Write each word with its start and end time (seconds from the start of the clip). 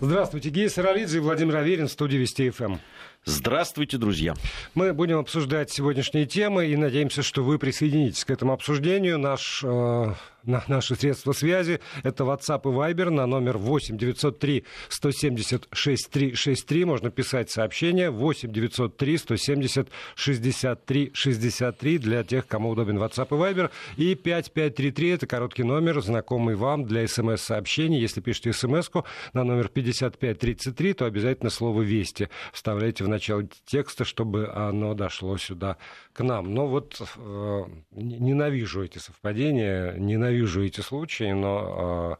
Здравствуйте, 0.00 0.50
Гея 0.50 0.68
Саралидзе 0.68 1.16
и 1.16 1.20
Владимир 1.20 1.56
Аверин 1.56 1.88
в 1.88 1.90
студии 1.90 2.18
Вести 2.18 2.50
ФМ. 2.50 2.76
Здравствуйте, 3.24 3.98
друзья. 3.98 4.34
Мы 4.74 4.92
будем 4.92 5.18
обсуждать 5.18 5.70
сегодняшние 5.70 6.24
темы 6.24 6.66
и 6.66 6.76
надеемся, 6.76 7.24
что 7.24 7.42
вы 7.42 7.58
присоединитесь 7.58 8.24
к 8.24 8.30
этому 8.30 8.52
обсуждению. 8.52 9.18
Наш 9.18 9.60
э, 9.64 10.14
на 10.48 10.64
наши 10.66 10.96
средства 10.96 11.32
связи. 11.32 11.80
Это 12.02 12.24
WhatsApp 12.24 12.62
и 12.64 12.74
Viber 12.74 13.10
на 13.10 13.26
номер 13.26 13.58
8 13.58 13.96
903 13.96 14.64
170 14.88 15.68
6363. 15.70 16.84
Можно 16.84 17.10
писать 17.10 17.50
сообщение 17.50 18.10
8 18.10 18.50
903 18.50 19.18
170 19.18 19.88
63 20.14 21.10
63 21.12 21.98
для 21.98 22.24
тех, 22.24 22.46
кому 22.46 22.70
удобен 22.70 22.98
WhatsApp 22.98 23.28
и 23.30 23.34
Viber. 23.34 23.70
И 23.96 24.14
5533 24.14 25.08
это 25.10 25.26
короткий 25.26 25.64
номер, 25.64 26.00
знакомый 26.00 26.54
вам 26.54 26.84
для 26.84 27.06
смс-сообщений. 27.06 28.00
Если 28.00 28.20
пишете 28.20 28.52
смс 28.52 28.88
на 29.34 29.44
номер 29.44 29.68
5533, 29.68 30.94
то 30.94 31.04
обязательно 31.04 31.50
слово 31.50 31.82
«Вести» 31.82 32.28
вставляйте 32.52 33.04
в 33.04 33.08
начало 33.08 33.46
текста, 33.66 34.04
чтобы 34.04 34.48
оно 34.48 34.94
дошло 34.94 35.36
сюда 35.36 35.76
к 36.14 36.24
нам. 36.24 36.54
Но 36.54 36.66
вот 36.66 37.00
э, 37.00 37.64
ненавижу 37.92 38.82
эти 38.82 38.98
совпадения, 38.98 39.92
ненавижу 39.94 40.37
эти 40.44 40.80
случаи, 40.80 41.32
но 41.32 42.18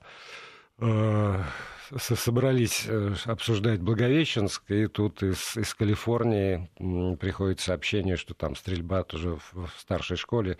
э, 0.80 0.84
э, 0.86 1.98
собрались 1.98 2.84
э, 2.86 3.14
обсуждать 3.24 3.80
Благовещенск, 3.80 4.70
и 4.70 4.86
тут 4.86 5.22
из, 5.22 5.56
из 5.56 5.74
Калифорнии 5.74 6.70
приходит 7.16 7.60
сообщение, 7.60 8.16
что 8.16 8.34
там 8.34 8.56
стрельба 8.56 9.02
тоже 9.04 9.36
в, 9.36 9.66
в 9.66 9.70
старшей 9.78 10.16
школе 10.16 10.58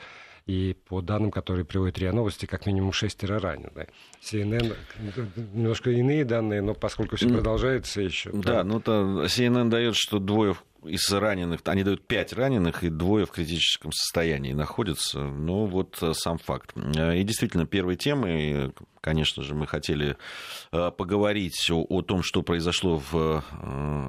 и 0.48 0.75
по 0.87 1.03
данным, 1.03 1.31
которые 1.31 1.67
приводят 1.67 1.98
РИА 1.98 2.12
Новости, 2.12 2.47
как 2.47 2.65
минимум 2.65 2.93
шестеро 2.93 3.39
ранены. 3.39 3.87
CNN, 4.23 4.75
немножко 5.53 5.91
иные 5.91 6.25
данные, 6.25 6.62
но 6.62 6.73
поскольку 6.73 7.17
все 7.17 7.29
продолжается 7.29 8.01
еще. 8.01 8.31
Да, 8.33 8.55
да. 8.55 8.65
ну 8.65 8.81
то 8.81 9.25
CNN 9.25 9.69
дает, 9.69 9.95
что 9.95 10.19
двое 10.19 10.56
из 10.85 11.11
раненых, 11.11 11.61
они 11.65 11.83
дают 11.83 12.07
пять 12.07 12.33
раненых, 12.33 12.84
и 12.84 12.89
двое 12.89 13.27
в 13.27 13.31
критическом 13.31 13.93
состоянии 13.93 14.53
находятся. 14.53 15.20
Ну, 15.20 15.67
вот 15.67 15.98
э, 16.03 16.12
сам 16.15 16.39
факт. 16.39 16.73
Э, 16.77 17.17
и 17.19 17.25
действительно, 17.25 17.67
первой 17.67 17.97
темой, 17.97 18.73
конечно 19.01 19.43
же, 19.43 19.55
мы 19.55 19.67
хотели 19.67 20.17
э, 20.73 20.91
поговорить 20.91 21.70
о, 21.70 21.85
о 21.89 22.03
том, 22.03 22.23
что 22.23 22.43
произошло 22.43 23.03
в 23.11 23.45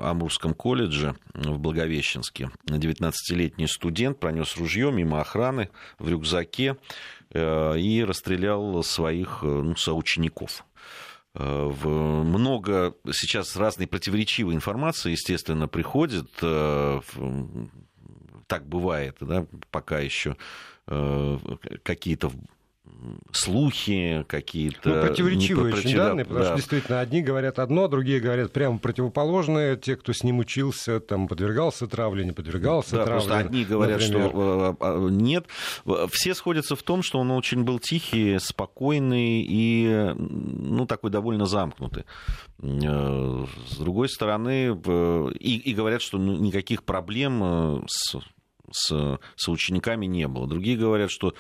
Амурском 0.04 0.54
колледже 0.54 1.16
в 1.34 1.58
Благовещенске. 1.60 2.52
19-летний 2.66 3.68
студент 3.68 4.20
пронес 4.20 4.56
ружье 4.58 4.92
мимо 4.92 5.22
охраны 5.22 5.70
в 5.98 6.10
рюкзаке 6.10 6.78
и 7.32 8.06
расстрелял 8.08 8.82
своих 8.82 9.44
ну, 9.44 9.76
соучеников. 9.76 10.66
Э, 11.40 11.72
много 12.24 12.96
сейчас 13.14 13.56
разной 13.56 13.88
противоречивой 13.88 14.56
информации, 14.56 15.12
естественно, 15.12 15.70
приходит. 15.70 16.30
Э, 16.42 17.00
так 18.48 18.68
бывает, 18.68 19.16
да, 19.22 19.46
пока 19.72 20.00
еще 20.00 20.36
э, 20.88 21.38
какие-то 21.84 22.32
слухи 23.32 24.26
какие-то... 24.28 24.90
Ну, 24.90 25.02
противоречивые 25.02 25.74
очень 25.74 25.96
данные, 25.96 26.26
потому 26.26 26.42
да. 26.42 26.48
что 26.48 26.56
действительно 26.58 27.00
одни 27.00 27.22
говорят 27.22 27.60
одно, 27.60 27.88
другие 27.88 28.20
говорят 28.20 28.52
прямо 28.52 28.78
противоположное. 28.78 29.76
Те, 29.78 29.96
кто 29.96 30.14
с 30.14 30.24
ним 30.24 30.40
учился, 30.40 31.00
там, 31.00 31.28
подвергался 31.28 31.88
травле, 31.88 32.26
не 32.26 32.32
подвергался 32.32 32.98
да, 32.98 33.06
травле. 33.06 33.28
Просто 33.28 33.38
одни 33.38 33.64
говорят, 33.64 34.02
например. 34.02 34.30
что 34.30 34.78
а, 34.80 35.06
а, 35.06 35.10
нет. 35.10 35.46
Все 36.12 36.34
сходятся 36.34 36.76
в 36.76 36.84
том, 36.84 37.04
что 37.04 37.20
он 37.20 37.32
очень 37.32 37.64
был 37.64 37.80
тихий, 37.80 38.38
спокойный 38.40 39.46
и, 39.48 40.14
ну, 40.18 40.86
такой 40.86 41.10
довольно 41.10 41.46
замкнутый. 41.46 42.06
Э, 42.62 43.46
с 43.68 43.78
другой 43.78 44.10
стороны, 44.10 44.78
и, 45.40 45.58
и 45.58 45.74
говорят, 45.74 46.02
что 46.02 46.18
никаких 46.18 46.84
проблем 46.84 47.42
э, 47.44 47.82
с 47.88 48.18
с, 48.72 49.20
с 49.36 49.48
учениками 49.50 50.06
не 50.06 50.28
было. 50.28 50.48
Другие 50.48 50.78
говорят, 50.78 51.12
что 51.12 51.34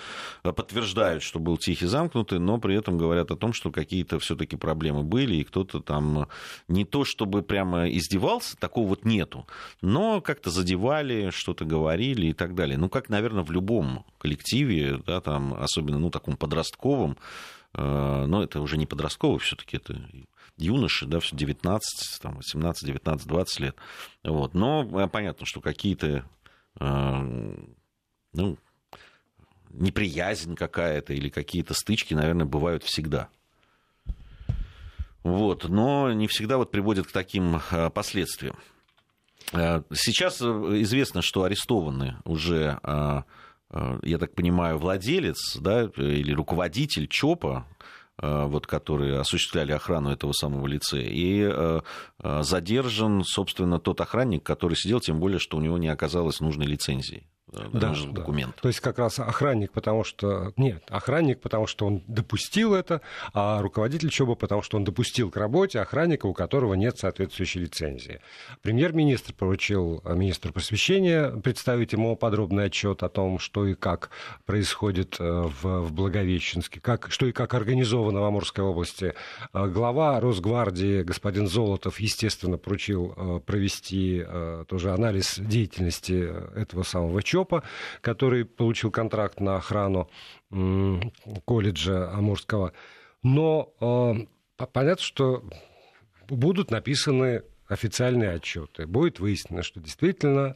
э, 0.43 0.51
подтверждают, 0.51 1.23
что 1.23 1.39
был 1.39 1.57
тихий 1.57 1.85
замкнутый, 1.85 2.39
но 2.39 2.57
при 2.57 2.75
этом 2.75 2.97
говорят 2.97 3.31
о 3.31 3.35
том, 3.35 3.53
что 3.53 3.71
какие-то 3.71 4.19
все-таки 4.19 4.55
проблемы 4.55 5.03
были, 5.03 5.35
и 5.35 5.43
кто-то 5.43 5.79
там 5.79 6.27
не 6.67 6.85
то 6.85 7.05
чтобы 7.05 7.41
прямо 7.41 7.89
издевался, 7.89 8.57
такого 8.57 8.87
вот 8.87 9.05
нету, 9.05 9.47
но 9.81 10.21
как-то 10.21 10.49
задевали, 10.49 11.29
что-то 11.31 11.65
говорили 11.65 12.27
и 12.27 12.33
так 12.33 12.55
далее. 12.55 12.77
Ну, 12.77 12.89
как, 12.89 13.09
наверное, 13.09 13.43
в 13.43 13.51
любом 13.51 14.05
коллективе, 14.17 15.01
да, 15.05 15.21
там, 15.21 15.53
особенно, 15.53 15.99
ну, 15.99 16.09
таком 16.09 16.37
подростковом, 16.37 17.17
э, 17.73 18.25
но 18.27 18.43
это 18.43 18.61
уже 18.61 18.77
не 18.77 18.85
подростковый, 18.85 19.39
все-таки 19.39 19.77
это 19.77 20.01
юноши, 20.59 21.05
да, 21.05 21.19
все 21.19 21.35
19, 21.35 22.19
там, 22.21 22.35
18, 22.35 22.85
19, 22.85 23.27
20 23.27 23.59
лет. 23.59 23.75
Вот. 24.23 24.53
Но 24.53 24.83
э, 24.83 25.07
понятно, 25.07 25.45
что 25.45 25.61
какие-то 25.61 26.25
ну, 26.77 28.57
неприязнь 29.71 30.55
какая-то 30.55 31.13
или 31.13 31.29
какие-то 31.29 31.73
стычки, 31.73 32.13
наверное, 32.13 32.45
бывают 32.45 32.83
всегда. 32.83 33.29
Вот, 35.23 35.67
но 35.67 36.13
не 36.13 36.27
всегда 36.27 36.57
вот 36.57 36.71
приводят 36.71 37.07
к 37.07 37.11
таким 37.11 37.59
а, 37.71 37.89
последствиям. 37.89 38.57
А, 39.51 39.83
сейчас 39.93 40.41
известно, 40.41 41.21
что 41.21 41.43
арестованы 41.43 42.17
уже, 42.23 42.79
я 42.83 44.17
так 44.17 44.33
понимаю, 44.33 44.77
владелец 44.77 45.57
да, 45.59 45.83
или 45.95 46.33
руководитель 46.33 47.07
ЧОПа, 47.07 47.67
вот, 48.21 48.67
которые 48.67 49.19
осуществляли 49.19 49.71
охрану 49.71 50.11
этого 50.11 50.31
самого 50.33 50.67
лицея, 50.67 51.09
и 51.09 51.81
задержан, 52.41 53.23
собственно, 53.23 53.79
тот 53.79 54.01
охранник, 54.01 54.43
который 54.43 54.75
сидел, 54.75 54.99
тем 54.99 55.19
более, 55.19 55.39
что 55.39 55.57
у 55.57 55.61
него 55.61 55.77
не 55.77 55.87
оказалось 55.87 56.39
нужной 56.39 56.65
лицензии 56.65 57.27
да, 57.51 57.95
документ. 58.11 58.53
Да. 58.55 58.61
То 58.61 58.67
есть 58.67 58.79
как 58.79 58.99
раз 58.99 59.19
охранник, 59.19 59.71
потому 59.71 60.03
что... 60.03 60.53
Нет, 60.57 60.83
охранник, 60.89 61.41
потому 61.41 61.67
что 61.67 61.87
он 61.87 62.03
допустил 62.07 62.73
это, 62.73 63.01
а 63.33 63.61
руководитель 63.61 64.09
ЧОБа, 64.09 64.35
потому 64.35 64.61
что 64.61 64.77
он 64.77 64.83
допустил 64.83 65.31
к 65.31 65.37
работе 65.37 65.79
охранника, 65.79 66.25
у 66.25 66.33
которого 66.33 66.73
нет 66.75 66.97
соответствующей 66.97 67.59
лицензии. 67.59 68.19
Премьер-министр 68.61 69.33
поручил 69.33 70.01
а, 70.03 70.13
министру 70.13 70.53
просвещения 70.53 71.29
представить 71.29 71.93
ему 71.93 72.15
подробный 72.15 72.65
отчет 72.65 73.03
о 73.03 73.09
том, 73.09 73.39
что 73.39 73.65
и 73.65 73.73
как 73.73 74.09
происходит 74.45 75.17
э, 75.19 75.23
в, 75.23 75.81
в 75.81 75.93
Благовещенске, 75.93 76.79
как, 76.79 77.11
что 77.11 77.25
и 77.25 77.31
как 77.31 77.53
организовано 77.53 78.21
в 78.21 78.23
Амурской 78.23 78.63
области. 78.63 79.13
Глава 79.53 80.19
Росгвардии 80.19 81.03
господин 81.03 81.47
Золотов, 81.47 81.99
естественно, 81.99 82.57
поручил 82.57 83.13
э, 83.15 83.39
провести 83.45 84.23
э, 84.25 84.65
тоже 84.67 84.91
анализ 84.91 85.39
деятельности 85.39 86.33
этого 86.55 86.83
самого 86.83 87.23
ЧОПа, 87.23 87.38
ЧОПа, 87.39 87.63
который 88.01 88.45
получил 88.45 88.91
контракт 88.91 89.39
на 89.39 89.55
охрану 89.55 90.09
колледжа 91.45 92.11
Амурского. 92.11 92.73
Но 93.23 93.73
э, 93.79 94.65
понятно, 94.73 95.03
что 95.03 95.43
будут 96.27 96.71
написаны 96.71 97.43
официальные 97.67 98.31
отчеты. 98.31 98.87
Будет 98.87 99.19
выяснено, 99.19 99.63
что 99.63 99.79
действительно 99.79 100.55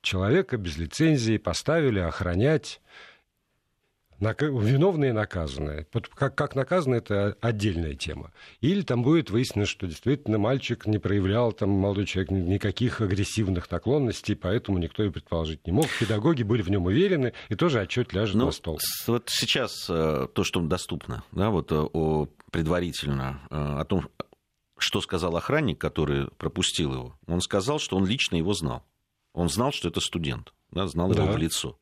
человека 0.00 0.56
без 0.56 0.76
лицензии 0.76 1.38
поставили 1.38 2.00
охранять 2.00 2.80
виновные 4.20 5.12
наказанные. 5.12 5.86
Как, 6.14 6.34
как 6.34 6.54
наказаны, 6.54 6.96
это 6.96 7.36
отдельная 7.40 7.94
тема. 7.94 8.32
Или 8.60 8.82
там 8.82 9.02
будет 9.02 9.30
выяснено, 9.30 9.66
что 9.66 9.86
действительно 9.86 10.38
мальчик 10.38 10.86
не 10.86 10.98
проявлял, 10.98 11.52
там, 11.52 11.70
молодой 11.70 12.06
человек, 12.06 12.30
никаких 12.30 13.00
агрессивных 13.00 13.70
наклонностей, 13.70 14.36
поэтому 14.36 14.78
никто 14.78 15.02
и 15.02 15.10
предположить 15.10 15.66
не 15.66 15.72
мог. 15.72 15.86
Педагоги 15.98 16.42
были 16.42 16.62
в 16.62 16.70
нем 16.70 16.86
уверены, 16.86 17.32
и 17.48 17.54
тоже 17.54 17.80
отчет 17.80 18.12
ляжет 18.12 18.36
ну, 18.36 18.46
на 18.46 18.52
стол. 18.52 18.78
Вот 19.06 19.28
сейчас 19.28 19.86
э, 19.88 20.28
то, 20.32 20.44
что 20.44 20.60
доступно, 20.60 21.24
да, 21.32 21.50
вот 21.50 21.72
э, 21.72 21.76
о, 21.76 22.28
предварительно 22.50 23.40
э, 23.50 23.56
о 23.56 23.84
том, 23.84 24.08
что 24.78 25.00
сказал 25.00 25.36
охранник, 25.36 25.78
который 25.78 26.28
пропустил 26.36 26.92
его. 26.92 27.18
Он 27.26 27.40
сказал, 27.40 27.78
что 27.78 27.96
он 27.96 28.06
лично 28.06 28.36
его 28.36 28.52
знал. 28.54 28.84
Он 29.32 29.48
знал, 29.48 29.72
что 29.72 29.88
это 29.88 30.00
студент, 30.00 30.52
да, 30.70 30.86
знал 30.86 31.10
да. 31.10 31.22
его 31.22 31.32
в 31.32 31.36
лицо. 31.36 31.78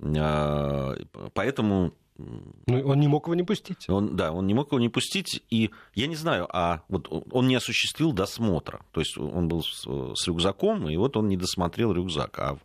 А, 0.00 0.96
поэтому 1.34 1.92
ну, 2.18 2.80
он 2.84 2.98
не 2.98 3.06
мог 3.06 3.26
его 3.26 3.34
не 3.34 3.44
пустить. 3.44 3.88
Он, 3.88 4.16
да, 4.16 4.32
он 4.32 4.46
не 4.46 4.54
мог 4.54 4.68
его 4.72 4.80
не 4.80 4.88
пустить. 4.88 5.42
И 5.50 5.70
я 5.94 6.06
не 6.08 6.16
знаю, 6.16 6.48
а 6.50 6.82
вот 6.88 7.08
он 7.30 7.46
не 7.46 7.54
осуществил 7.54 8.12
досмотра. 8.12 8.80
То 8.92 9.00
есть 9.00 9.16
он 9.16 9.48
был 9.48 9.62
с, 9.62 9.86
с 10.14 10.26
рюкзаком, 10.26 10.88
и 10.88 10.96
вот 10.96 11.16
он 11.16 11.28
не 11.28 11.36
досмотрел 11.36 11.92
рюкзак. 11.92 12.38
А 12.38 12.58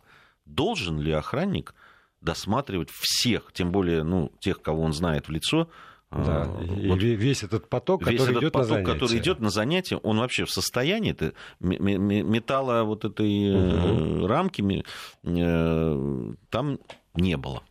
должен 0.44 0.98
ли 0.98 1.12
охранник 1.12 1.74
досматривать 2.20 2.90
всех, 2.90 3.52
тем 3.52 3.70
более 3.70 4.02
ну, 4.02 4.32
тех, 4.40 4.60
кого 4.60 4.82
он 4.82 4.92
знает 4.92 5.28
в 5.28 5.30
лицо, 5.30 5.68
да, 6.10 6.44
вот 6.44 7.02
весь 7.02 7.42
этот 7.42 7.68
поток, 7.68 8.06
весь 8.06 8.20
который 8.20 8.30
этот 8.30 8.42
идет 8.42 8.52
поток, 8.52 8.68
на 8.68 8.74
занятия. 8.74 8.92
который 8.92 9.18
идет 9.18 9.40
на 9.40 9.50
занятия, 9.50 9.96
он 9.96 10.18
вообще 10.18 10.44
в 10.44 10.50
состоянии 10.50 11.10
это, 11.10 11.32
металла 11.58 12.84
вот 12.84 13.04
этой 13.04 13.50
угу. 13.50 14.26
рамки 14.28 14.84
э, 15.24 16.34
там 16.50 16.78
не 17.14 17.36
было. 17.36 17.62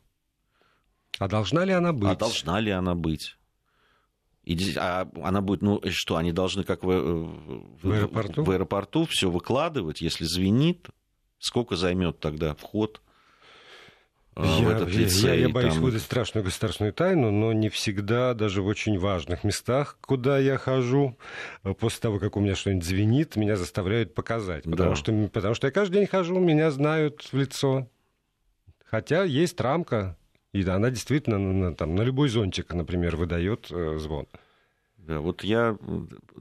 А 1.19 1.27
должна 1.27 1.63
ли 1.65 1.73
она 1.73 1.93
быть? 1.93 2.09
А 2.09 2.15
должна 2.15 2.59
ли 2.59 2.71
она 2.71 2.95
быть? 2.95 3.37
И, 4.43 4.75
а 4.75 5.07
она 5.23 5.41
будет, 5.41 5.61
ну 5.61 5.81
что, 5.89 6.17
они 6.17 6.33
должны 6.33 6.63
как 6.63 6.83
в, 6.83 6.87
в, 7.81 7.91
аэропорту? 7.91 8.43
в 8.43 8.51
аэропорту 8.51 9.05
все 9.05 9.29
выкладывать, 9.29 10.01
если 10.01 10.25
звенит, 10.25 10.89
сколько 11.39 11.77
займет 11.77 12.19
тогда 12.19 12.53
вход? 12.55 13.01
А, 14.35 14.45
я, 14.59 14.65
в 14.65 14.69
этот 14.69 14.89
лицей, 14.89 15.27
я, 15.27 15.33
я 15.47 15.49
боюсь 15.49 15.75
там... 15.75 15.83
выдать 15.83 16.01
страшную 16.01 16.43
государственную 16.43 16.91
тайну, 16.91 17.31
но 17.31 17.53
не 17.53 17.69
всегда, 17.69 18.33
даже 18.33 18.63
в 18.63 18.67
очень 18.67 18.97
важных 18.97 19.43
местах, 19.43 19.97
куда 20.01 20.39
я 20.39 20.57
хожу, 20.57 21.17
после 21.79 22.01
того, 22.01 22.19
как 22.19 22.35
у 22.35 22.39
меня 22.39 22.55
что-нибудь 22.55 22.83
звенит, 22.83 23.35
меня 23.35 23.55
заставляют 23.55 24.15
показать. 24.15 24.63
Потому, 24.63 24.91
да. 24.91 24.95
что, 24.95 25.29
потому 25.31 25.53
что 25.53 25.67
я 25.67 25.71
каждый 25.71 25.99
день 25.99 26.07
хожу, 26.07 26.39
меня 26.39 26.71
знают 26.71 27.29
в 27.31 27.37
лицо. 27.37 27.87
Хотя 28.93 29.23
есть 29.23 29.59
рамка, 29.59 30.15
и 30.51 30.63
она 30.67 30.91
действительно 30.91 31.39
на, 31.39 31.73
там, 31.73 31.95
на 31.95 32.03
любой 32.03 32.29
зонтик, 32.29 32.75
например, 32.75 33.15
выдает 33.15 33.71
э, 33.71 33.97
звон. 33.97 34.27
Да, 34.97 35.19
вот 35.19 35.43
я, 35.43 35.75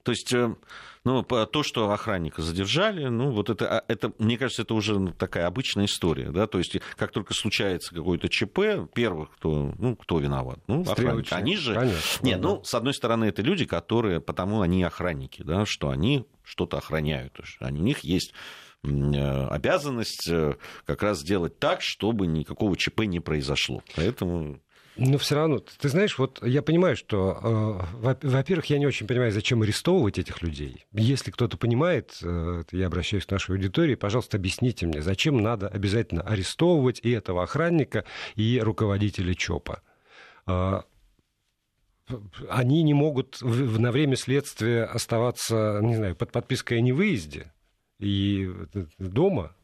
то 0.02 0.12
есть, 0.12 0.34
э, 0.34 0.54
ну, 1.02 1.22
то, 1.22 1.62
что 1.62 1.90
охранника 1.90 2.42
задержали, 2.42 3.06
ну, 3.06 3.30
вот 3.30 3.48
это, 3.48 3.78
а, 3.78 3.84
это 3.88 4.12
мне 4.18 4.36
кажется, 4.36 4.64
это 4.64 4.74
уже 4.74 5.14
такая 5.14 5.46
обычная 5.46 5.86
история, 5.86 6.30
да, 6.30 6.46
то 6.46 6.58
есть, 6.58 6.76
как 6.96 7.10
только 7.10 7.32
случается 7.32 7.94
какое-то 7.94 8.28
ЧП, 8.28 8.92
первых, 8.92 9.30
кто, 9.30 9.72
ну, 9.78 9.96
кто 9.96 10.18
виноват? 10.18 10.58
Ну, 10.66 10.82
охранники. 10.82 11.32
Они 11.32 11.56
же... 11.56 11.74
Конечно. 11.74 12.26
Нет, 12.26 12.38
ну, 12.42 12.62
с 12.64 12.74
одной 12.74 12.92
стороны, 12.92 13.24
это 13.24 13.40
люди, 13.40 13.64
которые, 13.64 14.20
потому 14.20 14.60
они 14.60 14.82
охранники, 14.82 15.42
да, 15.42 15.64
что 15.64 15.88
они 15.88 16.26
что-то 16.42 16.76
охраняют, 16.76 17.40
у 17.62 17.66
них 17.70 18.00
есть 18.00 18.34
обязанность 18.84 20.28
э, 20.28 20.56
как 20.84 21.02
раз 21.02 21.20
сделать 21.20 21.58
так, 21.58 21.82
чтобы 21.82 22.26
никакого 22.26 22.76
ЧП 22.76 23.00
не 23.00 23.20
произошло. 23.20 23.82
Поэтому 23.94 24.60
но 24.96 25.16
все 25.16 25.36
равно, 25.36 25.58
ты 25.58 25.88
знаешь, 25.88 26.18
вот 26.18 26.44
я 26.46 26.60
понимаю, 26.60 26.96
что, 26.96 27.80
э, 28.02 28.16
во-первых, 28.26 28.66
я 28.66 28.78
не 28.78 28.86
очень 28.86 29.06
понимаю, 29.06 29.32
зачем 29.32 29.62
арестовывать 29.62 30.18
этих 30.18 30.42
людей. 30.42 30.84
Если 30.92 31.30
кто-то 31.30 31.56
понимает, 31.56 32.18
э, 32.22 32.64
я 32.72 32.88
обращаюсь 32.88 33.24
к 33.24 33.30
нашей 33.30 33.52
аудитории, 33.52 33.94
пожалуйста, 33.94 34.36
объясните 34.36 34.86
мне, 34.86 35.00
зачем 35.00 35.38
надо 35.38 35.68
обязательно 35.68 36.20
арестовывать 36.20 37.00
и 37.02 37.10
этого 37.10 37.42
охранника, 37.42 38.04
и 38.34 38.60
руководителя 38.62 39.34
ЧОПа. 39.34 39.80
Э, 40.46 40.82
они 42.50 42.82
не 42.82 42.92
могут 42.92 43.40
в, 43.40 43.80
на 43.80 43.92
время 43.92 44.16
следствия 44.16 44.84
оставаться, 44.84 45.78
не 45.80 45.96
знаю, 45.96 46.16
под 46.16 46.32
подпиской 46.32 46.78
о 46.78 46.80
невыезде 46.82 47.50
и 48.02 48.50
дома. 48.98 49.54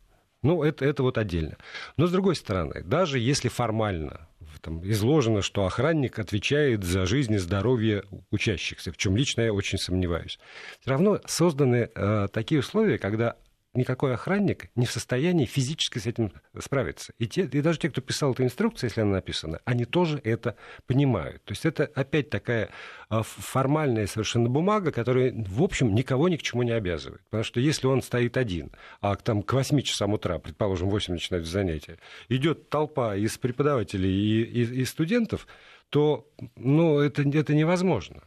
Ну, 0.42 0.62
это, 0.62 0.84
это 0.84 1.02
вот 1.02 1.18
отдельно. 1.18 1.56
Но, 1.96 2.06
с 2.06 2.12
другой 2.12 2.36
стороны, 2.36 2.82
даже 2.84 3.18
если 3.18 3.48
формально 3.48 4.28
там 4.60 4.88
изложено, 4.88 5.42
что 5.42 5.66
охранник 5.66 6.18
отвечает 6.18 6.84
за 6.84 7.06
жизнь 7.06 7.34
и 7.34 7.38
здоровье 7.38 8.04
учащихся, 8.30 8.92
в 8.92 8.96
чем 8.96 9.16
лично 9.16 9.42
я 9.42 9.52
очень 9.52 9.78
сомневаюсь. 9.78 10.38
Все 10.80 10.90
равно 10.90 11.20
созданы 11.26 11.90
э, 11.94 12.28
такие 12.32 12.60
условия, 12.60 12.98
когда 12.98 13.36
никакой 13.74 14.14
охранник 14.14 14.70
не 14.74 14.86
в 14.86 14.90
состоянии 14.90 15.44
физически 15.44 15.98
с 15.98 16.06
этим 16.06 16.32
справиться. 16.58 17.12
И, 17.18 17.26
те, 17.26 17.42
и 17.42 17.60
даже 17.60 17.78
те, 17.78 17.90
кто 17.90 18.00
писал 18.00 18.32
эту 18.32 18.44
инструкцию, 18.44 18.88
если 18.88 19.02
она 19.02 19.12
написана, 19.12 19.60
они 19.64 19.84
тоже 19.84 20.20
это 20.24 20.56
понимают. 20.86 21.42
То 21.44 21.52
есть 21.52 21.66
это 21.66 21.84
опять 21.94 22.30
такая 22.30 22.70
а, 23.08 23.22
формальная 23.22 24.06
совершенно 24.06 24.48
бумага, 24.48 24.90
которая, 24.90 25.32
в 25.32 25.62
общем, 25.62 25.94
никого 25.94 26.28
ни 26.28 26.36
к 26.36 26.42
чему 26.42 26.62
не 26.62 26.72
обязывает. 26.72 27.22
Потому 27.24 27.44
что 27.44 27.60
если 27.60 27.86
он 27.86 28.02
стоит 28.02 28.36
один, 28.36 28.72
а 29.00 29.14
там 29.16 29.42
к 29.42 29.52
8 29.52 29.80
часам 29.82 30.14
утра, 30.14 30.38
предположим, 30.38 30.90
8 30.90 31.14
начинается 31.14 31.50
занятие, 31.50 31.98
идет 32.28 32.68
толпа 32.70 33.16
из 33.16 33.36
преподавателей 33.38 34.10
и, 34.10 34.42
и, 34.42 34.80
и 34.80 34.84
студентов, 34.84 35.46
то 35.90 36.28
ну, 36.56 36.98
это, 36.98 37.22
это 37.22 37.54
невозможно. 37.54 38.22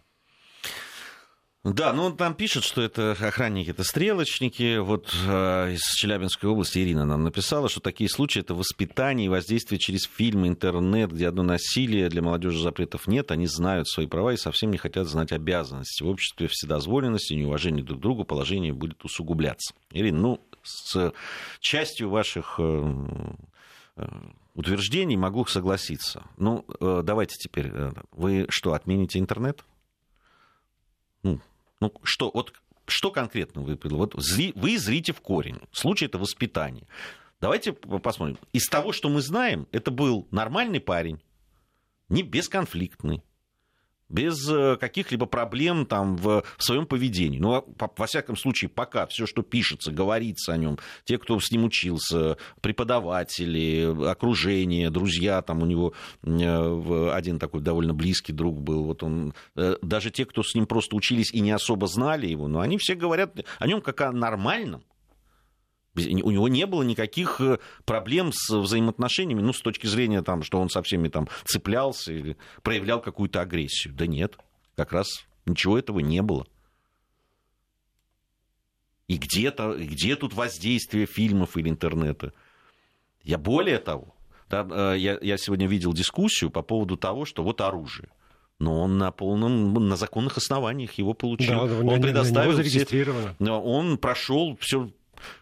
Да, 1.63 1.93
ну 1.93 2.11
там 2.11 2.33
пишет, 2.33 2.63
что 2.63 2.81
это 2.81 3.11
охранники, 3.11 3.69
это 3.69 3.83
стрелочники. 3.83 4.79
Вот 4.79 5.15
э, 5.27 5.73
из 5.73 5.81
Челябинской 5.95 6.49
области 6.49 6.79
Ирина 6.79 7.05
нам 7.05 7.23
написала, 7.23 7.69
что 7.69 7.79
такие 7.81 8.09
случаи 8.09 8.39
это 8.39 8.55
воспитание 8.55 9.27
и 9.27 9.29
воздействие 9.29 9.77
через 9.77 10.05
фильм, 10.05 10.47
интернет, 10.47 11.11
где 11.11 11.27
одно 11.27 11.43
насилие, 11.43 12.09
для 12.09 12.23
молодежи 12.23 12.59
запретов 12.59 13.05
нет, 13.05 13.29
они 13.29 13.45
знают 13.45 13.87
свои 13.87 14.07
права 14.07 14.33
и 14.33 14.37
совсем 14.37 14.71
не 14.71 14.79
хотят 14.79 15.07
знать 15.07 15.31
обязанности. 15.31 16.01
В 16.01 16.07
обществе 16.07 16.47
вседозволенности, 16.47 17.35
неуважение 17.35 17.83
друг 17.83 17.99
к 17.99 18.01
другу 18.01 18.23
положение 18.23 18.73
будет 18.73 19.05
усугубляться. 19.05 19.75
Ирина, 19.91 20.17
ну, 20.17 20.41
с 20.63 21.13
частью 21.59 22.09
ваших 22.09 22.55
э, 22.57 22.93
э, 23.97 24.07
утверждений 24.55 25.15
могу 25.15 25.45
согласиться. 25.45 26.23
Ну, 26.37 26.65
э, 26.79 27.01
давайте 27.03 27.35
теперь, 27.35 27.69
э, 27.71 27.91
вы 28.11 28.47
что, 28.49 28.73
отмените 28.73 29.19
интернет? 29.19 29.63
Ну, 31.21 31.39
ну, 31.81 31.91
что, 32.03 32.31
вот, 32.33 32.53
что 32.87 33.11
конкретно 33.11 33.61
вы 33.61 33.77
Вот 33.83 34.15
вы 34.15 34.77
зрите 34.77 35.11
в 35.11 35.19
корень. 35.19 35.59
Случай 35.71 36.05
это 36.05 36.17
воспитание. 36.17 36.87
Давайте 37.41 37.73
посмотрим. 37.73 38.37
Из 38.53 38.67
того, 38.69 38.93
что 38.93 39.09
мы 39.09 39.21
знаем, 39.21 39.67
это 39.71 39.91
был 39.91 40.27
нормальный 40.31 40.79
парень, 40.79 41.19
не 42.07 42.21
бесконфликтный 42.21 43.23
без 44.11 44.47
э, 44.49 44.77
каких-либо 44.77 45.25
проблем 45.25 45.85
там, 45.85 46.15
в, 46.17 46.43
в 46.57 46.63
своем 46.63 46.85
поведении. 46.85 47.39
Ну, 47.39 47.55
а 47.55 47.89
во 47.97 48.05
всяком 48.05 48.35
случае, 48.35 48.69
пока 48.69 49.07
все, 49.07 49.25
что 49.25 49.41
пишется, 49.41 49.91
говорится 49.91 50.53
о 50.53 50.57
нем, 50.57 50.77
те, 51.05 51.17
кто 51.17 51.39
с 51.39 51.51
ним 51.51 51.63
учился, 51.65 52.37
преподаватели, 52.61 54.09
окружение, 54.09 54.89
друзья, 54.89 55.41
там 55.41 55.63
у 55.63 55.65
него 55.65 55.93
э, 56.23 57.11
один 57.13 57.39
такой 57.39 57.61
довольно 57.61 57.93
близкий 57.93 58.33
друг 58.33 58.61
был, 58.61 58.83
вот 58.83 59.03
он, 59.03 59.33
э, 59.55 59.77
даже 59.81 60.11
те, 60.11 60.25
кто 60.25 60.43
с 60.43 60.53
ним 60.53 60.65
просто 60.65 60.95
учились 60.95 61.31
и 61.31 61.39
не 61.39 61.51
особо 61.51 61.87
знали 61.87 62.27
его, 62.27 62.47
но 62.47 62.59
они 62.59 62.77
все 62.77 62.95
говорят 62.95 63.33
о 63.59 63.67
нем 63.67 63.81
как 63.81 64.01
о 64.01 64.11
нормальном, 64.11 64.83
у 65.95 66.31
него 66.31 66.47
не 66.47 66.65
было 66.65 66.83
никаких 66.83 67.41
э, 67.41 67.59
проблем 67.85 68.31
с 68.33 68.49
взаимоотношениями, 68.49 69.41
ну, 69.41 69.53
с 69.53 69.61
точки 69.61 69.87
зрения, 69.87 70.21
там, 70.21 70.43
что 70.43 70.59
он 70.59 70.69
со 70.69 70.81
всеми 70.81 71.09
там 71.09 71.27
цеплялся 71.43 72.13
или 72.13 72.37
проявлял 72.63 73.01
какую-то 73.01 73.41
агрессию. 73.41 73.93
Да 73.93 74.07
нет, 74.07 74.37
как 74.75 74.93
раз 74.93 75.25
ничего 75.45 75.77
этого 75.77 75.99
не 75.99 76.21
было. 76.21 76.47
И 79.07 79.17
где-то, 79.17 79.75
где 79.77 80.15
тут 80.15 80.33
воздействие 80.33 81.05
фильмов 81.05 81.57
или 81.57 81.67
интернета? 81.67 82.33
Я 83.23 83.37
более 83.37 83.77
того, 83.77 84.15
там, 84.47 84.71
э, 84.71 84.97
я, 84.97 85.17
я 85.21 85.37
сегодня 85.37 85.67
видел 85.67 85.93
дискуссию 85.93 86.49
по 86.49 86.61
поводу 86.61 86.95
того, 86.95 87.25
что 87.25 87.43
вот 87.43 87.59
оружие 87.61 88.09
но 88.61 88.79
он 88.79 88.99
на 88.99 89.11
полном, 89.11 89.73
на 89.73 89.95
законных 89.95 90.37
основаниях 90.37 90.93
его 90.93 91.15
получил. 91.15 91.67
Да, 91.67 91.79
он 91.83 91.99
предоставил, 91.99 92.61
все, 92.61 92.85
он 93.59 93.97
прошел 93.97 94.55
все 94.61 94.91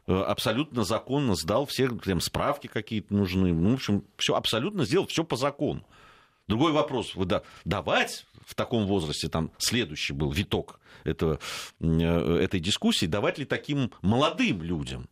абсолютно 0.07 0.83
законно 0.83 1.35
сдал 1.35 1.65
все 1.65 1.89
там, 1.89 2.21
справки 2.21 2.67
какие-то 2.67 3.13
нужны. 3.13 3.53
Ну, 3.53 3.71
в 3.71 3.73
общем, 3.75 4.03
все 4.17 4.35
абсолютно 4.35 4.85
сделал, 4.85 5.07
все 5.07 5.23
по 5.23 5.35
закону. 5.35 5.85
Другой 6.47 6.71
вопрос, 6.71 7.13
вы 7.13 7.25
да, 7.25 7.43
давать 7.63 8.25
в 8.45 8.55
таком 8.55 8.87
возрасте, 8.87 9.29
там 9.29 9.51
следующий 9.59 10.13
был 10.13 10.31
виток 10.31 10.79
этого, 11.03 11.39
э, 11.79 12.39
этой 12.41 12.59
дискуссии, 12.59 13.05
давать 13.05 13.37
ли 13.37 13.45
таким 13.45 13.91
молодым 14.01 14.63
людям 14.63 15.07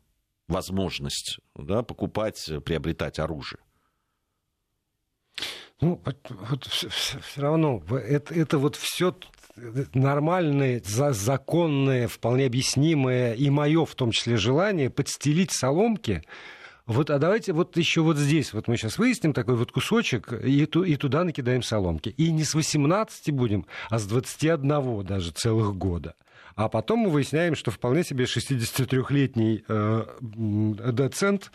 возможность 0.48 1.40
да, 1.56 1.84
покупать, 1.84 2.50
приобретать 2.66 3.20
оружие? 3.20 3.60
Ну, 5.80 6.02
вот, 6.04 6.66
все, 6.66 6.90
все 6.90 7.42
равно 7.42 7.84
это, 7.90 8.34
это 8.34 8.58
вот 8.58 8.76
все 8.76 9.16
нормальное, 9.94 10.82
законное, 10.84 12.08
вполне 12.08 12.46
объяснимое 12.46 13.34
и 13.34 13.50
мое 13.50 13.86
в 13.86 13.96
том 13.96 14.12
числе 14.12 14.38
желание 14.38 14.90
подстелить 14.90 15.52
соломки 15.52 16.24
вот, 16.88 17.10
а 17.10 17.20
давайте 17.20 17.52
вот 17.52 17.76
еще 17.76 18.00
вот 18.00 18.16
здесь, 18.18 18.54
вот 18.54 18.70
мы 18.70 18.78
сейчас 18.78 18.98
выясним 18.98 19.34
такой 19.34 19.56
вот 19.58 19.74
кусочек, 19.74 20.32
и, 20.32 20.66
ту, 20.66 20.84
и 20.84 20.96
туда 20.96 21.26
накидаем 21.26 21.62
соломки. 21.62 22.10
И 22.16 22.32
не 22.32 22.46
с 22.46 22.54
18 22.54 23.32
будем, 23.34 23.66
а 23.90 24.00
с 24.00 24.08
21 24.08 25.04
даже 25.04 25.32
целых 25.32 25.76
года. 25.76 26.16
А 26.56 26.70
потом 26.70 27.00
мы 27.00 27.10
выясняем, 27.10 27.56
что 27.56 27.72
вполне 27.72 28.06
себе 28.06 28.24
63-летний 28.24 29.66
э, 29.68 30.06
доцент 30.22 31.52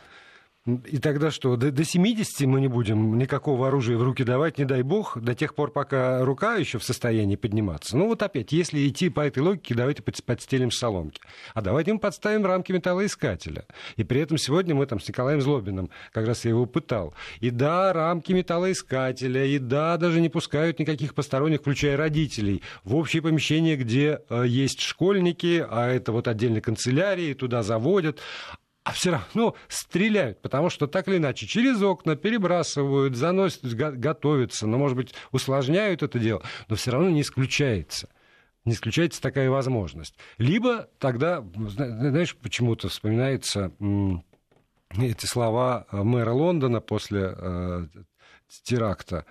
и 0.64 0.98
тогда 0.98 1.32
что, 1.32 1.56
до, 1.56 1.72
до 1.72 1.84
70 1.84 2.46
мы 2.46 2.60
не 2.60 2.68
будем 2.68 3.18
никакого 3.18 3.66
оружия 3.66 3.96
в 3.96 4.02
руки 4.04 4.22
давать, 4.22 4.58
не 4.58 4.64
дай 4.64 4.82
бог, 4.82 5.20
до 5.20 5.34
тех 5.34 5.56
пор, 5.56 5.72
пока 5.72 6.24
рука 6.24 6.54
еще 6.54 6.78
в 6.78 6.84
состоянии 6.84 7.34
подниматься. 7.34 7.96
Ну 7.96 8.06
вот 8.06 8.22
опять, 8.22 8.52
если 8.52 8.86
идти 8.86 9.08
по 9.08 9.20
этой 9.22 9.40
логике, 9.40 9.74
давайте 9.74 10.02
подстелим 10.02 10.70
соломки. 10.70 11.20
А 11.54 11.62
давайте 11.62 11.92
мы 11.92 11.98
подставим 11.98 12.46
рамки 12.46 12.70
металлоискателя. 12.70 13.66
И 13.96 14.04
при 14.04 14.20
этом 14.20 14.38
сегодня 14.38 14.76
мы 14.76 14.86
там 14.86 15.00
с 15.00 15.08
Николаем 15.08 15.40
Злобиным, 15.40 15.90
как 16.12 16.28
раз 16.28 16.44
я 16.44 16.50
его 16.50 16.64
пытал. 16.66 17.12
И 17.40 17.50
да, 17.50 17.92
рамки 17.92 18.30
металлоискателя, 18.30 19.44
и 19.44 19.58
да, 19.58 19.96
даже 19.96 20.20
не 20.20 20.28
пускают 20.28 20.78
никаких 20.78 21.14
посторонних, 21.14 21.60
включая 21.60 21.96
родителей, 21.96 22.62
в 22.84 22.94
общее 22.94 23.20
помещение, 23.20 23.74
где 23.76 24.20
э, 24.28 24.44
есть 24.46 24.80
школьники, 24.80 25.66
а 25.68 25.88
это 25.88 26.12
вот 26.12 26.28
отдельные 26.28 26.62
канцелярии, 26.62 27.34
туда 27.34 27.64
заводят. 27.64 28.20
А 28.84 28.92
все 28.92 29.12
равно 29.12 29.54
стреляют, 29.68 30.42
потому 30.42 30.68
что 30.68 30.86
так 30.86 31.06
или 31.08 31.18
иначе 31.18 31.46
через 31.46 31.80
окна 31.82 32.16
перебрасывают, 32.16 33.16
заносят, 33.16 33.74
готовятся, 33.74 34.66
но, 34.66 34.78
может 34.78 34.96
быть, 34.96 35.14
усложняют 35.30 36.02
это 36.02 36.18
дело, 36.18 36.42
но 36.68 36.76
все 36.76 36.90
равно 36.90 37.10
не 37.10 37.20
исключается. 37.20 38.08
Не 38.64 38.74
исключается 38.74 39.20
такая 39.20 39.50
возможность. 39.50 40.14
Либо 40.38 40.88
тогда, 40.98 41.44
знаешь, 41.54 42.36
почему-то 42.36 42.88
вспоминается 42.88 43.72
эти 44.96 45.26
слова 45.26 45.86
мэра 45.90 46.30
Лондона 46.30 46.80
после 46.80 47.34
э, 47.36 47.86
теракта, 48.62 49.26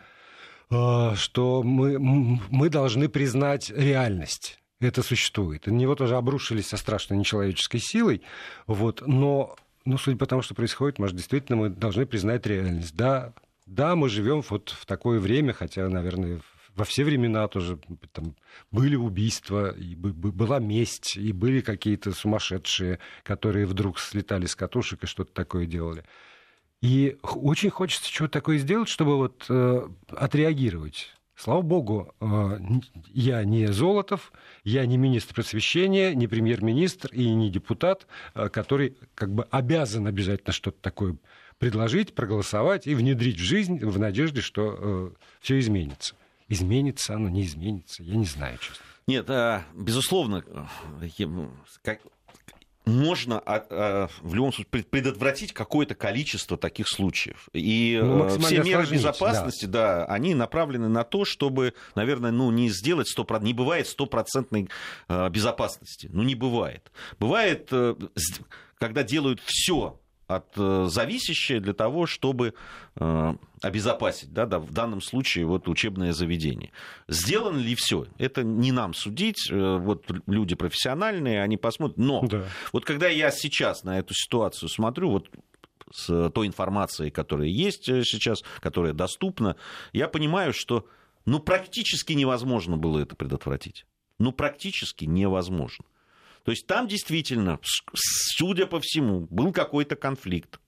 э, 0.70 1.16
что 1.16 1.64
мы, 1.64 1.98
мы 1.98 2.70
должны 2.70 3.08
признать 3.08 3.70
реальность 3.70 4.61
это 4.88 5.04
существует. 5.04 5.68
На 5.68 5.72
него 5.72 5.96
тоже 5.96 6.16
обрушились 6.16 6.68
со 6.68 6.78
страшной 6.78 7.20
нечеловеческой 7.20 7.80
силой, 7.80 8.22
вот, 8.68 9.04
но, 9.06 9.56
ну, 9.86 9.98
судя 9.98 10.18
по 10.18 10.26
тому, 10.26 10.42
что 10.42 10.56
происходит, 10.56 11.00
может, 11.00 11.16
действительно 11.16 11.58
мы 11.58 11.70
должны 11.70 12.06
признать 12.06 12.46
реальность. 12.46 12.96
Да, 12.96 13.34
да, 13.66 13.96
мы 13.96 14.10
живем 14.10 14.44
вот 14.50 14.70
в 14.70 14.86
такое 14.86 15.20
время, 15.20 15.54
хотя, 15.54 15.88
наверное, 15.88 16.42
во 16.76 16.86
все 16.86 17.04
времена 17.04 17.48
тоже 17.48 17.80
там, 18.12 18.36
были 18.72 18.96
убийства, 18.96 19.72
и 19.72 19.96
была 19.96 20.60
месть, 20.60 21.18
и 21.18 21.32
были 21.32 21.62
какие-то 21.62 22.12
сумасшедшие, 22.12 23.00
которые 23.24 23.66
вдруг 23.66 24.00
слетали 24.00 24.46
с 24.46 24.56
катушек 24.56 25.04
и 25.04 25.08
что-то 25.08 25.34
такое 25.34 25.66
делали. 25.66 26.04
И 26.82 27.18
очень 27.22 27.70
хочется 27.70 28.12
чего-то 28.12 28.34
такое 28.34 28.58
сделать, 28.58 28.90
чтобы 28.90 29.18
вот 29.18 29.46
э, 29.50 29.88
отреагировать. 30.10 31.14
Слава 31.42 31.64
богу, 31.64 32.14
э, 32.22 32.60
я 33.08 33.44
не 33.44 33.66
Золотов, 33.74 34.32
я 34.64 34.86
не 34.86 34.96
министр 34.96 35.34
просвещения, 35.34 36.14
не 36.14 36.28
премьер-министр 36.28 37.10
и 37.14 37.28
не 37.34 37.50
депутат, 37.50 38.06
э, 38.36 38.48
который 38.50 38.96
как 39.16 39.34
бы 39.34 39.48
обязан 39.50 40.06
обязательно 40.06 40.54
что-то 40.54 40.78
такое 40.82 41.18
предложить, 41.58 42.14
проголосовать 42.14 42.86
и 42.86 42.94
внедрить 42.94 43.38
в 43.38 43.44
жизнь 43.44 43.84
в 43.84 43.98
надежде, 43.98 44.42
что 44.42 44.78
э, 44.80 45.12
все 45.40 45.58
изменится. 45.58 46.14
Изменится 46.48 47.16
оно, 47.16 47.28
не 47.28 47.42
изменится, 47.42 48.04
я 48.04 48.18
не 48.18 48.26
знаю, 48.26 48.60
честно. 48.60 48.86
Нет, 49.08 49.28
безусловно, 49.74 50.44
как, 51.82 52.02
можно 52.86 53.40
а, 53.40 53.66
а, 53.70 54.10
в 54.22 54.34
любом 54.34 54.52
случае 54.52 54.84
предотвратить 54.84 55.54
какое-то 55.54 55.96
количество 55.96 56.58
таких 56.58 56.88
случаев. 56.88 57.48
И 57.54 58.00
ну, 58.02 58.26
э, 58.26 58.40
все 58.40 58.64
меры 58.64 58.86
безопасности, 58.86 59.66
да. 59.66 60.00
да, 60.00 60.06
они 60.06 60.34
направлены 60.34 60.88
на 60.88 61.04
то, 61.04 61.26
чтобы, 61.26 61.74
наверное, 61.96 62.32
ну, 62.32 62.50
не 62.52 62.70
сделать 62.70 63.08
100%, 63.16 63.44
не 63.44 63.54
бывает 63.54 63.88
стопроцентной 63.88 64.70
э, 65.08 65.30
безопасности. 65.30 66.10
Ну, 66.12 66.24
не 66.24 66.36
бывает. 66.36 66.92
Бывает, 67.20 67.68
э, 67.72 67.96
когда 68.78 69.04
делают 69.04 69.42
все 69.46 70.00
от 70.36 70.54
э, 70.58 70.88
зависящее 70.90 71.60
для 71.60 71.74
того, 71.74 72.06
чтобы 72.06 72.54
э, 72.96 73.34
обезопасить, 73.62 74.34
да, 74.34 74.46
да, 74.46 74.60
в 74.60 74.72
данном 74.72 75.02
случае 75.02 75.46
вот 75.46 75.68
учебное 75.68 76.14
заведение. 76.14 76.72
Сделано 77.08 77.58
ли 77.58 77.76
все? 77.76 78.08
Это 78.18 78.44
не 78.44 78.72
нам 78.72 78.94
судить, 78.94 79.50
э, 79.50 79.78
вот 79.78 80.06
люди 80.28 80.56
профессиональные, 80.56 81.42
они 81.42 81.58
посмотрят. 81.58 81.98
Но 81.98 82.22
да. 82.22 82.44
вот 82.74 82.86
когда 82.86 83.08
я 83.08 83.32
сейчас 83.32 83.84
на 83.84 84.00
эту 84.00 84.14
ситуацию 84.14 84.70
смотрю, 84.70 85.12
вот 85.12 85.30
с 85.94 86.30
той 86.30 86.48
информацией, 86.48 87.12
которая 87.12 87.48
есть 87.48 87.84
сейчас, 87.84 88.44
которая 88.62 88.94
доступна, 88.94 89.58
я 89.92 90.08
понимаю, 90.08 90.54
что 90.54 90.88
ну, 91.26 91.40
практически 91.40 92.14
невозможно 92.14 92.78
было 92.78 93.00
это 93.00 93.16
предотвратить. 93.16 93.86
Ну, 94.18 94.32
практически 94.32 95.06
невозможно. 95.06 95.86
То 96.44 96.52
есть 96.52 96.66
там 96.66 96.88
действительно, 96.88 97.60
судя 97.94 98.66
по 98.66 98.80
всему, 98.80 99.28
был 99.30 99.52
какой-то 99.52 99.96
конфликт, 99.96 100.60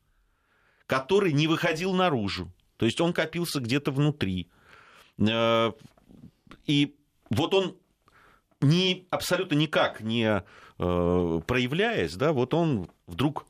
который 0.85 1.33
не 1.33 1.47
выходил 1.47 1.93
наружу. 1.93 2.51
То 2.77 2.85
есть 2.85 3.01
он 3.01 3.13
копился 3.13 3.59
где-то 3.59 3.91
внутри. 3.91 4.49
Э, 5.17 5.71
и 6.65 6.95
вот 7.29 7.53
он 7.53 7.77
не, 8.61 9.07
абсолютно 9.09 9.55
никак 9.55 10.01
не 10.01 10.25
э, 10.25 10.41
проявляясь, 10.77 12.15
да, 12.15 12.33
вот 12.33 12.53
он 12.53 12.89
вдруг 13.07 13.45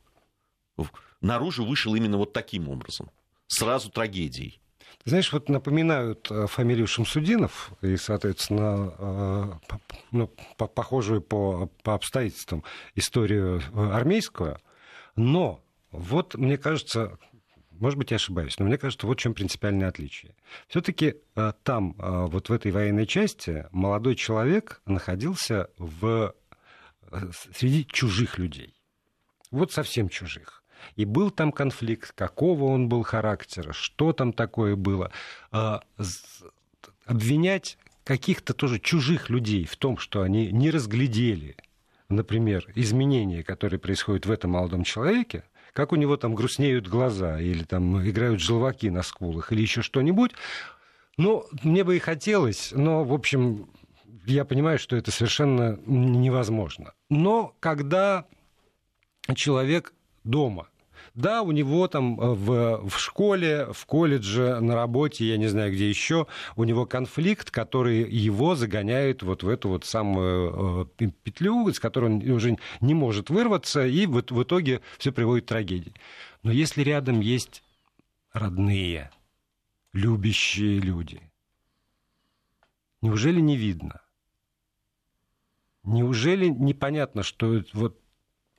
наружу 1.21 1.65
вышел 1.65 1.93
именно 1.95 2.17
вот 2.17 2.33
таким 2.33 2.69
образом. 2.69 3.09
Сразу 3.47 3.89
трагедией. 3.89 4.59
Знаешь, 5.05 5.33
вот 5.33 5.50
напоминают 5.50 6.31
э, 6.31 6.48
фамилию 6.48 6.88
Шамсудинов 6.88 7.74
и, 7.81 7.98
соответственно, 7.98 8.93
э, 8.98 9.77
ну, 10.12 10.27
похожую 10.57 11.22
по, 11.22 11.69
по 11.83 11.93
обстоятельствам 11.95 12.63
историю 12.95 13.62
э, 13.74 13.89
армейскую, 13.91 14.60
но 15.17 15.62
вот, 15.91 16.36
мне 16.36 16.57
кажется, 16.57 17.17
может 17.72 18.00
быть, 18.00 18.12
я 18.12 18.15
ошибаюсь, 18.15 18.57
но 18.60 18.65
мне 18.65 18.77
кажется, 18.77 19.05
вот 19.05 19.19
в 19.19 19.22
чем 19.22 19.33
принципиальное 19.33 19.89
отличие. 19.89 20.36
Все-таки 20.69 21.15
там, 21.63 21.95
вот 21.98 22.50
в 22.50 22.53
этой 22.53 22.72
военной 22.72 23.05
части, 23.05 23.67
молодой 23.72 24.15
человек 24.15 24.81
находился 24.86 25.69
в, 25.77 26.33
среди 27.53 27.86
чужих 27.86 28.39
людей. 28.39 28.74
Вот 29.51 29.72
совсем 29.72 30.10
чужих. 30.10 30.62
И 30.95 31.05
был 31.05 31.31
там 31.31 31.51
конфликт, 31.51 32.11
какого 32.13 32.65
он 32.65 32.89
был 32.89 33.03
характера, 33.03 33.73
что 33.73 34.13
там 34.13 34.33
такое 34.33 34.75
было. 34.75 35.11
А, 35.51 35.81
обвинять 37.05 37.77
каких-то 38.03 38.53
тоже 38.53 38.79
чужих 38.79 39.29
людей 39.29 39.65
в 39.65 39.75
том, 39.77 39.97
что 39.97 40.21
они 40.21 40.51
не 40.51 40.71
разглядели, 40.71 41.55
например, 42.09 42.65
изменения, 42.75 43.43
которые 43.43 43.79
происходят 43.79 44.25
в 44.25 44.31
этом 44.31 44.51
молодом 44.51 44.83
человеке, 44.83 45.43
как 45.73 45.91
у 45.91 45.95
него 45.95 46.17
там 46.17 46.35
грустнеют 46.35 46.87
глаза, 46.87 47.39
или 47.39 47.63
там 47.63 48.07
играют 48.07 48.39
желваки 48.39 48.89
на 48.89 49.01
скулах, 49.01 49.51
или 49.51 49.61
еще 49.61 49.81
что-нибудь. 49.81 50.31
Ну, 51.17 51.45
мне 51.63 51.83
бы 51.83 51.95
и 51.95 51.99
хотелось, 51.99 52.71
но, 52.71 53.03
в 53.03 53.13
общем, 53.13 53.69
я 54.25 54.45
понимаю, 54.45 54.79
что 54.79 54.95
это 54.95 55.11
совершенно 55.11 55.79
невозможно. 55.85 56.93
Но 57.09 57.55
когда 57.59 58.25
человек 59.35 59.93
дома 60.23 60.67
да, 61.13 61.43
у 61.43 61.51
него 61.51 61.88
там 61.88 62.20
э, 62.20 62.34
в, 62.34 62.89
в 62.89 63.00
школе, 63.00 63.67
в 63.72 63.86
колледже, 63.86 64.60
на 64.60 64.74
работе, 64.74 65.25
я 65.25 65.38
не 65.38 65.48
знаю 65.48 65.72
где 65.72 65.88
еще, 65.88 66.25
у 66.55 66.63
него 66.63 66.86
конфликт, 66.86 67.51
который 67.51 68.10
его 68.10 68.55
загоняет 68.55 69.22
вот 69.22 69.43
в 69.43 69.48
эту 69.48 69.70
вот 69.70 69.86
самую 69.86 70.89
э, 71.00 71.10
петлю, 71.24 71.67
из 71.67 71.79
которой 71.79 72.05
он 72.12 72.29
уже 72.32 72.58
не 72.82 72.96
может 72.96 73.29
вырваться, 73.29 73.86
и 73.86 74.08
вот 74.08 74.32
в 74.32 74.41
итоге 74.41 74.82
все 74.98 75.12
приводит 75.12 75.46
к 75.46 75.50
трагедии. 75.50 75.93
Но 76.41 76.51
если 76.51 76.82
рядом 76.82 77.20
есть 77.20 77.63
родные, 78.32 79.12
любящие 79.93 80.79
люди, 80.79 81.22
неужели 83.01 83.39
не 83.39 83.55
видно? 83.55 84.01
Неужели 85.84 86.48
непонятно, 86.48 87.24
что 87.24 87.62
вот 87.74 88.00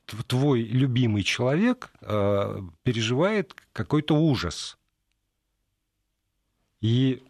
твой 0.06 0.62
любимый 0.62 1.22
человек 1.22 1.90
э, 2.00 2.60
переживает 2.82 3.54
какой-то 3.72 4.14
ужас. 4.14 4.78
И 6.80 7.22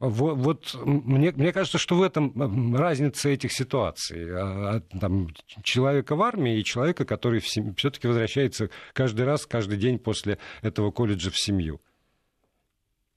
вот, 0.00 0.36
вот 0.38 0.74
мне, 0.86 1.30
мне 1.32 1.52
кажется, 1.52 1.76
что 1.76 1.96
в 1.96 2.02
этом 2.02 2.74
разница 2.74 3.28
этих 3.28 3.52
ситуаций. 3.52 4.30
А, 4.30 4.76
а, 4.76 4.98
там, 4.98 5.28
человека 5.62 6.16
в 6.16 6.22
армии 6.22 6.58
и 6.58 6.64
человека, 6.64 7.04
который 7.04 7.40
все-таки 7.40 8.06
возвращается 8.06 8.70
каждый 8.94 9.26
раз, 9.26 9.44
каждый 9.44 9.76
день 9.76 9.98
после 9.98 10.38
этого 10.62 10.90
колледжа 10.90 11.30
в 11.30 11.38
семью. 11.38 11.82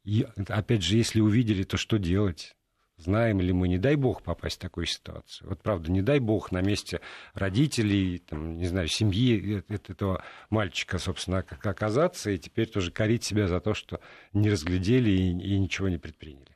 И 0.03 0.27
опять 0.49 0.83
же, 0.83 0.97
если 0.97 1.21
увидели, 1.21 1.63
то 1.63 1.77
что 1.77 1.97
делать? 1.97 2.53
Знаем 3.03 3.41
ли 3.41 3.51
мы, 3.51 3.67
не 3.67 3.77
дай 3.77 3.95
бог, 3.95 4.21
попасть 4.21 4.55
в 4.57 4.61
такую 4.61 4.85
ситуацию. 4.85 5.49
Вот 5.49 5.61
правда, 5.61 5.91
не 5.91 6.01
дай 6.01 6.19
бог 6.19 6.51
на 6.53 6.61
месте 6.61 7.01
родителей, 7.33 8.19
там, 8.19 8.55
не 8.55 8.65
знаю, 8.65 8.87
семьи 8.87 9.61
этого 9.67 10.23
мальчика, 10.49 10.99
собственно, 10.99 11.39
оказаться, 11.39 12.31
и 12.31 12.37
теперь 12.37 12.67
тоже 12.67 12.91
корить 12.91 13.25
себя 13.25 13.47
за 13.47 13.59
то, 13.59 13.73
что 13.73 13.99
не 14.31 14.49
разглядели 14.49 15.11
и, 15.11 15.29
и 15.31 15.59
ничего 15.59 15.89
не 15.89 15.97
предприняли. 15.97 16.47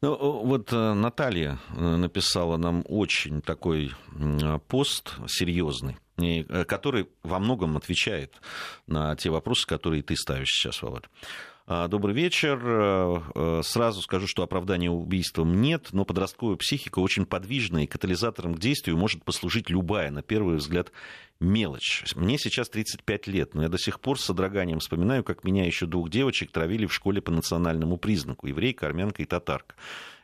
Ну, 0.00 0.44
вот 0.44 0.72
э, 0.72 0.94
Наталья 0.94 1.58
э, 1.70 1.96
написала 1.96 2.56
нам 2.56 2.84
очень 2.88 3.42
такой 3.42 3.92
пост 4.68 5.14
серьезный, 5.26 5.96
э, 6.18 6.64
который 6.64 7.08
во 7.22 7.38
многом 7.38 7.76
отвечает 7.76 8.34
на 8.86 9.14
те 9.16 9.30
вопросы, 9.30 9.66
которые 9.66 10.02
ты 10.02 10.16
ставишь 10.16 10.50
сейчас, 10.50 10.82
Володь. 10.82 11.04
А, 11.68 11.88
добрый 11.88 12.14
вечер. 12.14 12.60
Э, 12.64 13.20
э, 13.34 13.60
сразу 13.64 14.00
скажу, 14.00 14.28
что 14.28 14.44
оправдания 14.44 14.88
убийствам 14.88 15.60
нет, 15.60 15.88
но 15.90 16.04
подростковая 16.04 16.54
психика 16.54 17.00
очень 17.00 17.26
подвижна, 17.26 17.82
и 17.82 17.88
катализатором 17.88 18.54
к 18.54 18.60
действию 18.60 18.96
может 18.96 19.24
послужить 19.24 19.68
любая, 19.68 20.12
на 20.12 20.22
первый 20.22 20.58
взгляд, 20.58 20.92
мелочь. 21.40 22.04
Мне 22.14 22.38
сейчас 22.38 22.68
35 22.68 23.26
лет, 23.26 23.54
но 23.56 23.64
я 23.64 23.68
до 23.68 23.78
сих 23.78 23.98
пор 23.98 24.20
с 24.20 24.24
содроганием 24.24 24.78
вспоминаю, 24.78 25.24
как 25.24 25.42
меня 25.42 25.66
еще 25.66 25.86
двух 25.86 26.08
девочек 26.08 26.52
травили 26.52 26.86
в 26.86 26.94
школе 26.94 27.20
по 27.20 27.32
национальному 27.32 27.96
признаку. 27.96 28.46
Еврейка, 28.46 28.86
армянка 28.86 29.22
и 29.22 29.26
татарка. 29.26 29.74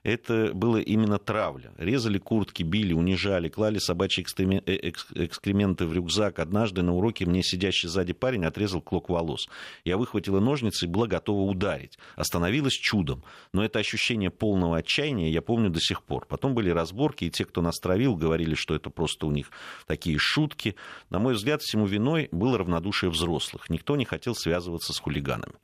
Это 0.03 0.53
было 0.53 0.79
именно 0.79 1.19
травля. 1.19 1.73
Резали 1.79 2.19
куртки, 2.19 2.65
били, 2.65 2.93
унижали, 2.93 3.49
клали 3.49 3.79
собачьи 3.79 4.25
э, 4.39 4.91
экскременты 5.15 5.87
в 5.87 5.93
рюкзак. 5.93 6.41
Однажды 6.41 6.83
на 6.83 6.95
уроке 6.95 7.25
мне 7.25 7.43
сидящий 7.43 7.89
сзади 7.89 8.13
парень 8.13 8.45
отрезал 8.45 8.81
клок 8.81 9.09
волос. 9.09 9.49
Я 9.85 9.97
выхватила 9.97 10.41
ножницы 10.41 10.87
и 10.87 10.89
была 10.89 11.07
готова 11.07 11.49
ударить. 11.49 11.99
Остановилась 12.17 12.75
чудом. 12.75 13.23
Но 13.53 13.65
это 13.65 13.79
ощущение 13.79 14.31
полного 14.31 14.79
отчаяния 14.79 15.31
я 15.31 15.41
помню 15.41 15.71
до 15.71 15.81
сих 15.81 16.03
пор. 16.03 16.27
Потом 16.27 16.55
были 16.55 16.71
разборки, 16.71 17.25
и 17.25 17.31
те, 17.31 17.45
кто 17.45 17.63
нас 17.63 17.79
травил, 17.79 18.17
говорили, 18.17 18.55
что 18.55 18.75
это 18.75 18.91
просто 18.91 19.27
у 19.27 19.31
них 19.31 19.51
такие 19.87 20.19
шутки. 20.19 20.75
На 21.11 21.21
мой 21.21 21.35
взгляд, 21.35 21.63
всему 21.63 21.87
виной 21.87 22.29
было 22.33 22.59
равнодушие 22.59 23.11
взрослых. 23.11 23.71
Никто 23.71 23.95
не 23.95 24.05
хотел 24.05 24.35
связываться 24.35 24.93
с 24.93 24.99
хулиганами. 24.99 25.55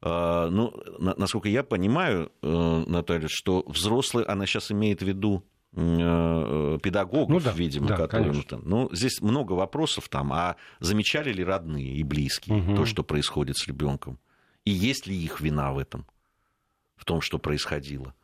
А, 0.00 0.48
ну, 0.48 0.72
насколько 0.98 1.48
я 1.48 1.62
понимаю, 1.62 2.30
э, 2.42 2.84
Наталья, 2.86 3.28
что 3.28 3.64
взрослый, 3.66 4.24
она 4.24 4.46
сейчас 4.46 4.70
имеет 4.70 5.00
в 5.00 5.06
виду 5.06 5.44
э, 5.74 6.78
педагогов, 6.82 7.28
ну, 7.28 7.40
да, 7.40 7.52
видимо, 7.52 7.88
да, 7.88 7.96
которым 7.96 8.42
там. 8.44 8.62
Ну, 8.64 8.88
здесь 8.92 9.20
много 9.20 9.52
вопросов 9.52 10.08
там, 10.08 10.32
а 10.32 10.56
замечали 10.78 11.32
ли 11.32 11.42
родные 11.42 11.94
и 11.94 12.02
близкие 12.04 12.58
угу. 12.58 12.76
то, 12.76 12.84
что 12.84 13.02
происходит 13.02 13.56
с 13.56 13.66
ребенком? 13.66 14.18
И 14.64 14.70
есть 14.70 15.06
ли 15.06 15.16
их 15.16 15.40
вина 15.40 15.72
в 15.72 15.78
этом, 15.78 16.06
в 16.96 17.04
том, 17.04 17.20
что 17.20 17.38
происходило? 17.38 18.14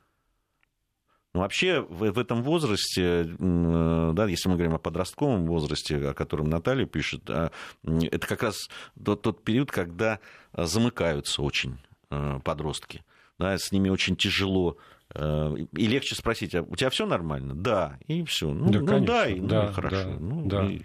Ну, 1.34 1.40
вообще 1.40 1.80
в, 1.80 2.12
в 2.12 2.18
этом 2.18 2.44
возрасте, 2.44 3.26
э, 3.38 4.12
да, 4.14 4.26
если 4.26 4.48
мы 4.48 4.54
говорим 4.54 4.74
о 4.74 4.78
подростковом 4.78 5.46
возрасте, 5.46 5.96
о 5.96 6.14
котором 6.14 6.48
Наталья 6.48 6.86
пишет, 6.86 7.28
а, 7.28 7.50
это 7.82 8.26
как 8.26 8.44
раз 8.44 8.70
тот, 9.04 9.22
тот 9.22 9.42
период, 9.42 9.72
когда 9.72 10.20
замыкаются 10.52 11.42
очень 11.42 11.78
э, 12.10 12.38
подростки. 12.44 13.02
Да, 13.40 13.58
с 13.58 13.72
ними 13.72 13.88
очень 13.88 14.14
тяжело 14.14 14.76
э, 15.12 15.56
и 15.72 15.86
легче 15.88 16.14
спросить, 16.14 16.54
а 16.54 16.62
у 16.62 16.76
тебя 16.76 16.90
все 16.90 17.04
нормально? 17.04 17.56
Да, 17.56 17.98
и 18.06 18.22
все. 18.24 18.52
Ну 18.52 18.70
да, 18.70 18.80
ну, 18.80 19.04
да, 19.04 19.26
и, 19.26 19.40
ну, 19.40 19.48
да, 19.48 19.72
хорошо. 19.72 20.04
Да, 20.04 20.16
ну, 20.20 20.46
да. 20.46 20.70
И... 20.70 20.82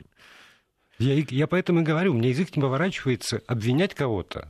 Я, 0.98 1.24
я 1.30 1.46
поэтому 1.46 1.82
и 1.82 1.84
говорю, 1.84 2.14
у 2.14 2.16
меня 2.16 2.30
язык 2.30 2.56
не 2.56 2.62
поворачивается 2.64 3.44
обвинять 3.46 3.94
кого-то 3.94 4.50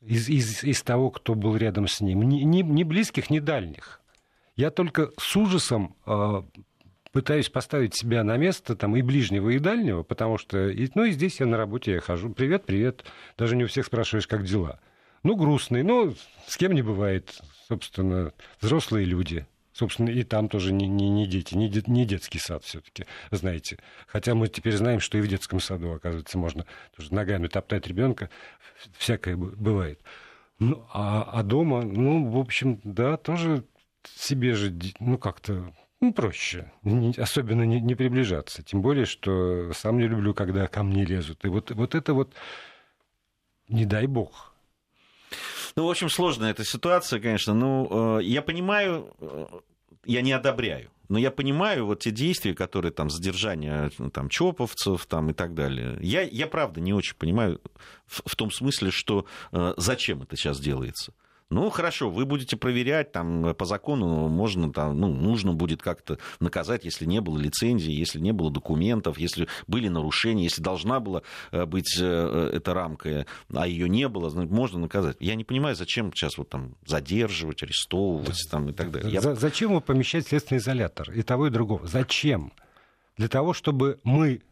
из, 0.00 0.28
из, 0.28 0.62
из 0.62 0.82
того, 0.82 1.10
кто 1.10 1.34
был 1.34 1.56
рядом 1.56 1.88
с 1.88 2.00
ним. 2.00 2.22
Ни, 2.22 2.42
ни, 2.42 2.62
ни 2.62 2.84
близких, 2.84 3.30
ни 3.30 3.40
дальних. 3.40 4.00
Я 4.56 4.70
только 4.70 5.10
с 5.18 5.36
ужасом 5.36 5.96
э, 6.06 6.42
пытаюсь 7.12 7.50
поставить 7.50 7.94
себя 7.94 8.24
на 8.24 8.38
место 8.38 8.74
там 8.74 8.96
и 8.96 9.02
ближнего, 9.02 9.50
и 9.50 9.58
дальнего, 9.58 10.02
потому 10.02 10.38
что, 10.38 10.72
ну 10.94 11.04
и 11.04 11.10
здесь 11.12 11.40
я 11.40 11.46
на 11.46 11.58
работе 11.58 11.92
я 11.92 12.00
хожу. 12.00 12.30
Привет, 12.30 12.64
привет. 12.64 13.04
Даже 13.36 13.54
не 13.54 13.64
у 13.64 13.66
всех 13.66 13.84
спрашиваешь, 13.84 14.26
как 14.26 14.44
дела. 14.44 14.80
Ну, 15.22 15.36
грустный, 15.36 15.82
но 15.82 16.14
с 16.46 16.56
кем 16.56 16.72
не 16.72 16.80
бывает, 16.80 17.38
собственно, 17.68 18.32
взрослые 18.60 19.04
люди. 19.04 19.46
Собственно, 19.74 20.08
и 20.08 20.22
там 20.22 20.48
тоже 20.48 20.72
не, 20.72 20.88
не, 20.88 21.10
не 21.10 21.26
дети, 21.26 21.54
не, 21.54 21.68
де, 21.68 21.82
не 21.86 22.06
детский 22.06 22.38
сад 22.38 22.64
все-таки, 22.64 23.04
знаете. 23.30 23.78
Хотя 24.06 24.34
мы 24.34 24.48
теперь 24.48 24.74
знаем, 24.74 25.00
что 25.00 25.18
и 25.18 25.20
в 25.20 25.28
детском 25.28 25.60
саду, 25.60 25.92
оказывается, 25.92 26.38
можно 26.38 26.64
тоже 26.96 27.12
ногами 27.12 27.46
топтать 27.48 27.86
ребенка, 27.86 28.30
всякое 28.96 29.36
бывает. 29.36 30.00
Ну, 30.58 30.86
а, 30.94 31.24
а 31.30 31.42
дома, 31.42 31.82
ну, 31.82 32.30
в 32.30 32.38
общем, 32.38 32.80
да, 32.84 33.18
тоже 33.18 33.64
себе 34.14 34.54
же, 34.54 34.72
ну, 35.00 35.18
как-то 35.18 35.72
ну, 36.00 36.12
проще, 36.12 36.70
особенно 37.16 37.62
не, 37.62 37.80
не 37.80 37.94
приближаться. 37.94 38.62
Тем 38.62 38.82
более, 38.82 39.06
что 39.06 39.72
сам 39.72 39.98
не 39.98 40.06
люблю, 40.06 40.34
когда 40.34 40.66
ко 40.66 40.82
мне 40.82 41.04
лезут. 41.04 41.44
И 41.44 41.48
вот, 41.48 41.70
вот 41.70 41.94
это 41.94 42.14
вот, 42.14 42.34
не 43.68 43.86
дай 43.86 44.06
бог. 44.06 44.54
Ну, 45.74 45.86
в 45.86 45.90
общем, 45.90 46.08
сложная 46.08 46.50
эта 46.50 46.64
ситуация, 46.64 47.20
конечно. 47.20 47.54
Ну, 47.54 48.18
э, 48.18 48.24
я 48.24 48.42
понимаю, 48.42 49.14
э, 49.20 49.46
я 50.04 50.22
не 50.22 50.32
одобряю. 50.32 50.90
Но 51.08 51.18
я 51.18 51.30
понимаю 51.30 51.86
вот 51.86 52.00
те 52.00 52.10
действия, 52.10 52.54
которые 52.54 52.92
там 52.92 53.10
задержание 53.10 53.90
ну, 53.98 54.10
там, 54.10 54.28
чоповцев 54.28 55.06
там, 55.06 55.30
и 55.30 55.32
так 55.34 55.54
далее. 55.54 55.98
Я, 56.00 56.22
я 56.22 56.46
правда 56.46 56.80
не 56.80 56.92
очень 56.92 57.16
понимаю 57.16 57.60
в, 58.06 58.22
в 58.26 58.36
том 58.36 58.50
смысле, 58.50 58.90
что 58.90 59.26
э, 59.52 59.74
зачем 59.76 60.22
это 60.22 60.36
сейчас 60.36 60.58
делается. 60.60 61.12
Ну, 61.48 61.70
хорошо, 61.70 62.10
вы 62.10 62.24
будете 62.24 62.56
проверять, 62.56 63.12
там, 63.12 63.54
по 63.54 63.64
закону 63.66 64.28
можно, 64.28 64.72
там, 64.72 64.98
ну, 64.98 65.12
нужно 65.12 65.52
будет 65.52 65.80
как-то 65.80 66.18
наказать, 66.40 66.84
если 66.84 67.04
не 67.04 67.20
было 67.20 67.38
лицензии, 67.38 67.92
если 67.92 68.18
не 68.18 68.32
было 68.32 68.50
документов, 68.50 69.16
если 69.18 69.46
были 69.68 69.86
нарушения, 69.86 70.44
если 70.44 70.60
должна 70.60 70.98
была 70.98 71.22
э, 71.52 71.64
быть 71.64 71.96
э, 72.00 72.50
эта 72.52 72.74
рамка, 72.74 73.26
а 73.54 73.68
ее 73.68 73.88
не 73.88 74.08
было, 74.08 74.28
можно 74.44 74.80
наказать. 74.80 75.16
Я 75.20 75.36
не 75.36 75.44
понимаю, 75.44 75.76
зачем 75.76 76.12
сейчас 76.12 76.36
вот 76.36 76.48
там 76.48 76.74
задерживать, 76.84 77.62
арестовывать 77.62 78.42
там, 78.50 78.70
и 78.70 78.72
так 78.72 78.90
далее. 78.90 79.12
Я... 79.12 79.20
Зачем 79.20 79.70
его 79.70 79.80
помещать 79.80 80.26
в 80.26 80.28
следственный 80.30 80.58
изолятор? 80.58 81.12
И 81.12 81.22
того, 81.22 81.46
и 81.46 81.50
другого. 81.50 81.86
Зачем? 81.86 82.52
Для 83.16 83.28
того, 83.28 83.52
чтобы 83.52 84.00
мы 84.02 84.42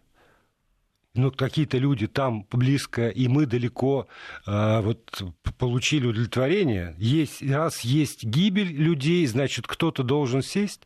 ну, 1.14 1.31
какие-то 1.31 1.79
люди 1.79 2.09
там 2.09 2.46
близко, 2.50 3.09
и 3.09 3.29
мы 3.29 3.46
далеко 3.46 4.09
э, 4.46 4.81
вот, 4.81 5.22
получили 5.59 6.07
удовлетворение. 6.07 6.94
Есть, 6.98 7.40
раз 7.42 7.81
есть 7.81 8.24
гибель 8.24 8.72
людей, 8.72 9.24
значит, 9.27 9.66
кто-то 9.66 10.03
должен 10.03 10.42
сесть. 10.42 10.83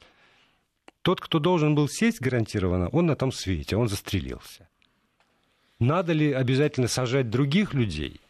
Тот, 1.02 1.20
кто 1.20 1.38
должен 1.38 1.74
был 1.74 1.88
сесть 1.88 2.20
гарантированно, 2.20 2.88
он 2.88 3.06
на 3.06 3.16
том 3.16 3.32
свете, 3.32 3.76
он 3.76 3.88
застрелился. 3.88 4.68
Надо 5.78 6.12
ли 6.12 6.32
обязательно 6.32 6.88
сажать 6.88 7.30
других 7.30 7.72
людей? 7.72 8.20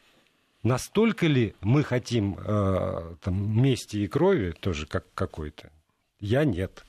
Настолько 0.63 1.27
ли 1.27 1.55
мы 1.61 1.83
хотим 1.83 2.37
э, 2.39 3.15
там, 3.23 3.61
мести 3.61 3.97
и 3.97 4.07
крови, 4.07 4.55
тоже 4.61 4.87
как 4.87 5.05
какой-то? 5.15 5.73
Я 6.21 6.45
нет. 6.45 6.85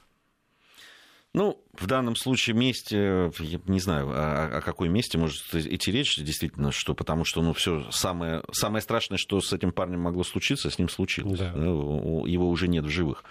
Ну, 1.33 1.63
в 1.73 1.85
данном 1.85 2.15
случае 2.15 2.55
месте, 2.55 3.31
я 3.39 3.59
не 3.67 3.79
знаю, 3.79 4.09
о, 4.09 4.57
о 4.57 4.61
какой 4.61 4.89
месте 4.89 5.19
может 5.19 5.41
идти 5.53 5.91
речь, 5.91 6.17
действительно, 6.17 6.71
что, 6.71 6.95
потому 6.95 7.23
что, 7.23 7.43
ну, 7.43 7.53
все 7.53 7.89
самое, 7.91 8.43
самое 8.51 8.81
страшное, 8.81 9.19
что 9.19 9.39
с 9.39 9.53
этим 9.53 9.71
парнем 9.71 10.01
могло 10.01 10.23
случиться, 10.23 10.71
с 10.71 10.79
ним 10.79 10.89
случилось. 10.89 11.39
Да. 11.39 11.51
Его 11.51 12.49
уже 12.49 12.67
нет 12.67 12.85
в 12.85 12.89
живых. 12.89 13.23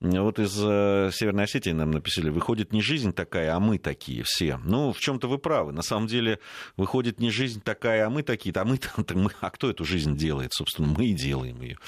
Вот 0.00 0.38
из 0.38 0.58
э, 0.58 1.10
Северной 1.12 1.44
Осетии 1.44 1.70
нам 1.70 1.90
написали, 1.90 2.28
выходит 2.28 2.72
не 2.72 2.82
жизнь 2.82 3.12
такая, 3.12 3.54
а 3.54 3.60
мы 3.60 3.78
такие 3.78 4.22
все. 4.24 4.58
Ну, 4.62 4.92
в 4.92 4.98
чем-то 4.98 5.28
вы 5.28 5.38
правы. 5.38 5.72
На 5.72 5.82
самом 5.82 6.08
деле, 6.08 6.40
выходит 6.76 7.20
не 7.20 7.30
жизнь 7.30 7.62
такая, 7.62 8.06
а 8.06 8.10
мы 8.10 8.22
такие. 8.22 8.54
А, 8.54 8.64
мы, 8.64 8.78
мы, 9.14 9.30
а 9.40 9.50
кто 9.50 9.70
эту 9.70 9.84
жизнь 9.84 10.16
делает? 10.16 10.52
Собственно, 10.52 10.88
мы 10.88 11.06
и 11.06 11.14
делаем 11.14 11.60
ее. 11.62 11.78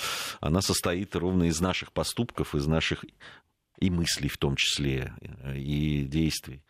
Она 0.41 0.63
состоит 0.63 1.15
ровно 1.15 1.45
из 1.45 1.61
наших 1.61 1.93
поступков, 1.93 2.55
из 2.55 2.67
наших 2.67 3.05
и 3.79 3.91
мыслей 3.91 4.29
в 4.29 4.39
том 4.39 4.57
числе, 4.57 5.13
и 5.55 6.05
действий. 6.09 6.63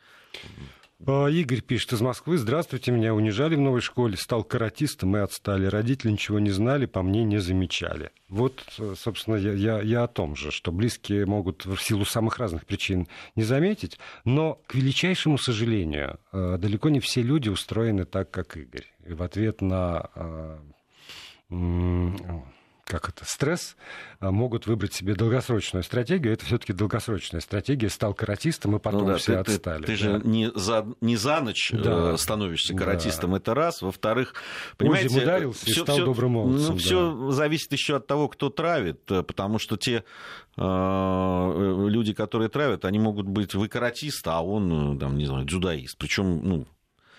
А, 1.04 1.26
Игорь 1.26 1.60
пишет 1.60 1.92
из 1.92 2.00
Москвы. 2.00 2.38
Здравствуйте, 2.38 2.90
меня 2.90 3.14
унижали 3.14 3.54
в 3.54 3.60
новой 3.60 3.80
школе, 3.80 4.16
стал 4.16 4.44
каратистом 4.44 5.16
и 5.16 5.20
отстали. 5.20 5.66
Родители 5.66 6.12
ничего 6.12 6.38
не 6.38 6.50
знали, 6.50 6.86
по 6.86 7.02
мне 7.02 7.24
не 7.24 7.38
замечали. 7.38 8.10
Вот, 8.28 8.62
собственно, 8.96 9.36
я, 9.36 9.52
я, 9.52 9.82
я 9.82 10.04
о 10.04 10.08
том 10.08 10.36
же, 10.36 10.50
что 10.50 10.72
близкие 10.72 11.26
могут 11.26 11.66
в 11.66 11.78
силу 11.78 12.04
самых 12.04 12.38
разных 12.38 12.64
причин 12.66 13.08
не 13.34 13.42
заметить, 13.42 13.98
но, 14.24 14.60
к 14.66 14.74
величайшему 14.74 15.38
сожалению, 15.38 16.18
э, 16.32 16.56
далеко 16.58 16.88
не 16.88 17.00
все 17.00 17.22
люди 17.22 17.48
устроены 17.48 18.04
так, 18.04 18.30
как 18.30 18.56
Игорь. 18.56 18.86
И 19.06 19.12
в 19.12 19.22
ответ 19.22 19.60
на 19.60 20.10
э, 20.14 20.58
как 22.86 23.08
это, 23.08 23.24
стресс, 23.24 23.76
а, 24.20 24.30
могут 24.30 24.66
выбрать 24.66 24.94
себе 24.94 25.14
долгосрочную 25.14 25.82
стратегию. 25.82 26.32
Это 26.32 26.44
все-таки 26.44 26.72
долгосрочная 26.72 27.40
стратегия. 27.40 27.90
Стал 27.90 28.14
каратистом, 28.14 28.76
и 28.76 28.78
потом 28.78 29.02
ну, 29.02 29.06
да, 29.08 29.16
все 29.16 29.42
ты, 29.42 29.54
отстали. 29.54 29.84
Ты, 29.84 29.96
ты 29.96 30.04
да. 30.04 30.18
же 30.18 30.20
не 30.24 30.50
за, 30.54 30.86
не 31.00 31.16
за 31.16 31.40
ночь 31.40 31.72
да. 31.72 32.12
Э, 32.12 32.16
становишься 32.16 32.74
каратистом, 32.74 33.32
да. 33.32 33.38
это 33.38 33.54
раз. 33.54 33.82
Во-вторых, 33.82 34.34
понимаете... 34.76 35.08
Узим 35.08 35.22
ударился 35.22 35.66
всё, 35.66 35.80
и 35.80 35.84
стал 35.84 35.96
всё, 35.96 36.04
добрым 36.04 36.30
молодцем. 36.32 36.68
Ну, 36.68 36.72
да. 36.74 36.78
все 36.78 37.30
зависит 37.30 37.72
еще 37.72 37.96
от 37.96 38.06
того, 38.06 38.28
кто 38.28 38.50
травит, 38.50 39.00
э, 39.10 39.24
потому 39.24 39.58
что 39.58 39.76
те 39.76 40.04
э, 40.56 41.86
люди, 41.88 42.14
которые 42.14 42.48
травят, 42.48 42.84
они 42.84 43.00
могут 43.00 43.26
быть 43.26 43.54
вы 43.54 43.68
каратист, 43.68 44.26
а 44.28 44.42
он, 44.42 44.96
там, 44.98 45.18
не 45.18 45.26
знаю, 45.26 45.44
дзюдоист. 45.44 45.98
Причем, 45.98 46.40
ну, 46.42 46.66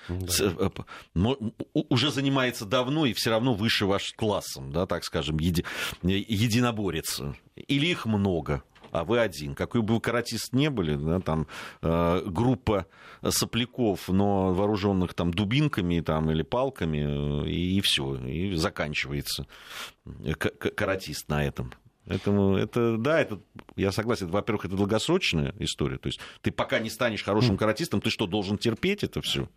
да. 0.07 0.71
Э, 1.15 1.33
уже 1.73 2.11
занимается 2.11 2.65
давно 2.65 3.05
и 3.05 3.13
все 3.13 3.29
равно 3.29 3.53
выше 3.53 3.85
ваш 3.85 4.13
классом, 4.15 4.71
да, 4.71 4.85
так 4.85 5.03
скажем, 5.03 5.37
еди, 5.39 5.65
единоборец. 6.03 7.21
Или 7.55 7.87
их 7.87 8.05
много, 8.05 8.63
а 8.91 9.03
вы 9.03 9.19
один. 9.19 9.55
Какой 9.55 9.81
бы 9.81 9.95
вы 9.95 10.01
каратист 10.01 10.53
не 10.53 10.69
были, 10.69 10.95
да, 10.95 11.19
там 11.19 11.47
э, 11.81 12.21
группа 12.25 12.87
сопляков, 13.27 14.07
но 14.09 14.53
вооруженных 14.53 15.13
там 15.13 15.33
дубинками 15.33 15.99
там, 15.99 16.31
или 16.31 16.43
палками, 16.43 17.43
э, 17.45 17.49
и, 17.49 17.77
и 17.77 17.81
все, 17.81 18.15
и 18.15 18.55
заканчивается 18.55 19.47
каратист 20.75 21.29
на 21.29 21.45
этом. 21.45 21.73
Поэтому 22.07 22.55
это, 22.55 22.97
да, 22.97 23.19
это, 23.19 23.41
я 23.75 23.91
согласен, 23.91 24.27
во-первых, 24.27 24.65
это 24.65 24.77
долгосрочная 24.77 25.53
история. 25.59 25.97
То 25.97 26.07
есть 26.07 26.19
ты 26.41 26.51
пока 26.51 26.79
не 26.79 26.89
станешь 26.89 27.23
хорошим 27.23 27.57
каратистом, 27.57 27.99
ты 27.99 28.09
что, 28.09 28.27
должен 28.27 28.57
терпеть 28.57 29.03
это 29.03 29.21
все? 29.21 29.49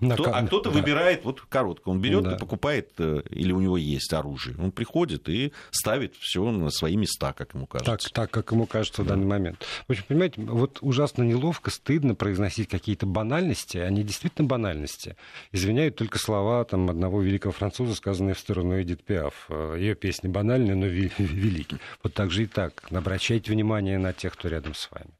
На 0.00 0.14
Кто, 0.14 0.34
а 0.34 0.42
кто-то 0.42 0.70
да. 0.70 0.78
выбирает 0.78 1.24
вот 1.24 1.42
короткое. 1.42 1.90
Он 1.90 2.00
берет 2.00 2.24
да. 2.24 2.34
и 2.34 2.38
покупает, 2.38 2.92
э, 2.98 3.22
или 3.28 3.52
у 3.52 3.60
него 3.60 3.76
есть 3.76 4.12
оружие. 4.14 4.56
Он 4.58 4.72
приходит 4.72 5.28
и 5.28 5.52
ставит 5.70 6.16
все 6.16 6.50
на 6.50 6.70
свои 6.70 6.96
места, 6.96 7.34
как 7.34 7.54
ему 7.54 7.66
кажется. 7.66 8.08
Так, 8.08 8.12
так 8.12 8.30
как 8.30 8.52
ему 8.52 8.66
кажется 8.66 8.98
да. 8.98 9.04
в 9.04 9.06
данный 9.08 9.26
момент. 9.26 9.66
В 9.86 9.92
общем, 9.92 10.04
понимаете, 10.08 10.40
вот 10.40 10.78
ужасно 10.80 11.22
неловко, 11.22 11.70
стыдно 11.70 12.14
произносить 12.14 12.68
какие-то 12.68 13.04
банальности. 13.04 13.76
Они 13.76 14.02
действительно 14.02 14.48
банальности. 14.48 15.16
Извиняют 15.52 15.96
только 15.96 16.18
слова 16.18 16.64
там, 16.64 16.88
одного 16.88 17.20
великого 17.20 17.52
француза, 17.52 17.94
сказанные 17.94 18.34
в 18.34 18.38
сторону 18.38 18.80
Эдит 18.80 19.04
Пиаф. 19.04 19.46
Э, 19.50 19.76
Ее 19.78 19.94
песни 19.94 20.28
банальные, 20.28 20.76
но 20.76 20.86
великие. 21.18 21.78
Вот 22.02 22.14
так 22.14 22.30
же 22.30 22.44
и 22.44 22.46
так. 22.46 22.84
Обращайте 22.90 23.52
внимание 23.52 23.98
на 23.98 24.14
тех, 24.14 24.32
кто 24.32 24.48
рядом 24.48 24.74
с 24.74 24.90
вами. 24.90 25.10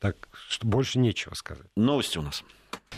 Так 0.00 0.28
что 0.48 0.66
больше 0.66 0.98
нечего 0.98 1.34
сказать. 1.34 1.66
Новости 1.76 2.18
у 2.18 2.22
нас. 2.22 2.44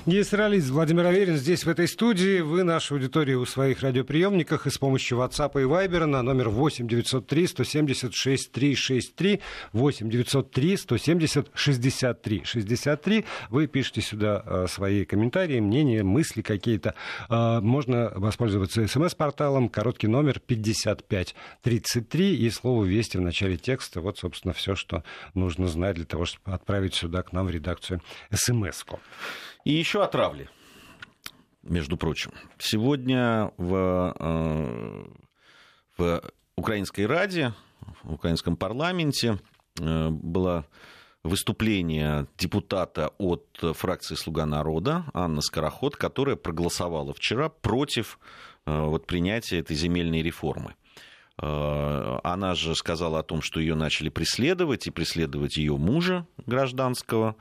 Геосералист 0.08 0.70
Владимир 0.70 1.04
Аверин 1.04 1.36
здесь, 1.36 1.64
в 1.64 1.68
этой 1.68 1.86
студии. 1.86 2.40
Вы 2.40 2.62
нашу 2.62 2.94
аудиторию 2.94 3.40
у 3.40 3.46
своих 3.46 3.82
радиоприемниках 3.82 4.66
и 4.66 4.70
с 4.70 4.78
помощью 4.78 5.18
WhatsApp 5.18 5.60
и 5.60 5.64
Viber 5.64 6.06
на 6.06 6.22
номер 6.22 6.48
8 6.48 6.88
903 6.88 7.46
176 7.46 8.52
363 8.52 9.40
8 9.74 10.08
903 10.08 10.76
170 10.78 11.50
63 11.52 12.42
63. 12.44 13.24
Вы 13.50 13.66
пишете 13.66 14.00
сюда 14.00 14.42
э, 14.46 14.66
свои 14.68 15.04
комментарии, 15.04 15.60
мнения, 15.60 16.02
мысли 16.02 16.40
какие-то. 16.40 16.94
Э, 17.28 17.60
можно 17.60 18.10
воспользоваться 18.14 18.86
смс-порталом, 18.86 19.68
короткий 19.68 20.06
номер 20.06 20.40
55 20.40 21.34
33 21.60 22.34
и 22.34 22.48
слово 22.50 22.84
«Вести» 22.84 23.18
в 23.18 23.20
начале 23.20 23.58
текста. 23.58 24.00
Вот, 24.00 24.16
собственно, 24.16 24.54
все, 24.54 24.74
что 24.74 25.04
нужно 25.34 25.66
знать 25.66 25.96
для 25.96 26.06
того, 26.06 26.24
чтобы 26.24 26.54
отправить 26.54 26.94
сюда 26.94 27.22
к 27.22 27.34
нам 27.34 27.46
в 27.46 27.50
редакцию 27.50 28.00
смс-ку. 28.32 29.00
И 29.68 29.72
еще 29.72 30.02
отравли, 30.02 30.48
между 31.62 31.98
прочим. 31.98 32.32
Сегодня 32.58 33.52
в, 33.58 34.14
э, 34.18 35.04
в 35.98 36.22
Украинской 36.56 37.02
Раде, 37.02 37.52
в 38.02 38.14
Украинском 38.14 38.56
парламенте 38.56 39.38
э, 39.78 40.08
было 40.08 40.64
выступление 41.22 42.26
депутата 42.38 43.12
от 43.18 43.44
фракции 43.74 44.14
«Слуга 44.14 44.46
народа» 44.46 45.04
Анны 45.12 45.42
Скороход, 45.42 45.96
которая 45.96 46.36
проголосовала 46.36 47.12
вчера 47.12 47.50
против 47.50 48.18
э, 48.64 48.74
вот, 48.74 49.06
принятия 49.06 49.58
этой 49.58 49.76
земельной 49.76 50.22
реформы. 50.22 50.76
Она 51.40 52.56
же 52.56 52.74
сказала 52.74 53.20
о 53.20 53.22
том, 53.22 53.42
что 53.42 53.60
ее 53.60 53.76
начали 53.76 54.08
преследовать, 54.08 54.88
и 54.88 54.90
преследовать 54.90 55.56
ее 55.56 55.76
мужа 55.76 56.26
гражданского, 56.46 57.36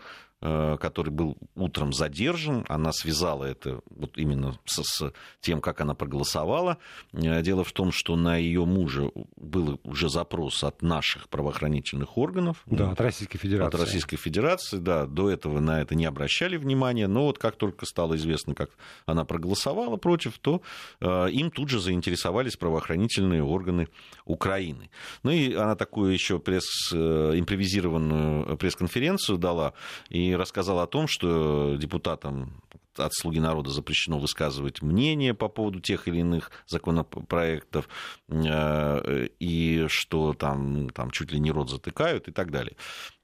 который 0.79 1.10
был 1.10 1.38
утром 1.55 1.93
задержан. 1.93 2.65
Она 2.67 2.91
связала 2.93 3.43
это 3.43 3.81
вот 3.89 4.17
именно 4.17 4.57
с, 4.65 4.83
с 4.83 5.13
тем, 5.41 5.62
как 5.62 5.81
она 5.81 5.93
проголосовала. 5.93 6.77
Э, 7.13 7.41
дело 7.41 7.63
в 7.63 7.71
том, 7.71 7.91
что 7.91 8.15
на 8.15 8.38
ее 8.38 8.65
мужа 8.65 9.12
был 9.36 9.79
уже 9.83 10.10
запрос 10.10 10.63
от 10.63 10.81
наших 10.81 11.29
правоохранительных 11.29 12.17
органов. 12.17 12.63
Да, 12.65 12.91
от 12.91 13.01
Российской 13.01 13.38
Федерации. 13.38 13.75
От 13.75 13.81
Российской 13.81 14.17
Федерации, 14.17 14.77
да. 14.77 15.05
До 15.05 15.29
этого 15.29 15.60
на 15.60 15.81
это 15.81 15.95
не 15.95 16.05
обращали 16.05 16.57
внимания. 16.57 17.07
Но 17.07 17.25
вот 17.25 17.38
как 17.38 17.55
только 17.55 17.86
стало 17.86 18.15
известно, 18.15 18.55
как 18.55 18.71
она 19.05 19.25
проголосовала 19.25 19.97
против, 19.97 20.38
то 20.39 20.62
э, 20.99 21.29
им 21.31 21.51
тут 21.51 21.69
же 21.69 21.79
заинтересовались 21.79 22.57
правоохранительные 22.57 23.43
органы 23.43 23.88
Украины. 24.25 24.89
Ну 25.23 25.31
и 25.31 25.53
она 25.53 25.75
такую 25.75 26.13
еще 26.13 26.39
пресс, 26.39 26.91
импровизированную 26.93 28.57
пресс-конференцию 28.57 29.38
дала. 29.38 29.73
И 30.10 30.36
рассказал 30.38 30.80
о 30.80 30.88
том, 30.88 31.08
что 31.08 31.76
депутатам 31.78 32.62
от 33.00 33.13
«Слуги 33.13 33.39
народа» 33.39 33.69
запрещено 33.69 34.19
высказывать 34.19 34.82
мнение 34.82 35.34
по 35.34 35.47
поводу 35.47 35.80
тех 35.80 36.08
или 36.08 36.19
иных 36.19 36.52
законопроектов, 36.67 37.88
э, 38.28 39.28
и 39.39 39.86
что 39.88 40.34
там, 40.34 40.89
там 40.89 41.12
чуть 41.12 41.32
ли 41.32 41.39
не 41.39 41.52
рот 41.52 41.69
затыкают 41.69 42.28
и 42.28 42.32
так 42.32 42.52
далее. 42.52 42.76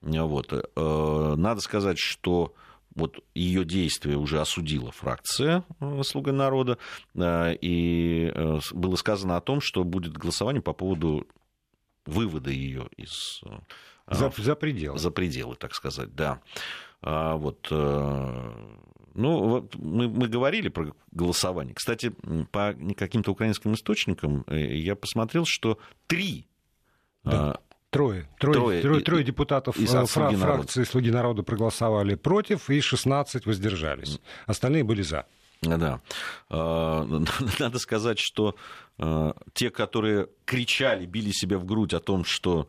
Вот. 0.02 0.54
Э, 0.54 1.34
надо 1.38 1.62
сказать, 1.62 1.98
что 2.00 2.54
вот 2.96 3.24
ее 3.34 3.66
действия 3.66 4.16
уже 4.16 4.40
осудила 4.40 4.92
фракция 4.92 5.64
э, 5.80 6.02
«Слуга 6.04 6.32
народа», 6.32 6.78
и 7.16 8.32
было 8.72 8.96
сказано 8.96 9.38
о 9.38 9.42
том, 9.42 9.62
что 9.62 9.84
будет 9.84 10.14
голосование 10.14 10.62
по 10.62 10.74
поводу 10.74 11.28
вывода 12.06 12.52
ее 12.52 12.90
из 12.98 13.42
за, 14.08 14.32
за 14.38 14.56
пределы. 14.56 15.00
За 15.00 15.12
пределы, 15.12 15.56
так 15.56 15.74
сказать, 15.74 16.14
да. 16.14 16.42
А, 17.06 17.36
вот, 17.36 17.68
э, 17.70 18.52
ну, 19.14 19.48
вот 19.50 19.76
мы, 19.76 20.08
мы 20.08 20.28
говорили 20.30 20.70
про 20.70 20.94
голосование. 21.12 21.76
Кстати, 21.76 22.14
по 22.52 22.74
каким-то 22.98 23.32
украинским 23.32 23.74
источникам 23.74 24.46
э, 24.48 24.78
я 24.78 24.96
посмотрел, 24.96 25.44
что 25.46 25.78
три 26.08 26.48
да. 27.24 27.52
А, 27.52 27.60
Трое. 27.90 28.28
Трое, 28.40 28.54
трое, 28.58 28.82
трое, 28.82 29.02
трое 29.02 29.24
депутатов 29.24 29.78
из 29.78 29.94
э, 29.94 30.06
фра- 30.08 30.32
фракции 30.32 30.84
«Слуги 30.84 31.12
народа» 31.12 31.44
проголосовали 31.44 32.16
против, 32.16 32.72
и 32.72 32.82
16 32.82 33.46
воздержались. 33.46 34.20
Остальные 34.48 34.84
были 34.84 35.04
за. 35.04 35.28
Да. 35.62 36.02
А, 36.50 37.06
надо 37.60 37.80
сказать, 37.80 38.18
что 38.18 38.56
те, 39.54 39.72
которые 39.72 40.28
кричали, 40.46 41.06
били 41.06 41.32
себя 41.32 41.58
в 41.58 41.66
грудь 41.66 41.94
о 41.94 42.00
том, 42.00 42.24
что 42.26 42.68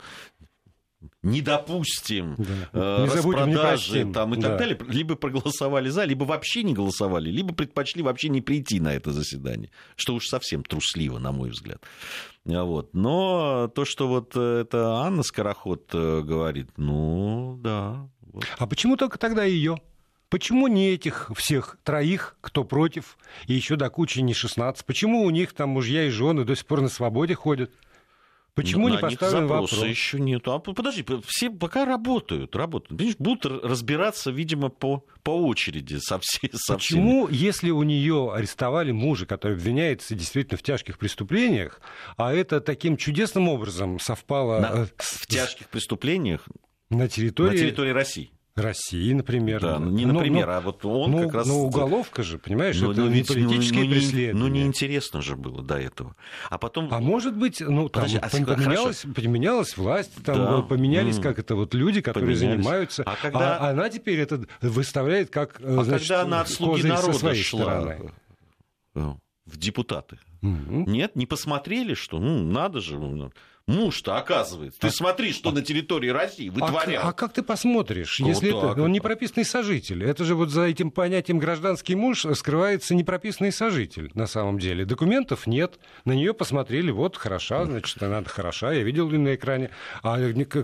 не 1.22 1.40
допустим 1.40 2.36
да. 2.38 2.44
э, 2.72 3.02
не 3.02 3.10
распродажи 3.10 4.12
там, 4.12 4.34
и 4.34 4.36
да. 4.36 4.48
так 4.48 4.58
далее, 4.58 4.78
либо 4.88 5.16
проголосовали 5.16 5.88
за, 5.88 6.04
либо 6.04 6.24
вообще 6.24 6.62
не 6.62 6.74
голосовали, 6.74 7.30
либо 7.30 7.54
предпочли 7.54 8.02
вообще 8.02 8.28
не 8.28 8.40
прийти 8.40 8.80
на 8.80 8.94
это 8.94 9.12
заседание, 9.12 9.70
что 9.96 10.14
уж 10.14 10.26
совсем 10.26 10.64
трусливо, 10.64 11.18
на 11.18 11.32
мой 11.32 11.50
взгляд. 11.50 11.82
А 12.46 12.64
вот. 12.64 12.94
Но 12.94 13.70
то, 13.74 13.84
что 13.84 14.08
вот 14.08 14.36
это 14.36 14.96
Анна 14.96 15.22
Скороход 15.22 15.90
э, 15.92 16.20
говорит, 16.22 16.68
ну 16.76 17.58
да. 17.62 18.08
Вот. 18.32 18.44
А 18.58 18.66
почему 18.66 18.96
только 18.96 19.18
тогда 19.18 19.44
ее? 19.44 19.78
Почему 20.28 20.66
не 20.66 20.90
этих 20.90 21.30
всех 21.36 21.78
троих, 21.84 22.36
кто 22.40 22.64
против, 22.64 23.18
и 23.46 23.54
еще 23.54 23.76
до 23.76 23.88
кучи 23.88 24.18
не 24.18 24.34
16? 24.34 24.84
Почему 24.84 25.22
у 25.22 25.30
них 25.30 25.52
там 25.52 25.70
мужья 25.70 26.06
и 26.06 26.10
жены 26.10 26.44
до 26.44 26.56
сих 26.56 26.66
пор 26.66 26.80
на 26.80 26.88
свободе 26.88 27.34
ходят? 27.34 27.70
Почему 28.54 28.88
на 28.88 28.94
не 28.94 28.98
поставлен 28.98 29.46
вопрос? 29.48 29.84
еще 29.84 30.20
нет. 30.20 30.46
А 30.46 30.58
подожди, 30.60 31.04
все 31.26 31.50
пока 31.50 31.84
работают, 31.84 32.54
работают. 32.54 33.00
Видишь, 33.00 33.16
будут 33.18 33.64
разбираться, 33.64 34.30
видимо, 34.30 34.68
по, 34.68 35.04
по 35.22 35.30
очереди 35.30 35.96
со, 35.96 36.20
все, 36.20 36.48
со 36.52 36.74
Почему, 36.74 37.26
всеми. 37.26 37.36
если 37.36 37.70
у 37.70 37.82
нее 37.82 38.32
арестовали 38.32 38.92
мужа, 38.92 39.26
который 39.26 39.54
обвиняется 39.54 40.14
действительно 40.14 40.56
в 40.56 40.62
тяжких 40.62 40.98
преступлениях, 40.98 41.80
а 42.16 42.32
это 42.32 42.60
таким 42.60 42.96
чудесным 42.96 43.48
образом 43.48 43.98
совпало... 43.98 44.60
На, 44.60 44.66
э, 44.82 44.86
в 44.98 45.26
тяжких 45.26 45.68
преступлениях 45.68 46.46
на 46.90 47.08
территории... 47.08 47.50
на 47.50 47.58
территории 47.58 47.90
России. 47.90 48.30
России, 48.56 49.12
например. 49.12 49.60
Да, 49.60 49.78
ну, 49.80 49.90
не 49.90 50.06
например, 50.06 50.46
но, 50.46 50.52
а 50.52 50.60
вот 50.60 50.84
он 50.84 51.10
ну, 51.10 51.22
как 51.24 51.34
раз... 51.34 51.46
Ну, 51.48 51.64
уголовка 51.64 52.22
же, 52.22 52.38
понимаешь, 52.38 52.78
ну, 52.80 52.92
это 52.92 53.00
ну, 53.00 53.08
не 53.08 53.24
политические 53.24 53.84
ну, 53.84 53.90
преследования. 53.90 54.40
Ну, 54.40 54.48
неинтересно 54.48 55.22
же 55.22 55.34
было 55.34 55.60
до 55.62 55.76
этого. 55.76 56.14
А 56.50 56.58
потом... 56.58 56.88
А 56.92 57.00
может 57.00 57.36
быть, 57.36 57.60
ну, 57.60 57.88
там 57.88 58.04
Подожди, 58.04 58.18
а 58.18 58.28
поменялась, 58.28 59.04
поменялась 59.14 59.76
власть, 59.76 60.12
там 60.24 60.36
да. 60.36 60.62
поменялись, 60.62 61.18
как 61.18 61.40
это, 61.40 61.56
вот 61.56 61.74
люди, 61.74 62.00
которые 62.00 62.36
поменялись. 62.36 62.62
занимаются. 62.62 63.02
А, 63.04 63.16
когда... 63.20 63.58
а 63.58 63.70
она 63.70 63.90
теперь 63.90 64.20
это 64.20 64.44
выставляет 64.60 65.30
как, 65.30 65.60
а 65.60 65.82
значит, 65.82 66.08
когда 66.08 66.22
она 66.22 66.40
от 66.42 66.48
слуги 66.48 66.86
народа 66.86 67.18
своей 67.18 67.42
шла 67.42 67.60
стороны. 67.60 68.12
Э, 68.94 69.14
в 69.46 69.56
депутаты. 69.56 70.18
Угу. 70.42 70.90
Нет, 70.90 71.16
не 71.16 71.26
посмотрели, 71.26 71.94
что, 71.94 72.20
ну, 72.20 72.44
надо 72.44 72.80
же, 72.80 72.98
ну, 72.98 73.32
Муж-то, 73.66 74.18
оказывается. 74.18 74.78
Ты 74.78 74.88
а, 74.88 74.90
смотри, 74.90 75.32
что 75.32 75.48
а, 75.48 75.52
на 75.52 75.62
территории 75.62 76.10
России 76.10 76.50
вытворял. 76.50 77.02
А, 77.02 77.08
а 77.08 77.12
как 77.14 77.32
ты 77.32 77.42
посмотришь, 77.42 78.20
ну, 78.20 78.28
если 78.28 78.50
это, 78.50 78.82
он 78.82 78.92
непрописанный 78.92 79.46
сожитель? 79.46 80.04
Это 80.04 80.22
же 80.24 80.34
вот 80.34 80.50
за 80.50 80.64
этим 80.64 80.90
понятием 80.90 81.38
гражданский 81.38 81.94
муж 81.94 82.26
скрывается 82.34 82.94
непрописанный 82.94 83.52
сожитель 83.52 84.10
на 84.12 84.26
самом 84.26 84.58
деле. 84.58 84.84
Документов 84.84 85.46
нет. 85.46 85.78
На 86.04 86.12
нее 86.12 86.34
посмотрели, 86.34 86.90
вот 86.90 87.16
хороша, 87.16 87.64
значит, 87.64 88.02
она 88.02 88.22
хороша, 88.24 88.72
я 88.72 88.82
видел 88.82 89.10
ее 89.10 89.18
на 89.18 89.34
экране. 89.34 89.70
А 90.02 90.18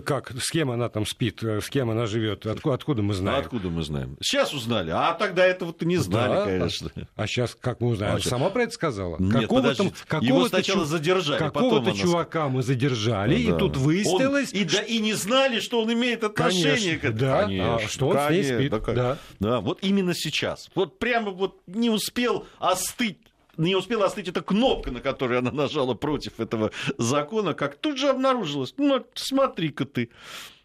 как, 0.05 0.31
с 0.39 0.51
кем 0.51 0.69
она 0.69 0.87
там 0.89 1.07
спит, 1.07 1.41
с 1.41 1.69
кем 1.71 1.89
она 1.89 2.05
живет, 2.05 2.45
откуда, 2.45 2.75
откуда 2.75 3.01
мы 3.01 3.15
знаем? 3.15 3.39
откуда 3.39 3.69
мы 3.69 3.81
знаем? 3.81 4.15
Сейчас 4.21 4.53
узнали, 4.53 4.91
а 4.91 5.13
тогда 5.13 5.43
этого-то 5.43 5.85
не 5.85 5.97
знали, 5.97 6.33
да, 6.33 6.45
конечно. 6.45 6.91
А 7.15 7.25
сейчас 7.25 7.57
как 7.59 7.81
мы 7.81 7.87
узнаем? 7.87 8.17
А 8.17 8.19
Сама 8.19 8.51
про 8.51 8.61
это 8.61 8.73
сказала? 8.73 9.17
Нет, 9.17 9.41
какого-то, 9.41 9.91
какого 10.07 10.23
Его 10.23 10.47
сначала 10.47 10.85
задержали, 10.85 11.39
Какого-то 11.39 11.93
чувака 11.93 12.47
мы 12.47 12.61
задержали 12.61 12.90
держали, 12.91 13.45
да. 13.45 13.55
и 13.55 13.59
тут 13.59 13.77
выяснилось... 13.77 14.53
Он, 14.53 14.59
и, 14.59 14.63
да, 14.63 14.81
и 14.81 14.99
не 14.99 15.13
знали, 15.13 15.59
что 15.59 15.81
он 15.81 15.91
имеет 15.93 16.23
отношение 16.23 16.97
конечно, 16.97 16.99
к 16.99 17.03
этому. 17.03 17.19
Да, 17.19 17.43
конечно, 17.43 17.75
а, 17.75 17.79
что 17.87 18.07
он 18.07 18.17
конечно, 18.17 18.43
с 18.43 18.59
ней 18.59 18.67
спит. 18.67 18.71
Да, 18.71 18.93
да. 18.93 19.17
да, 19.39 19.61
вот 19.61 19.79
именно 19.81 20.13
сейчас. 20.13 20.69
Вот 20.75 20.99
прямо 20.99 21.31
вот 21.31 21.61
не 21.67 21.89
успел 21.89 22.45
остыть 22.59 23.17
не 23.57 23.75
успела 23.75 24.05
остыть 24.05 24.27
эта 24.27 24.41
кнопка, 24.41 24.91
на 24.91 25.01
которую 25.01 25.39
она 25.39 25.51
нажала 25.51 25.93
против 25.93 26.39
этого 26.39 26.71
закона, 26.97 27.53
как 27.53 27.75
тут 27.75 27.97
же 27.97 28.09
обнаружилось. 28.09 28.73
Ну, 28.77 29.05
смотри-ка 29.13 29.85
ты. 29.85 30.09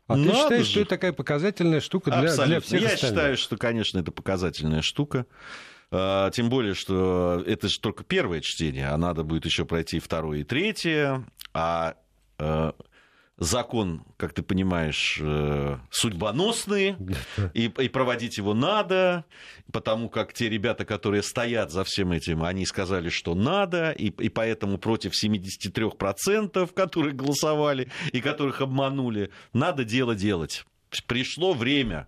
А 0.07 0.17
Надо 0.17 0.31
ты 0.31 0.37
считаешь, 0.37 0.65
же. 0.67 0.71
что 0.71 0.81
это 0.81 0.91
такая 0.91 1.12
показательная 1.12 1.81
штука 1.81 2.11
для, 2.12 2.33
для 2.47 2.61
всех 2.61 2.81
Я 2.81 2.89
остальных? 2.89 2.99
считаю, 2.99 3.37
что, 3.37 3.57
конечно, 3.57 3.99
это 3.99 4.12
показательная 4.12 4.83
штука. 4.83 5.27
А, 5.91 6.31
тем 6.31 6.49
более, 6.49 6.75
что 6.75 7.43
это 7.45 7.69
же 7.69 7.81
только 7.81 8.05
первое 8.05 8.41
чтение, 8.41 8.89
а 8.89 8.97
надо 8.97 9.25
будет 9.25 9.45
еще 9.47 9.65
пройти 9.65 9.99
второе 9.99 10.41
и 10.41 10.45
третье. 10.45 11.25
А 11.55 11.97
закон, 13.38 14.03
как 14.16 14.33
ты 14.33 14.42
понимаешь, 14.42 15.18
э, 15.20 15.77
судьбоносный, 15.90 16.96
и, 17.55 17.64
и 17.66 17.88
проводить 17.88 18.38
его 18.38 18.55
надо, 18.55 19.25
потому 19.72 20.09
как 20.09 20.33
те 20.33 20.49
ребята, 20.49 20.85
которые 20.85 21.22
стоят 21.22 21.70
за 21.70 21.85
всем 21.85 22.12
этим, 22.12 22.42
они 22.42 22.64
сказали, 22.64 23.09
что 23.11 23.35
надо, 23.35 23.90
и, 23.90 24.07
и 24.07 24.29
поэтому 24.29 24.79
против 24.79 25.12
73%, 25.12 26.72
которые 26.72 27.14
голосовали 27.14 27.88
и 28.12 28.20
которых 28.20 28.61
обманули, 28.61 29.31
надо 29.53 29.85
дело 29.85 30.14
делать. 30.14 30.64
Пришло 31.07 31.53
время 31.53 32.07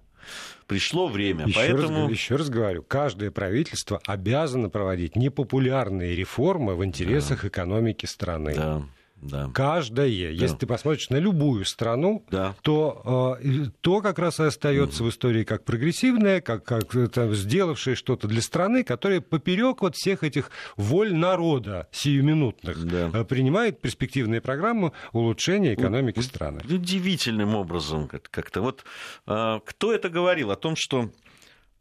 пришло 0.66 1.08
время. 1.08 1.46
Еще, 1.46 1.58
Поэтому... 1.58 2.02
раз, 2.02 2.10
еще 2.10 2.36
раз 2.36 2.50
говорю, 2.50 2.82
каждое 2.82 3.30
правительство 3.30 4.02
обязано 4.06 4.68
проводить 4.68 5.16
непопулярные 5.16 6.14
реформы 6.14 6.76
в 6.76 6.84
интересах 6.84 7.40
да. 7.40 7.48
экономики 7.48 8.04
страны. 8.04 8.54
Да. 8.54 8.82
Да. 9.20 9.50
Каждое. 9.52 10.06
Да. 10.06 10.10
Если 10.10 10.56
ты 10.56 10.66
посмотришь 10.66 11.10
на 11.10 11.16
любую 11.16 11.64
страну, 11.64 12.24
да. 12.30 12.54
то, 12.62 13.38
э, 13.40 13.66
то 13.80 14.00
как 14.00 14.18
раз 14.18 14.40
и 14.40 14.44
остается 14.44 15.02
угу. 15.02 15.10
в 15.10 15.12
истории 15.12 15.44
как 15.44 15.64
прогрессивное, 15.64 16.40
как, 16.40 16.64
как 16.64 16.94
это, 16.94 17.32
сделавшее 17.34 17.96
что-то 17.96 18.28
для 18.28 18.42
страны, 18.42 18.84
которое 18.84 19.20
поперек 19.20 19.82
вот 19.82 19.96
всех 19.96 20.22
этих 20.22 20.50
воль 20.76 21.14
народа 21.14 21.88
сиюминутных 21.90 22.84
да. 22.84 23.10
э, 23.12 23.24
принимает 23.24 23.80
перспективные 23.80 24.40
программы 24.40 24.92
улучшения 25.12 25.74
экономики 25.74 26.20
страны. 26.20 26.60
Удивительным 26.68 27.54
образом 27.54 28.08
как-то. 28.08 28.62
Вот 28.62 28.84
э, 29.26 29.60
кто 29.64 29.92
это 29.92 30.08
говорил 30.08 30.50
о 30.50 30.56
том, 30.56 30.74
что 30.76 31.10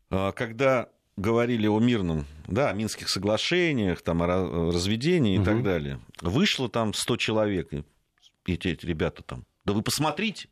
э, 0.09 0.31
когда 0.35 0.89
говорили 1.17 1.67
о 1.67 1.79
мирном, 1.79 2.25
да, 2.47 2.69
о 2.69 2.73
Минских 2.73 3.09
соглашениях, 3.09 4.01
там, 4.01 4.21
о 4.21 4.71
разведении 4.71 5.35
угу. 5.37 5.43
и 5.43 5.45
так 5.45 5.63
далее. 5.63 5.99
Вышло 6.21 6.69
там 6.69 6.93
100 6.93 7.17
человек, 7.17 7.73
и 7.73 7.83
эти, 8.45 8.69
эти 8.69 8.85
ребята 8.85 9.23
там. 9.23 9.45
Да 9.65 9.73
вы 9.73 9.81
посмотрите, 9.81 10.47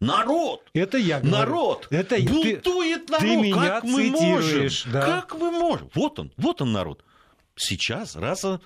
Народ! 0.00 0.62
Это 0.72 0.96
я 0.96 1.20
говорю. 1.20 1.36
Народ! 1.36 1.86
Это 1.90 2.16
Бунтует 2.22 3.06
ты, 3.06 3.12
народ! 3.12 3.20
Ты 3.20 3.36
меня 3.36 3.66
как 3.66 3.84
мы 3.84 4.10
можем? 4.10 4.68
Да. 4.92 5.04
Как 5.04 5.34
мы 5.38 5.50
можем? 5.50 5.90
Вот 5.94 6.18
он, 6.18 6.32
вот 6.38 6.62
он 6.62 6.72
народ. 6.72 7.04
Сейчас 7.54 8.16
раза 8.16 8.62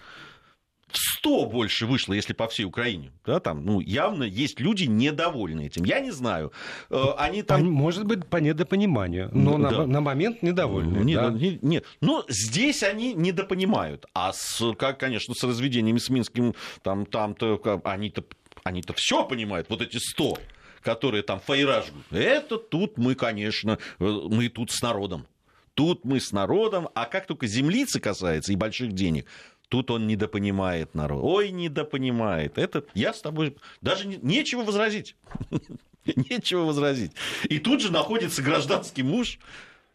в 0.89 0.99
100 1.19 1.47
больше 1.47 1.87
вышло, 1.87 2.13
если 2.13 2.33
по 2.33 2.49
всей 2.49 2.65
Украине. 2.65 3.13
Да, 3.25 3.41
там, 3.41 3.65
ну, 3.65 3.81
явно 3.81 4.25
есть 4.25 4.61
люди 4.61 4.85
недовольны 4.85 5.67
этим. 5.67 5.85
Я 5.85 6.01
не 6.01 6.11
знаю. 6.11 6.53
Э, 6.91 7.15
они 7.19 7.43
там... 7.43 7.69
Может 7.71 8.05
быть, 8.05 8.27
по 8.27 8.37
недопониманию, 8.37 9.31
но 9.33 9.59
да. 9.59 9.71
на, 9.71 9.87
на 9.87 10.01
момент 10.01 10.43
недовольны. 10.43 10.99
Нет, 10.99 11.21
да? 11.21 11.31
нет, 11.31 11.63
нет. 11.63 11.85
Но 12.01 12.25
здесь 12.29 12.83
они 12.83 13.15
недопонимают. 13.15 14.07
А 14.15 14.33
с, 14.33 14.63
как, 14.77 14.99
конечно, 14.99 15.35
с 15.35 15.43
разведением 15.43 15.99
с 15.99 16.09
Минским, 16.11 16.55
там, 16.83 17.07
там-то, 17.07 17.61
они-то, 17.85 18.25
они-то 18.63 18.93
все 18.95 19.25
понимают, 19.25 19.69
вот 19.69 19.83
эти 19.83 19.99
100 19.99 20.39
которые 20.83 21.23
там 21.23 21.41
фейра 21.41 21.83
Это 22.11 22.59
тут 22.59 22.99
мы, 22.99 23.15
конечно, 23.15 23.79
э, 23.99 24.05
мы 24.05 24.51
тут 24.51 24.71
с 24.71 24.83
народом. 24.83 25.27
Тут 25.75 26.05
мы 26.05 26.21
с 26.21 26.31
народом, 26.31 26.89
а 26.95 27.07
как 27.07 27.27
только 27.27 27.49
землицы 27.49 27.99
касается 27.99 28.53
и 28.53 28.57
больших 28.57 28.93
денег, 28.93 29.27
Тут 29.69 29.91
он 29.91 30.07
недопонимает 30.07 30.95
народ. 30.95 31.21
Ой, 31.25 31.51
недопонимает. 31.51 32.59
Это 32.59 32.85
я 32.95 33.13
с 33.13 33.21
тобой... 33.21 33.57
Даже 33.81 34.07
не, 34.07 34.17
нечего 34.17 34.63
возразить. 34.63 35.17
Нечего 36.05 36.65
возразить. 36.65 37.13
И 37.45 37.59
тут 37.59 37.81
же 37.81 37.91
находится 37.91 38.43
гражданский 38.43 39.03
муж, 39.03 39.39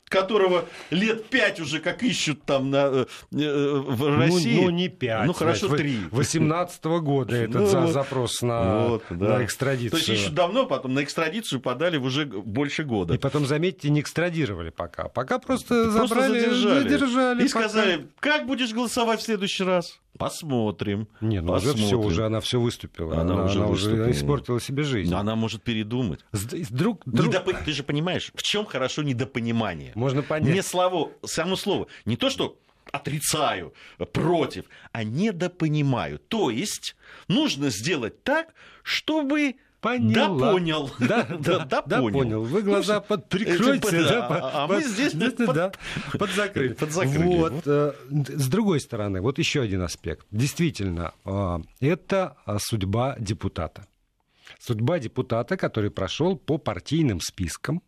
которого 0.10 0.66
лет 0.90 1.26
пять 1.28 1.60
уже 1.60 1.80
как 1.80 2.04
ищут 2.04 2.44
там 2.44 2.70
на, 2.72 2.78
э, 2.78 3.06
э 3.32 3.80
в 3.80 4.00
ну, 4.00 4.18
России. 4.18 4.56
Ну, 4.56 4.64
ну, 4.64 4.70
не 4.72 4.90
пять. 4.90 5.26
Ну, 5.26 5.34
хорошо, 5.34 5.76
три. 5.76 6.00
18 6.12 6.84
-го 6.84 7.00
года 7.00 7.36
этот 7.36 7.62
ну, 7.62 7.68
за, 7.68 7.88
запрос 7.88 8.42
на, 8.42 8.88
вот, 8.88 9.04
да. 9.10 9.38
на 9.38 9.46
экстрадицию. 9.46 9.92
То 9.92 9.98
есть 9.98 10.10
еще 10.10 10.32
давно, 10.32 10.66
потом 10.66 10.94
на 10.96 11.04
экстрадицию 11.04 11.62
подали 11.62 11.98
уже 11.98 12.26
больше 12.26 12.84
года. 12.84 13.14
И 13.14 13.18
потом, 13.18 13.46
заметьте, 13.46 13.90
не 13.90 14.02
экстрадировали 14.02 14.72
пока. 14.72 15.08
Пока 15.08 15.40
просто, 15.40 15.92
просто 15.92 16.08
забрали, 16.08 16.40
задержали. 16.40 16.90
задержали. 16.90 17.46
И 17.46 17.48
пока. 17.48 17.70
сказали, 17.70 18.08
как 18.20 18.48
будешь 18.48 18.74
голосовать 18.74 19.22
в 19.22 19.24
следующий 19.24 19.64
раз? 19.64 20.00
Посмотрим. 20.18 21.08
Не, 21.22 21.42
ну 21.42 21.54
посмотрим. 21.54 21.86
уже 21.86 21.88
все, 21.88 22.00
уже 22.00 22.26
она 22.26 22.42
все 22.42 22.60
выступила. 22.60 23.22
Она, 23.22 23.34
она, 23.36 23.46
уже, 23.46 23.60
она 23.60 23.68
уже 23.68 24.12
испортила 24.12 24.60
себе 24.60 24.84
жизнь. 24.84 25.12
Но 25.12 25.18
она 25.18 25.36
может 25.36 25.64
передумать. 25.64 26.20
Друг, 26.70 27.02
друг... 27.06 27.28
Недоп... 27.28 27.50
Ты 27.64 27.72
же 27.72 27.84
понимаешь, 27.84 28.32
в 28.36 28.44
чем 28.44 28.66
хорошо 28.66 29.04
недопонимание? 29.04 29.94
Можно 29.96 30.22
понять. 30.22 30.54
Не 30.54 30.62
слово, 30.62 31.12
само 31.24 31.56
слово. 31.56 31.88
Не 32.06 32.18
то, 32.18 32.30
что 32.30 32.58
отрицаю, 32.92 33.74
против, 34.12 34.66
а 34.92 35.04
недопонимаю. 35.04 36.20
То 36.20 36.50
есть 36.50 36.96
нужно 37.28 37.70
сделать 37.70 38.24
так, 38.24 38.54
чтобы 38.84 39.56
Поняла. 39.82 40.40
Да, 40.40 40.52
понял. 40.52 40.92
Да, 41.00 41.24
да, 41.24 41.66
да, 41.66 41.82
да 41.86 42.00
понял. 42.00 42.12
понял. 42.12 42.44
Вы 42.44 42.62
глаза 42.62 42.96
ну, 42.96 43.02
подприкройте, 43.02 44.04
да, 44.04 44.28
а, 44.28 44.64
а 44.64 44.68
мы 44.68 44.84
здесь 44.84 45.14
под, 45.38 45.56
да, 45.56 45.72
подзакрыли. 46.18 46.74
подзакрыли. 46.74 47.38
Вот. 47.38 47.64
Э, 47.66 47.94
с 48.10 48.48
другой 48.48 48.80
стороны, 48.80 49.22
вот 49.22 49.38
еще 49.38 49.62
один 49.62 49.82
аспект. 49.82 50.26
Действительно, 50.32 51.14
э, 51.26 51.60
это 51.80 52.36
судьба 52.60 53.16
депутата. 53.20 53.88
Судьба 54.60 55.00
депутата, 55.00 55.56
который 55.58 55.92
прошел 55.92 56.36
по 56.36 56.58
партийным 56.58 57.22
спискам, 57.22 57.82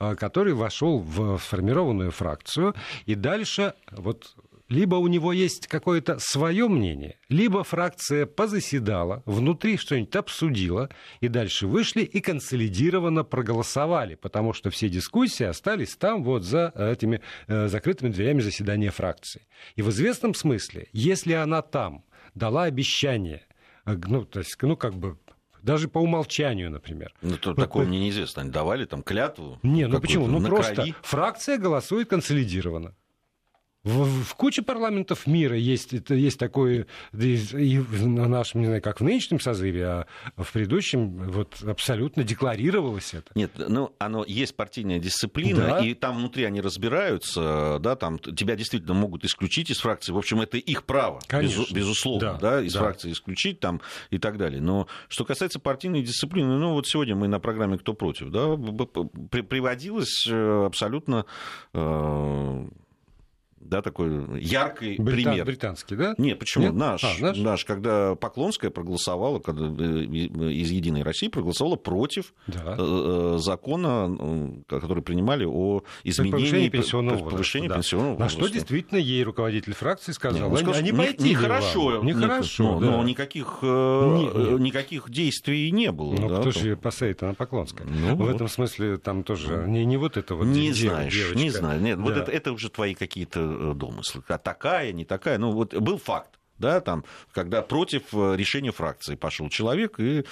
э, 0.00 0.16
который 0.16 0.54
вошел 0.54 0.98
в 0.98 1.38
сформированную 1.38 2.10
фракцию, 2.10 2.74
и 3.06 3.14
дальше 3.14 3.74
вот 3.92 4.34
либо 4.68 4.96
у 4.96 5.06
него 5.06 5.32
есть 5.32 5.66
какое-то 5.66 6.18
свое 6.18 6.68
мнение, 6.68 7.18
либо 7.28 7.64
фракция 7.64 8.26
позаседала, 8.26 9.22
внутри 9.26 9.76
что-нибудь 9.76 10.14
обсудила, 10.16 10.90
и 11.20 11.28
дальше 11.28 11.66
вышли 11.66 12.02
и 12.02 12.20
консолидированно 12.20 13.24
проголосовали, 13.24 14.14
потому 14.14 14.52
что 14.52 14.70
все 14.70 14.88
дискуссии 14.88 15.44
остались 15.44 15.96
там 15.96 16.22
вот 16.22 16.44
за 16.44 16.72
этими 16.76 17.20
э, 17.46 17.68
закрытыми 17.68 18.10
дверями 18.10 18.40
заседания 18.40 18.90
фракции. 18.90 19.46
И 19.76 19.82
в 19.82 19.90
известном 19.90 20.34
смысле, 20.34 20.88
если 20.92 21.32
она 21.32 21.62
там 21.62 22.04
дала 22.34 22.64
обещание, 22.64 23.46
э, 23.86 23.96
ну, 24.06 24.24
то 24.24 24.40
есть, 24.40 24.56
ну, 24.60 24.76
как 24.76 24.94
бы 24.94 25.16
даже 25.62 25.88
по 25.88 25.98
умолчанию, 25.98 26.70
например. 26.70 27.12
Ну, 27.20 27.36
то, 27.36 27.50
вот, 27.50 27.58
такое 27.58 27.86
мне 27.86 28.00
неизвестно. 28.00 28.42
Они 28.42 28.50
давали 28.50 28.84
там 28.84 29.02
клятву? 29.02 29.58
Не, 29.62 29.86
ну 29.86 30.00
почему? 30.00 30.26
Ну, 30.26 30.40
просто 30.40 30.74
крови? 30.74 30.94
фракция 31.02 31.58
голосует 31.58 32.08
консолидированно. 32.08 32.94
В, 33.84 34.24
в 34.24 34.34
куче 34.34 34.62
парламентов 34.62 35.26
мира 35.26 35.56
есть, 35.56 35.94
это, 35.94 36.14
есть 36.14 36.38
такое, 36.38 36.86
и 37.12 37.78
в 37.78 38.06
нашем, 38.06 38.60
не 38.60 38.66
знаю, 38.66 38.82
как 38.82 39.00
в 39.00 39.04
нынешнем 39.04 39.38
созыве, 39.38 39.86
а 39.86 40.06
в 40.36 40.52
предыдущем 40.52 41.30
вот 41.30 41.62
абсолютно 41.62 42.24
декларировалось 42.24 43.14
это. 43.14 43.30
Нет, 43.36 43.52
ну, 43.56 43.94
оно 43.98 44.24
есть 44.26 44.56
партийная 44.56 44.98
дисциплина, 44.98 45.66
да. 45.66 45.78
и 45.78 45.94
там 45.94 46.18
внутри 46.18 46.42
они 46.44 46.60
разбираются, 46.60 47.78
да, 47.80 47.94
там 47.94 48.18
тебя 48.18 48.56
действительно 48.56 48.94
могут 48.94 49.24
исключить 49.24 49.70
из 49.70 49.78
фракции. 49.78 50.12
В 50.12 50.18
общем, 50.18 50.40
это 50.40 50.56
их 50.56 50.84
право, 50.84 51.20
Конечно. 51.28 51.60
Без, 51.62 51.70
безусловно, 51.70 52.32
да, 52.32 52.56
да 52.56 52.62
из 52.62 52.72
да. 52.72 52.80
фракции 52.80 53.12
исключить 53.12 53.60
там 53.60 53.80
и 54.10 54.18
так 54.18 54.38
далее. 54.38 54.60
Но 54.60 54.88
что 55.08 55.24
касается 55.24 55.60
партийной 55.60 56.02
дисциплины, 56.02 56.58
ну, 56.58 56.72
вот 56.72 56.88
сегодня 56.88 57.14
мы 57.14 57.28
на 57.28 57.38
программе 57.38 57.78
«Кто 57.78 57.94
против», 57.94 58.30
да, 58.30 58.56
приводилось 59.30 60.26
э, 60.28 60.64
абсолютно 60.66 61.26
э, 61.72 62.68
да, 63.60 63.82
такой 63.82 64.40
яркий 64.40 64.96
Британ, 64.98 65.32
пример. 65.32 65.44
Британский, 65.44 65.96
да? 65.96 66.14
Нет, 66.18 66.38
почему? 66.38 66.66
Нет? 66.66 66.74
Наш, 66.74 67.04
а, 67.04 67.12
наш. 67.20 67.36
Наш, 67.36 67.64
когда 67.64 68.14
Поклонская 68.14 68.70
проголосовала, 68.70 69.38
когда 69.38 69.66
э, 69.66 70.04
из 70.04 70.70
Единой 70.70 71.02
России 71.02 71.28
проголосовала 71.28 71.76
против 71.76 72.34
да. 72.46 72.76
Э, 72.78 73.34
э, 73.36 73.38
закона, 73.38 74.56
который 74.68 75.02
принимали 75.02 75.44
о 75.44 75.82
изменении 76.04 76.32
повышении 76.32 76.68
пенсионного 76.68 77.14
возраста. 77.14 77.30
Повышении 77.36 77.68
да. 77.68 77.74
пенсионного 77.76 78.18
На 78.18 78.28
что 78.28 78.48
действительно 78.48 78.98
ей 78.98 79.22
руководитель 79.24 79.74
фракции 79.74 80.12
сказал, 80.12 80.50
Нет, 80.50 80.68
они, 80.68 80.90
они 80.90 81.14
не, 81.18 81.30
нехорошо, 81.30 82.02
нехорошо, 82.02 82.74
но, 82.74 82.80
да. 82.80 82.90
но 82.90 83.02
никаких, 83.02 83.58
не, 83.62 84.58
никаких 84.60 85.10
действий 85.10 85.70
не 85.70 85.92
было. 85.92 86.14
Ну, 86.14 86.28
да, 86.28 86.40
кто 86.40 86.50
же 86.50 86.76
посадит, 86.76 87.22
она 87.22 87.34
Поклонская. 87.34 87.86
Ну, 87.86 88.14
В 88.14 88.18
вот. 88.18 88.34
этом 88.34 88.48
смысле 88.48 88.98
там 88.98 89.22
тоже 89.22 89.64
не, 89.66 89.84
не 89.84 89.96
вот 89.96 90.16
это 90.16 90.34
вот 90.34 90.46
Не 90.46 90.72
знаешь, 90.72 91.12
девочка. 91.12 91.38
не 91.38 91.50
знаю. 91.50 91.80
Нет, 91.80 91.98
да. 91.98 92.02
вот 92.02 92.16
это, 92.16 92.30
это 92.30 92.52
уже 92.52 92.70
твои 92.70 92.94
какие-то 92.94 93.47
Э, 93.48 93.74
домыслы. 93.74 94.22
А 94.28 94.38
такая, 94.38 94.92
не 94.92 95.04
такая. 95.04 95.38
Ну, 95.38 95.52
вот 95.52 95.74
был 95.74 95.98
факт 95.98 96.38
да, 96.58 96.80
там, 96.80 97.04
когда 97.32 97.62
против 97.62 98.12
э, 98.12 98.34
решения 98.36 98.72
фракции 98.72 99.14
пошел 99.14 99.48
человек, 99.48 100.00
и, 100.00 100.24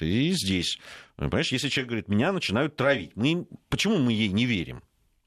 и 0.00 0.32
здесь, 0.32 0.78
понимаешь, 1.16 1.52
если 1.52 1.68
человек 1.68 1.88
говорит, 1.88 2.08
меня 2.08 2.32
начинают 2.32 2.76
травить, 2.76 3.12
мы, 3.14 3.46
почему 3.68 3.98
мы 3.98 4.12
ей 4.12 4.28
не 4.28 4.46
верим? 4.46 4.82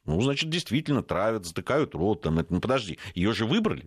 Ну, 0.06 0.20
значит, 0.22 0.50
действительно 0.50 1.02
травят, 1.02 1.46
затыкают 1.46 1.96
рот, 1.96 2.22
там, 2.24 2.40
это, 2.40 2.54
ну, 2.54 2.60
подожди, 2.60 3.00
ее 3.16 3.34
же 3.34 3.46
выбрали, 3.46 3.86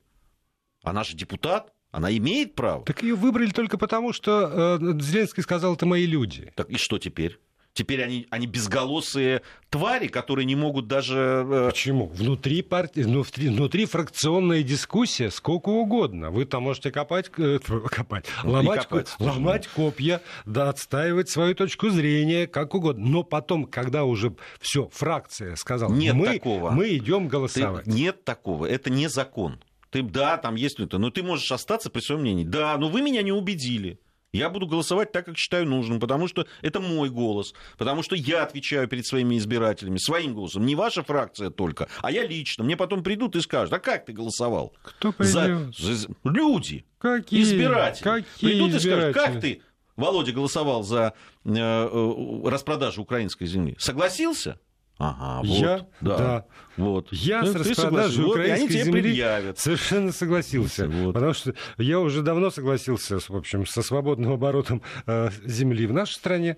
она 0.83 1.05
же 1.05 1.15
депутат, 1.15 1.73
она 1.91 2.15
имеет 2.17 2.55
право. 2.55 2.85
Так 2.85 3.03
ее 3.03 3.15
выбрали 3.15 3.51
только 3.51 3.79
потому, 3.79 4.13
что 4.13 4.79
э, 4.81 5.01
Зеленский 5.01 5.43
сказал, 5.43 5.75
это 5.75 5.87
мои 5.87 6.07
люди. 6.07 6.53
Так 6.57 6.71
и 6.71 6.77
что 6.79 6.99
теперь? 6.99 7.39
Теперь 7.77 8.03
они, 8.03 8.27
они 8.31 8.47
безголосые 8.47 9.43
твари, 9.69 10.07
которые 10.07 10.47
не 10.47 10.57
могут 10.57 10.87
даже... 10.87 11.47
Э, 11.47 11.69
Почему? 11.71 12.07
Внутри 12.07 12.63
партии, 12.63 13.03
внутри, 13.03 13.51
внутри 13.51 13.85
фракционная 13.85 14.63
дискуссия 14.63 15.31
сколько 15.31 15.69
угодно. 15.69 16.31
Вы 16.31 16.47
там 16.47 16.63
можете 16.63 16.91
копать, 16.91 17.31
э, 17.37 17.59
копать, 17.91 18.25
ну, 18.45 18.53
ломать, 18.53 18.87
копать, 18.87 19.15
ломать 19.19 19.67
копья, 19.67 20.23
да, 20.47 20.71
отстаивать 20.71 21.29
свою 21.29 21.55
точку 21.55 21.91
зрения, 21.91 22.47
как 22.47 22.75
угодно. 22.75 23.07
Но 23.07 23.23
потом, 23.25 23.67
когда 23.67 24.05
уже 24.05 24.35
все, 24.59 24.89
фракция 24.91 25.55
сказала, 25.57 25.93
нет 25.93 26.15
мы, 26.15 26.27
такого. 26.29 26.71
мы 26.71 26.97
идем 26.97 27.29
голосовать. 27.29 27.85
Ты, 27.85 27.91
нет 27.91 28.25
такого, 28.25 28.65
это 28.65 28.89
не 28.89 29.11
закон. 29.11 29.61
Ты, 29.91 30.03
да, 30.03 30.39
там 30.39 30.55
есть 30.55 30.81
это, 30.81 30.97
но 30.97 31.11
ты 31.11 31.23
можешь 31.23 31.53
остаться 31.53 31.91
при 31.91 32.01
своем 32.01 32.23
мнении. 32.23 32.45
Да, 32.45 32.79
но 32.79 32.89
вы 32.89 33.03
меня 33.03 33.21
не 33.21 33.33
убедили. 33.33 34.01
Я 34.37 34.51
буду 34.51 34.67
голосовать 34.67 35.13
так, 35.13 35.25
как 35.25 35.39
считаю 35.39 35.67
нужным, 35.67 35.99
потому 35.99 36.29
что 36.29 36.47
это 36.63 36.81
мой 36.81 37.09
голос, 37.11 37.55
потому 37.79 38.03
что 38.03 38.15
я 38.15 38.43
отвечаю 38.43 38.87
перед 38.89 39.07
своими 39.07 39.39
избирателями 39.39 39.99
своим 39.99 40.35
голосом, 40.35 40.67
не 40.67 40.75
ваша 40.75 41.03
фракция 41.03 41.51
только, 41.51 41.89
а 42.03 42.11
я 42.11 42.27
лично. 42.27 42.65
Мне 42.65 42.77
потом 42.77 43.03
придут 43.03 43.37
и 43.37 43.41
скажут, 43.41 43.73
а 43.73 43.79
как 43.79 44.05
ты 44.05 44.13
голосовал? 44.13 44.75
Кто 44.83 45.13
придет? 45.13 45.75
За, 45.77 45.95
за, 45.95 46.09
люди, 46.25 46.85
Какие? 46.99 47.43
избиратели. 47.43 48.03
Какие 48.03 48.51
придут 48.51 48.75
избиратели? 48.75 49.11
и 49.11 49.13
скажут, 49.13 49.33
как 49.33 49.41
ты, 49.41 49.63
Володя, 49.97 50.33
голосовал 50.33 50.83
за 50.83 51.15
э, 51.45 51.51
э, 51.55 52.49
распродажу 52.49 53.03
украинской 53.03 53.47
земли? 53.47 53.77
Согласился? 53.79 54.59
Ага, 54.99 55.47
вот, 55.47 55.59
я, 55.59 55.87
да, 56.01 56.17
да. 56.17 56.45
Вот. 56.79 57.13
Я 57.13 57.43
ну, 57.43 57.49
с 57.49 57.55
распродажей 57.55 58.25
украинской 58.25 58.77
вот, 58.77 58.85
земли 58.85 59.03
предъявят. 59.03 59.59
совершенно 59.59 60.11
согласился. 60.11 60.89
Вот. 60.89 61.13
Потому 61.13 61.35
что 61.35 61.55
я 61.77 62.01
уже 62.01 62.23
давно 62.23 62.51
согласился, 62.51 63.19
в 63.19 63.37
общем, 63.37 63.67
со 63.67 63.83
свободным 63.83 64.33
оборотом 64.33 64.81
э, 65.07 65.29
земли 65.45 65.87
в 65.87 65.93
нашей 65.93 66.15
стране. 66.15 66.57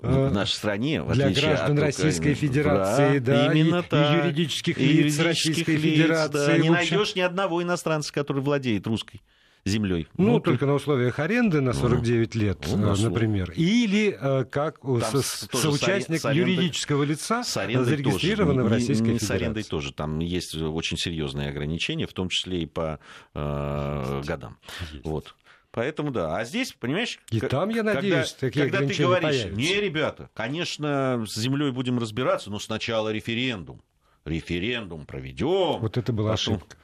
Э, 0.00 0.28
в 0.28 0.32
нашей 0.32 0.52
стране, 0.52 1.02
в 1.02 1.12
для 1.12 1.30
граждан 1.30 1.76
от 1.76 1.84
Российской 1.84 2.32
Федерации, 2.32 3.18
да, 3.18 3.48
да 3.48 3.52
именно 3.52 3.80
и, 3.80 3.82
так. 3.82 4.14
и 4.14 4.16
юридических 4.18 4.78
лиц 4.78 4.88
юридических 4.88 5.24
Российской 5.24 5.76
лиц, 5.76 5.82
Федерации. 5.82 6.32
Да, 6.32 6.58
не 6.58 6.70
найдешь 6.70 7.14
ни 7.14 7.20
одного 7.20 7.62
иностранца, 7.62 8.12
который 8.14 8.42
владеет 8.42 8.86
русской 8.86 9.20
землей. 9.64 10.08
Ну, 10.16 10.32
ну 10.32 10.40
только 10.40 10.60
ты... 10.60 10.66
на 10.66 10.74
условиях 10.74 11.18
аренды 11.18 11.60
на 11.60 11.72
49 11.72 12.34
ну, 12.34 12.40
лет, 12.40 12.66
ну, 12.70 12.96
например. 12.96 13.52
Или 13.56 14.16
э, 14.20 14.44
как 14.44 14.80
со, 14.82 15.22
соучастник 15.22 16.20
с 16.20 16.24
арендой, 16.24 16.54
юридического 16.54 17.02
лица, 17.02 17.42
зарегистрированного 17.44 18.68
в 18.68 18.70
Российской 18.70 19.12
не, 19.12 19.18
Федерации. 19.18 19.26
С 19.26 19.30
арендой 19.30 19.62
тоже. 19.64 19.92
Там 19.92 20.18
есть 20.18 20.54
очень 20.54 20.96
серьезные 20.96 21.48
ограничения, 21.48 22.06
в 22.06 22.12
том 22.12 22.28
числе 22.28 22.62
и 22.62 22.66
по 22.66 23.00
э, 23.34 24.22
годам. 24.26 24.58
Есть. 24.92 25.04
Вот. 25.06 25.34
Поэтому 25.70 26.12
да. 26.12 26.36
А 26.36 26.44
здесь, 26.44 26.72
понимаешь, 26.72 27.18
и 27.30 27.40
там, 27.40 27.68
я 27.70 27.82
надеюсь, 27.82 28.36
когда, 28.38 28.60
когда 28.60 28.78
ты 28.86 28.94
говоришь, 28.94 29.42
появятся. 29.42 29.60
не, 29.60 29.74
ребята, 29.80 30.30
конечно, 30.34 31.24
с 31.26 31.34
землей 31.34 31.72
будем 31.72 31.98
разбираться, 31.98 32.50
но 32.50 32.60
сначала 32.60 33.10
референдум. 33.10 33.82
Референдум 34.24 35.04
проведем. 35.04 35.80
Вот 35.80 35.96
это 35.96 36.12
была 36.12 36.32
потом... 36.32 36.54
ошибка. 36.54 36.76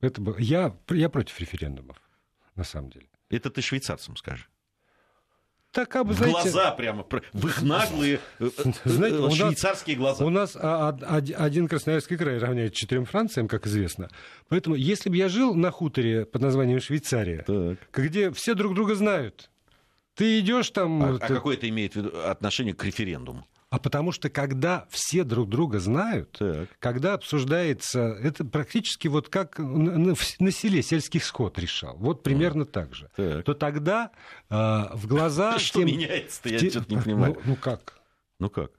Это 0.00 0.20
было... 0.20 0.36
я, 0.38 0.76
я 0.90 1.08
против 1.08 1.40
референдумов 1.40 1.96
на 2.54 2.64
самом 2.64 2.90
деле. 2.90 3.06
Это 3.30 3.50
ты 3.50 3.62
швейцарцам 3.62 4.16
скажешь. 4.16 4.50
Так, 5.74 5.88
бы, 6.06 6.14
знаете, 6.14 6.40
глаза 6.40 6.70
прямо, 6.70 7.04
в 7.32 7.46
их 7.48 7.62
наглые 7.62 8.20
э, 8.38 8.48
э, 8.64 8.72
знаете, 8.84 9.16
у 9.16 9.30
швейцарские 9.32 9.96
нас, 9.96 10.18
глаза. 10.18 10.24
У 10.24 10.30
нас 10.30 10.56
один 11.36 11.66
Красноярский 11.66 12.16
край 12.16 12.38
равняется 12.38 12.78
четырем 12.78 13.06
Франциям, 13.06 13.48
как 13.48 13.66
известно. 13.66 14.08
Поэтому, 14.48 14.76
если 14.76 15.10
бы 15.10 15.16
я 15.16 15.28
жил 15.28 15.52
на 15.56 15.72
хуторе 15.72 16.26
под 16.26 16.42
названием 16.42 16.80
Швейцария, 16.80 17.42
так. 17.42 17.78
где 17.92 18.30
все 18.30 18.54
друг 18.54 18.74
друга 18.74 18.94
знают, 18.94 19.50
ты 20.14 20.38
идешь 20.38 20.70
там... 20.70 21.02
А, 21.02 21.18
ты... 21.18 21.24
а 21.24 21.28
какое 21.28 21.56
это 21.56 21.68
имеет 21.68 21.96
отношение 21.96 22.72
к 22.72 22.84
референдуму? 22.84 23.44
А 23.74 23.80
потому 23.80 24.12
что 24.12 24.30
когда 24.30 24.86
все 24.88 25.24
друг 25.24 25.48
друга 25.48 25.80
знают, 25.80 26.30
так. 26.38 26.68
когда 26.78 27.14
обсуждается, 27.14 28.16
это 28.22 28.44
практически 28.44 29.08
вот 29.08 29.28
как 29.28 29.58
на, 29.58 30.14
на 30.38 30.50
селе 30.52 30.80
сельский 30.80 31.18
скот 31.18 31.58
решал, 31.58 31.96
вот 31.96 32.22
примерно 32.22 32.62
mm. 32.62 32.66
так 32.66 32.94
же, 32.94 33.10
так. 33.16 33.44
то 33.44 33.52
тогда 33.54 34.12
э, 34.48 34.54
в 34.54 35.08
глаза... 35.08 35.58
Что 35.58 35.82
меняется-то, 35.82 36.50
я 36.50 36.58
что-то 36.70 36.94
не 36.94 37.00
понимаю. 37.02 37.34
Ну, 37.34 37.40
ну 37.46 37.56
как? 37.56 37.98
Ну 38.38 38.48
как? 38.48 38.70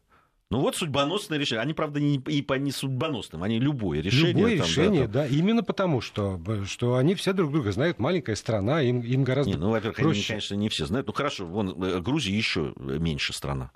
Ну 0.49 0.61
вот 0.61 0.77
судьбоносное 0.77 1.37
решение. 1.39 1.61
Они, 1.61 1.73
правда, 1.73 1.99
не, 1.99 2.15
и 2.15 2.41
по 2.41 2.53
не 2.53 2.71
судьбоносным, 2.71 3.43
они 3.43 3.59
любое 3.59 3.99
решение. 3.99 4.31
Любое 4.31 4.57
там, 4.59 4.65
решение, 4.65 5.07
да, 5.07 5.23
там... 5.23 5.29
да. 5.29 5.35
Именно 5.35 5.63
потому, 5.63 5.99
что, 5.99 6.39
что 6.65 6.95
они 6.95 7.15
все 7.15 7.33
друг 7.33 7.51
друга 7.51 7.73
знают. 7.73 7.99
Маленькая 7.99 8.37
страна, 8.37 8.81
им, 8.81 9.01
им 9.01 9.25
гораздо 9.25 9.51
не, 9.51 9.57
Ну, 9.57 9.71
во-первых, 9.71 9.97
проще. 9.97 10.19
они, 10.19 10.27
конечно, 10.27 10.55
не 10.55 10.69
все 10.69 10.85
знают. 10.85 11.07
Ну 11.07 11.11
хорошо, 11.11 11.45
вон 11.45 11.83
э, 11.83 11.99
Грузия 11.99 12.37
еще 12.37 12.73
меньше 12.77 13.33
страна. 13.33 13.71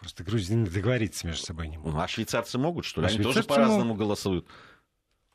Просто 0.00 0.24
грузины 0.24 0.66
договориться 0.66 1.26
между 1.26 1.44
собой 1.44 1.68
не 1.68 1.76
могут. 1.76 1.92
Ну, 1.92 2.00
а 2.00 2.08
швейцарцы 2.08 2.56
могут, 2.56 2.86
что 2.86 3.02
ли? 3.02 3.06
А 3.06 3.10
Они 3.10 3.22
тоже 3.22 3.42
по-разному 3.42 3.94
голосуют. 3.94 4.46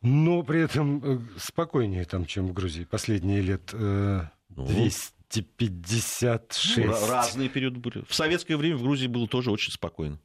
Но 0.01 0.41
при 0.41 0.61
этом 0.61 1.01
э, 1.03 1.19
спокойнее 1.37 2.05
там, 2.05 2.25
чем 2.25 2.47
в 2.47 2.53
Грузии. 2.53 2.83
Последние 2.83 3.41
лет 3.41 3.69
э, 3.73 4.21
ну, 4.49 4.65
256. 4.65 6.77
Ну, 6.77 7.07
разные 7.07 7.49
периоды 7.49 7.79
были. 7.79 8.03
В 8.07 8.15
советское 8.15 8.57
время 8.57 8.77
в 8.77 8.81
Грузии 8.81 9.05
было 9.05 9.27
тоже 9.27 9.51
очень 9.51 9.71
спокойно. 9.71 10.19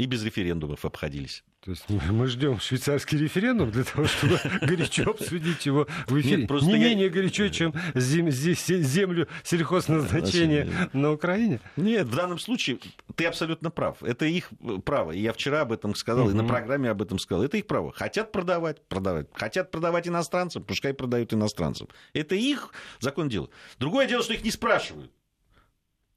И 0.00 0.06
без 0.06 0.24
референдумов 0.24 0.86
обходились. 0.86 1.44
То 1.62 1.72
есть 1.72 1.84
мы 1.90 2.26
ждем 2.26 2.58
швейцарский 2.58 3.18
референдум 3.18 3.70
для 3.70 3.84
того, 3.84 4.06
чтобы 4.06 4.40
горячо 4.62 5.10
обсудить 5.10 5.66
его 5.66 5.86
в 6.06 6.18
эфире. 6.18 6.46
Нет, 6.48 6.62
Не 6.62 6.72
я... 6.72 6.78
менее 6.78 7.10
горячо, 7.10 7.48
чем 7.48 7.74
зем... 7.94 8.30
землю 8.30 9.28
сельхозназначения 9.44 10.88
на 10.94 11.12
Украине. 11.12 11.60
Нет, 11.76 12.06
в 12.06 12.16
данном 12.16 12.38
случае 12.38 12.78
ты 13.14 13.26
абсолютно 13.26 13.70
прав. 13.70 14.02
Это 14.02 14.24
их 14.24 14.48
право. 14.86 15.12
И 15.12 15.20
я 15.20 15.34
вчера 15.34 15.60
об 15.60 15.72
этом 15.72 15.94
сказал, 15.94 16.24
угу. 16.24 16.30
и 16.30 16.34
на 16.34 16.44
программе 16.44 16.88
об 16.88 17.02
этом 17.02 17.18
сказал. 17.18 17.44
Это 17.44 17.58
их 17.58 17.66
право. 17.66 17.92
Хотят 17.92 18.32
продавать, 18.32 18.80
продавать. 18.88 19.26
Хотят 19.34 19.70
продавать 19.70 20.08
иностранцам, 20.08 20.62
пускай 20.62 20.94
продают 20.94 21.34
иностранцам. 21.34 21.88
Это 22.14 22.34
их 22.34 22.72
закон 23.00 23.28
дела. 23.28 23.50
Другое 23.78 24.06
дело, 24.06 24.22
что 24.22 24.32
их 24.32 24.44
не 24.44 24.50
спрашивают. 24.50 25.10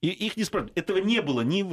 И 0.03 0.09
их 0.09 0.35
не 0.35 0.43
спрашивают. 0.43 0.77
Этого 0.77 0.97
не 0.97 1.21
было. 1.21 1.41
Ни... 1.41 1.65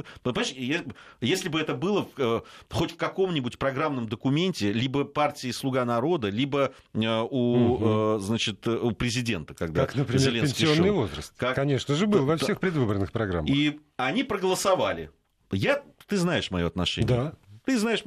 Если 1.19 1.49
бы 1.49 1.59
это 1.59 1.75
было 1.75 2.07
э, 2.17 2.41
хоть 2.69 2.93
в 2.93 2.95
каком-нибудь 2.95 3.59
программном 3.59 4.07
документе, 4.07 4.71
либо 4.71 5.03
партии 5.03 5.51
«Слуга 5.51 5.83
народа», 5.83 6.29
либо 6.29 6.71
э, 6.93 6.99
у, 6.99 8.13
угу. 8.15 8.19
значит, 8.19 8.65
у 8.65 8.91
президента, 8.91 9.53
когда 9.53 9.85
Как, 9.85 9.95
например, 9.95 10.21
Зеленский 10.21 10.65
пенсионный 10.65 10.89
шел. 10.89 10.95
возраст. 10.95 11.33
Как... 11.35 11.55
Конечно 11.55 11.93
же, 11.95 12.07
был 12.07 12.25
во 12.25 12.37
всех 12.37 12.61
предвыборных 12.61 13.11
программах. 13.11 13.49
И 13.49 13.81
они 13.97 14.23
проголосовали. 14.23 15.11
Я, 15.51 15.83
ты 16.07 16.15
знаешь 16.15 16.51
мое 16.51 16.67
отношение. 16.67 17.09
Да. 17.09 17.33
Ты 17.65 17.77
знаешь, 17.77 18.01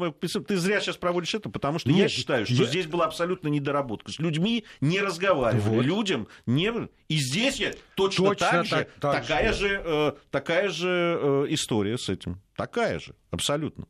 ты 0.46 0.56
зря 0.56 0.80
сейчас 0.80 0.96
проводишь 0.96 1.34
это, 1.34 1.48
потому 1.48 1.78
что 1.78 1.88
Нет, 1.88 1.98
я 1.98 2.08
считаю, 2.08 2.44
что 2.44 2.54
я... 2.54 2.64
здесь 2.64 2.86
была 2.86 3.04
абсолютно 3.06 3.48
недоработка. 3.48 4.10
С 4.10 4.18
людьми 4.18 4.64
не 4.80 5.00
разговаривали, 5.00 5.76
вот. 5.76 5.84
людям 5.84 6.28
не... 6.46 6.72
И 7.08 7.16
здесь 7.16 7.56
я 7.56 7.72
точно, 7.94 8.30
точно 8.30 8.48
так, 8.50 8.66
же, 8.66 8.88
так, 9.00 9.22
такая, 9.22 9.52
же, 9.52 9.82
э, 9.84 10.12
такая 10.30 10.68
же 10.70 11.18
э, 11.20 11.46
история 11.50 11.98
с 11.98 12.08
этим. 12.08 12.40
Такая 12.56 12.98
же, 12.98 13.14
абсолютно. 13.30 13.86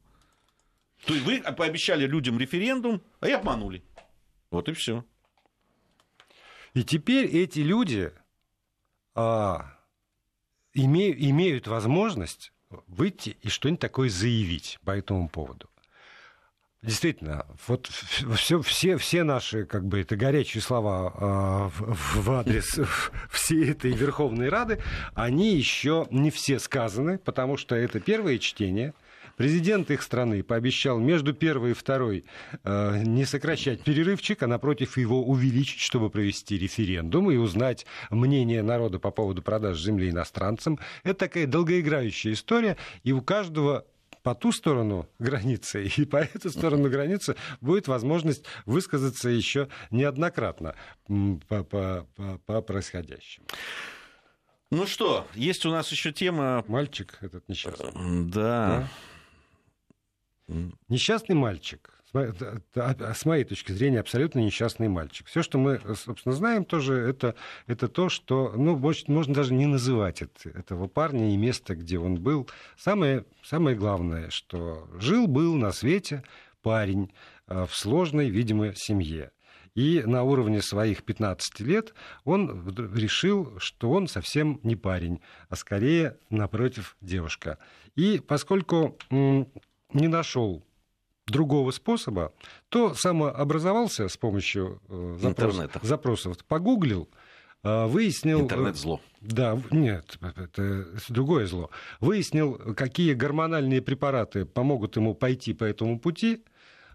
То 1.06 1.14
есть 1.14 1.24
вы 1.24 1.40
пообещали 1.40 2.06
людям 2.06 2.38
референдум, 2.38 3.02
а 3.20 3.28
и 3.28 3.32
обманули. 3.32 3.82
Вот 4.50 4.68
и 4.68 4.72
все. 4.72 5.04
И 6.74 6.82
теперь 6.82 7.26
эти 7.26 7.60
люди 7.60 8.12
а, 9.14 9.78
имеют, 10.72 11.18
имеют 11.20 11.66
возможность 11.66 12.52
выйти 12.86 13.36
и 13.42 13.48
что-нибудь 13.48 13.80
такое 13.80 14.08
заявить 14.08 14.78
по 14.84 14.90
этому 14.92 15.28
поводу. 15.28 15.68
Действительно, 16.82 17.46
вот 17.66 17.86
все, 17.86 18.60
все, 18.60 18.98
все 18.98 19.24
наши, 19.24 19.64
как 19.64 19.86
бы, 19.86 20.00
это 20.00 20.16
горячие 20.16 20.60
слова 20.60 21.14
э, 21.14 21.80
в, 21.80 22.22
в 22.22 22.30
адрес 22.32 22.78
всей 23.30 23.70
этой 23.70 23.92
Верховной 23.92 24.50
Рады, 24.50 24.82
они 25.14 25.56
еще 25.56 26.06
не 26.10 26.30
все 26.30 26.58
сказаны, 26.58 27.16
потому 27.16 27.56
что 27.56 27.74
это 27.74 28.00
первое 28.00 28.38
чтение– 28.38 28.92
Президент 29.36 29.90
их 29.90 30.02
страны 30.02 30.42
пообещал 30.42 30.98
между 30.98 31.34
первой 31.34 31.72
и 31.72 31.74
второй 31.74 32.24
э, 32.62 33.02
не 33.04 33.24
сокращать 33.24 33.82
перерывчик, 33.82 34.42
а 34.42 34.46
напротив 34.46 34.96
его 34.96 35.24
увеличить, 35.24 35.80
чтобы 35.80 36.10
провести 36.10 36.58
референдум 36.58 37.30
и 37.30 37.36
узнать 37.36 37.86
мнение 38.10 38.62
народа 38.62 38.98
по 38.98 39.10
поводу 39.10 39.42
продаж 39.42 39.80
земли 39.80 40.10
иностранцам. 40.10 40.78
Это 41.02 41.14
такая 41.14 41.46
долгоиграющая 41.46 42.32
история, 42.32 42.76
и 43.02 43.12
у 43.12 43.22
каждого 43.22 43.84
по 44.22 44.34
ту 44.34 44.52
сторону 44.52 45.06
границы 45.18 45.86
и 45.96 46.04
по 46.04 46.16
эту 46.16 46.50
сторону 46.50 46.88
границы 46.88 47.36
будет 47.60 47.88
возможность 47.88 48.44
высказаться 48.66 49.28
еще 49.28 49.68
неоднократно 49.90 50.74
по, 51.48 51.62
по, 51.62 52.06
по, 52.16 52.38
по 52.46 52.62
происходящему. 52.62 53.46
Ну 54.70 54.86
что, 54.86 55.26
есть 55.34 55.66
у 55.66 55.70
нас 55.70 55.92
еще 55.92 56.10
тема... 56.10 56.64
Мальчик 56.66 57.18
этот 57.20 57.48
несчастный. 57.48 57.92
Да. 57.94 58.80
да? 58.80 58.88
Несчастный 60.88 61.34
мальчик. 61.34 61.90
с 62.12 63.24
моей 63.24 63.44
точки 63.44 63.72
зрения, 63.72 64.00
абсолютно 64.00 64.38
несчастный 64.38 64.88
мальчик. 64.88 65.26
Все, 65.26 65.42
что 65.42 65.58
мы, 65.58 65.80
собственно, 65.96 66.34
знаем 66.34 66.64
тоже, 66.64 66.94
это, 66.94 67.34
это 67.66 67.88
то, 67.88 68.08
что, 68.08 68.52
ну, 68.56 68.76
можно 69.08 69.34
даже 69.34 69.52
не 69.54 69.66
называть 69.66 70.22
это, 70.22 70.50
этого 70.50 70.86
парня 70.86 71.32
и 71.32 71.36
место, 71.36 71.74
где 71.74 71.98
он 71.98 72.20
был. 72.20 72.48
Самое, 72.76 73.24
самое 73.42 73.76
главное, 73.76 74.30
что 74.30 74.88
жил-был 74.98 75.54
на 75.54 75.72
свете 75.72 76.22
парень 76.62 77.12
в 77.46 77.70
сложной, 77.72 78.30
видимо, 78.30 78.74
семье. 78.74 79.32
И 79.74 80.04
на 80.06 80.22
уровне 80.22 80.62
своих 80.62 81.02
15 81.02 81.58
лет 81.60 81.94
он 82.24 82.68
решил, 82.94 83.58
что 83.58 83.90
он 83.90 84.06
совсем 84.06 84.60
не 84.62 84.76
парень, 84.76 85.20
а 85.48 85.56
скорее, 85.56 86.16
напротив, 86.30 86.96
девушка. 87.00 87.58
И 87.96 88.22
поскольку 88.24 88.96
не 89.94 90.08
нашел 90.08 90.62
другого 91.26 91.70
способа, 91.70 92.32
то 92.68 92.94
самообразовался 92.94 94.08
с 94.08 94.16
помощью 94.16 94.80
э, 94.88 95.16
запрос, 95.20 95.60
запросов, 95.82 96.44
погуглил, 96.44 97.08
э, 97.62 97.86
выяснил... 97.86 98.40
Интернет-зло. 98.40 99.00
Да, 99.22 99.58
нет, 99.70 100.18
это 100.20 100.86
другое 101.08 101.46
зло. 101.46 101.70
Выяснил, 102.00 102.74
какие 102.76 103.14
гормональные 103.14 103.80
препараты 103.80 104.44
помогут 104.44 104.96
ему 104.96 105.14
пойти 105.14 105.54
по 105.54 105.64
этому 105.64 105.98
пути, 105.98 106.44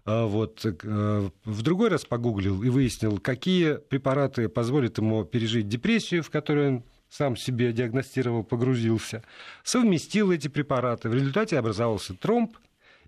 вот. 0.04 0.64
Э, 0.64 1.28
в 1.44 1.62
другой 1.62 1.88
раз 1.88 2.04
погуглил 2.04 2.62
и 2.62 2.68
выяснил, 2.68 3.18
какие 3.18 3.74
препараты 3.76 4.48
позволят 4.48 4.98
ему 4.98 5.24
пережить 5.24 5.68
депрессию, 5.68 6.22
в 6.22 6.30
которой 6.30 6.68
он 6.68 6.84
сам 7.08 7.36
себе 7.36 7.72
диагностировал, 7.72 8.44
погрузился, 8.44 9.22
совместил 9.64 10.30
эти 10.30 10.48
препараты. 10.48 11.08
В 11.08 11.14
результате 11.14 11.58
образовался 11.58 12.14
тромб, 12.14 12.56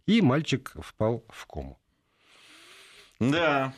и 0.07 0.21
мальчик 0.21 0.73
впал 0.81 1.25
в 1.29 1.47
кому. 1.47 1.79
Да. 3.21 3.75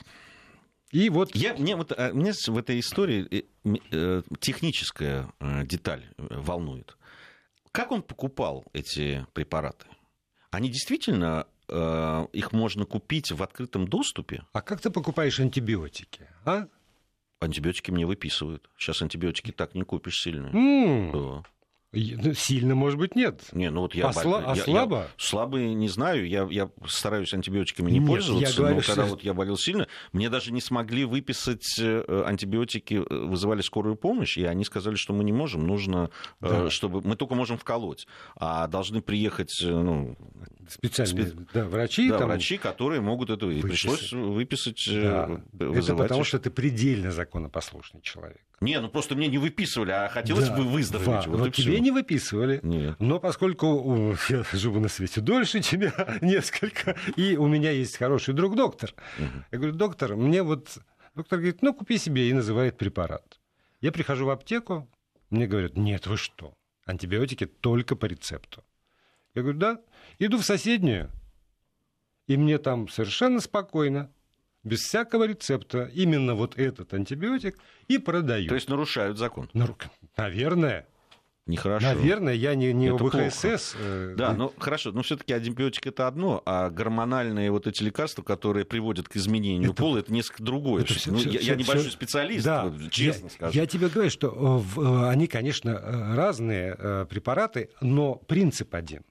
И 0.91 1.11
вот... 1.11 1.35
Я, 1.35 1.55
мне, 1.55 1.77
вот, 1.77 1.93
а, 1.93 2.13
мне 2.13 2.33
в 2.33 2.57
этой 2.57 2.81
истории 2.81 3.27
э, 3.31 3.77
э, 3.91 4.23
техническая 4.41 5.33
деталь 5.65 6.05
волнует. 6.17 6.97
Как 7.73 7.91
он 7.91 8.03
покупал 8.03 8.65
эти 8.73 9.27
препараты? 9.33 9.87
Они 10.51 10.69
действительно 10.69 11.47
Э, 11.69 12.27
их 12.33 12.53
можно 12.53 12.85
купить 12.85 13.33
в 13.33 13.43
открытом 13.43 13.89
доступе. 13.89 14.45
А 14.53 14.61
как 14.61 14.81
ты 14.81 14.91
покупаешь 14.91 15.41
антибиотики? 15.41 16.29
А? 16.45 16.67
Антибиотики 17.41 17.91
мне 17.91 18.07
выписывают. 18.07 18.69
Сейчас 18.77 19.03
антибиотики 19.03 19.51
так 19.51 19.75
не 19.75 19.83
купишь 19.83 20.21
сильно. 20.21 20.49
Mm. 20.49 21.13
Да. 21.13 21.49
Ну, 21.95 22.35
сильно, 22.35 22.75
может 22.75 22.99
быть, 22.99 23.15
нет. 23.17 23.43
Не, 23.53 23.71
ну 23.71 23.83
вот 23.83 23.95
я, 23.95 24.09
а, 24.09 24.11
сла- 24.11 24.43
я, 24.43 24.53
а 24.53 24.57
слабо? 24.57 24.97
Я, 24.97 25.09
слабо 25.17 25.59
не 25.59 25.89
знаю. 25.89 26.29
Я, 26.29 26.47
я 26.51 26.71
стараюсь 26.87 27.33
антибиотиками 27.33 27.91
не 27.91 27.99
нет, 27.99 28.09
пользоваться. 28.09 28.51
Я 28.51 28.57
говорю, 28.57 28.77
но 28.77 28.83
когда 28.83 29.03
что... 29.05 29.11
вот 29.11 29.23
я 29.23 29.35
болел 29.35 29.57
сильно, 29.57 29.89
мне 30.13 30.31
даже 30.31 30.53
не 30.53 30.61
смогли 30.61 31.05
выписать 31.05 31.79
э, 31.79 32.25
антибиотики, 32.27 32.95
э, 32.95 33.25
вызывали 33.27 33.61
скорую 33.63 33.97
помощь, 33.97 34.37
и 34.37 34.45
они 34.45 34.65
сказали, 34.65 34.97
что 34.97 35.13
мы 35.13 35.25
не 35.25 35.33
можем, 35.33 35.67
нужно, 35.67 36.11
да. 36.41 36.71
чтобы 36.71 37.01
мы 37.03 37.17
только 37.17 37.35
можем 37.35 37.59
вколоть, 37.59 38.07
а 38.37 38.67
должны 38.67 39.01
приехать 39.03 39.55
ну, 39.63 40.17
специальные 40.69 41.27
спе... 41.27 41.47
да, 41.53 41.65
врачи. 41.65 42.09
Да, 42.09 42.19
там... 42.19 42.29
врачи, 42.29 42.59
которые 42.59 43.01
могут 43.01 43.31
это... 43.31 43.49
И 43.51 43.61
пришлось 43.61 44.13
выписать... 44.13 44.87
Э, 44.89 45.41
да. 45.53 45.65
Это 45.79 45.95
потому, 45.95 46.25
что 46.25 46.39
ты 46.39 46.51
предельно 46.51 47.11
законопослушный 47.11 48.01
человек. 48.03 48.41
Не, 48.61 48.81
ну 48.81 48.89
просто 48.89 49.15
мне 49.15 49.29
не 49.29 49.39
выписывали, 49.39 49.91
а 49.91 50.09
хотелось 50.09 50.49
да. 50.49 50.57
бы 50.57 50.65
выздороветь. 50.65 51.27
Вот 51.27 51.39
Но 51.39 51.49
тебе 51.51 51.81
не 51.81 51.91
выписывали. 51.91 52.61
Нет. 52.63 52.97
Но 52.99 53.19
поскольку 53.19 54.17
я 54.29 54.45
живу 54.53 54.81
на 54.81 54.89
свете 54.89 55.21
дольше 55.21 55.61
тебя 55.61 55.93
несколько, 56.21 56.97
и 57.17 57.37
у 57.37 57.47
меня 57.47 57.71
есть 57.71 57.97
хороший 57.97 58.35
друг 58.35 58.57
доктор. 58.57 58.95
Угу. 59.19 59.29
Я 59.53 59.59
говорю, 59.59 59.75
доктор, 59.75 60.17
мне 60.17 60.43
вот... 60.43 60.79
Доктор 61.15 61.39
говорит, 61.39 61.63
ну, 61.63 61.73
купи 61.73 61.99
себе, 61.99 62.29
и 62.29 62.33
называет 62.33 62.77
препарат. 62.77 63.39
Я 63.81 63.93
прихожу 63.93 64.27
в 64.27 64.31
аптеку, 64.31 64.89
мне 65.31 65.47
говорят, 65.47 65.77
нет, 65.77 66.07
вы 66.07 66.17
что, 66.17 66.55
антибиотики 66.87 67.47
только 67.47 67.97
по 67.97 68.07
рецепту. 68.07 68.65
Я 69.35 69.43
говорю, 69.43 69.59
да. 69.59 69.81
Иду 70.19 70.39
в 70.39 70.45
соседнюю, 70.45 71.11
и 72.27 72.37
мне 72.37 72.59
там 72.59 72.89
совершенно 72.89 73.41
спокойно, 73.41 74.11
без 74.65 74.81
всякого 74.81 75.25
рецепта, 75.25 75.91
именно 75.95 76.35
вот 76.35 76.59
этот 76.59 76.93
антибиотик 76.95 77.59
и 77.87 77.99
продают. 77.99 78.49
То 78.49 78.55
есть 78.55 78.69
нарушают 78.69 79.19
закон? 79.19 79.51
Наверное. 80.17 80.87
Нехорошо. 81.47 81.85
Наверное, 81.85 82.33
я 82.33 82.55
не, 82.55 82.73
не 82.73 82.89
ОБХСС. 82.89 83.77
Э, 83.79 84.15
да, 84.17 84.33
ну 84.33 84.51
хорошо, 84.57 84.93
но 84.93 85.03
все-таки 85.03 85.35
антибиотик 85.35 85.87
это 85.87 86.07
одно, 86.07 86.43
а 86.47 86.71
гормональные 86.71 87.51
вот 87.51 87.67
эти 87.67 87.83
лекарства, 87.83 88.23
которые 88.23 88.65
приводят 88.65 89.11
к 89.11 89.17
изменению 89.17 89.73
это, 89.73 89.83
пола, 89.83 89.99
это 89.99 90.11
несколько 90.11 90.43
другое. 90.43 90.85
Это 90.85 90.95
все, 90.95 91.11
ну, 91.11 91.19
все, 91.19 91.29
я, 91.29 91.41
все, 91.41 91.49
я 91.49 91.55
небольшой 91.57 91.89
все, 91.89 91.91
специалист, 91.91 92.47
да, 92.47 92.73
честно 92.91 93.27
я, 93.27 93.31
скажу. 93.31 93.59
Я 93.59 93.67
тебе 93.67 93.91
говорю, 93.91 94.09
что 94.09 94.65
э, 94.75 94.81
э, 94.81 95.09
они, 95.11 95.27
конечно, 95.27 95.79
разные 96.17 97.07
препараты, 97.11 97.69
но 97.83 98.15
принцип 98.15 98.75
один. 98.75 99.03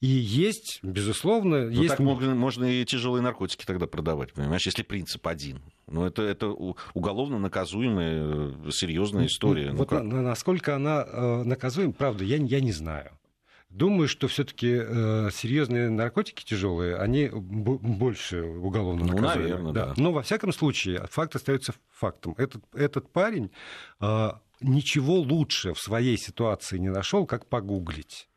И 0.00 0.08
есть, 0.08 0.80
безусловно, 0.82 1.64
ну, 1.64 1.70
есть... 1.70 1.88
так 1.88 2.00
можно, 2.00 2.34
можно 2.34 2.64
и 2.64 2.84
тяжелые 2.84 3.22
наркотики 3.22 3.64
тогда 3.64 3.86
продавать, 3.86 4.34
понимаешь, 4.34 4.66
если 4.66 4.82
принцип 4.82 5.26
один. 5.26 5.62
Но 5.86 6.00
ну, 6.00 6.06
это, 6.06 6.22
это 6.22 6.48
уголовно 6.48 7.38
наказуемая 7.38 8.66
э, 8.66 8.70
серьезная 8.72 9.26
история. 9.26 9.72
Вот 9.72 9.90
ну, 9.90 10.02
на, 10.02 10.22
насколько 10.22 10.76
она 10.76 11.02
э, 11.02 11.42
наказуема, 11.44 11.94
правда, 11.94 12.24
я, 12.24 12.36
я 12.36 12.60
не 12.60 12.72
знаю. 12.72 13.10
Думаю, 13.70 14.08
что 14.08 14.28
все-таки 14.28 14.68
э, 14.70 15.30
серьезные 15.32 15.88
наркотики 15.88 16.44
тяжелые, 16.44 16.96
они 16.96 17.30
больше 17.32 18.42
уголовно 18.42 19.04
ну, 19.06 19.12
наказуемы. 19.16 19.48
Наверное, 19.48 19.72
да. 19.72 19.86
Да. 19.86 19.94
Но 19.96 20.12
во 20.12 20.22
всяком 20.22 20.52
случае, 20.52 21.06
факт 21.10 21.36
остается 21.36 21.74
фактом. 21.90 22.34
Этот, 22.36 22.62
этот 22.74 23.10
парень 23.10 23.50
э, 24.00 24.30
ничего 24.60 25.14
лучше 25.14 25.72
в 25.72 25.80
своей 25.80 26.18
ситуации 26.18 26.76
не 26.78 26.90
нашел, 26.90 27.26
как 27.26 27.46
погуглить. 27.46 28.28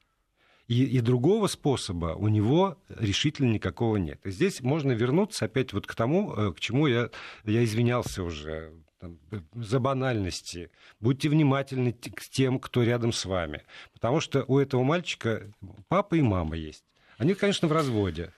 И, 0.70 0.84
и 0.84 1.01
другого 1.01 1.47
способа 1.47 2.13
у 2.15 2.28
него 2.28 2.78
решительно 2.89 3.51
никакого 3.51 3.97
нет. 3.97 4.24
И 4.24 4.30
здесь 4.30 4.61
можно 4.61 4.91
вернуться 4.91 5.45
опять 5.45 5.74
вот 5.74 5.88
к 5.88 5.95
тому, 5.95 6.32
э, 6.36 6.53
к 6.53 6.59
чему 6.59 6.86
я, 6.86 7.09
я 7.43 7.63
извинялся 7.63 8.22
уже 8.22 8.72
там, 8.99 9.17
за 9.55 9.80
банальности. 9.80 10.70
Будьте 10.99 11.28
внимательны 11.28 11.91
к 11.91 12.22
тем, 12.30 12.59
кто 12.59 12.84
рядом 12.84 13.13
с 13.13 13.26
вами. 13.26 13.63
Потому 13.93 14.20
что 14.20 14.45
у 14.47 14.59
этого 14.59 14.84
мальчика 14.84 15.51
папа 15.88 16.13
и 16.13 16.22
мама 16.22 16.55
есть. 16.55 16.84
Они, 17.17 17.34
конечно, 17.34 17.67
в 17.67 17.72
разводе. 17.72 18.32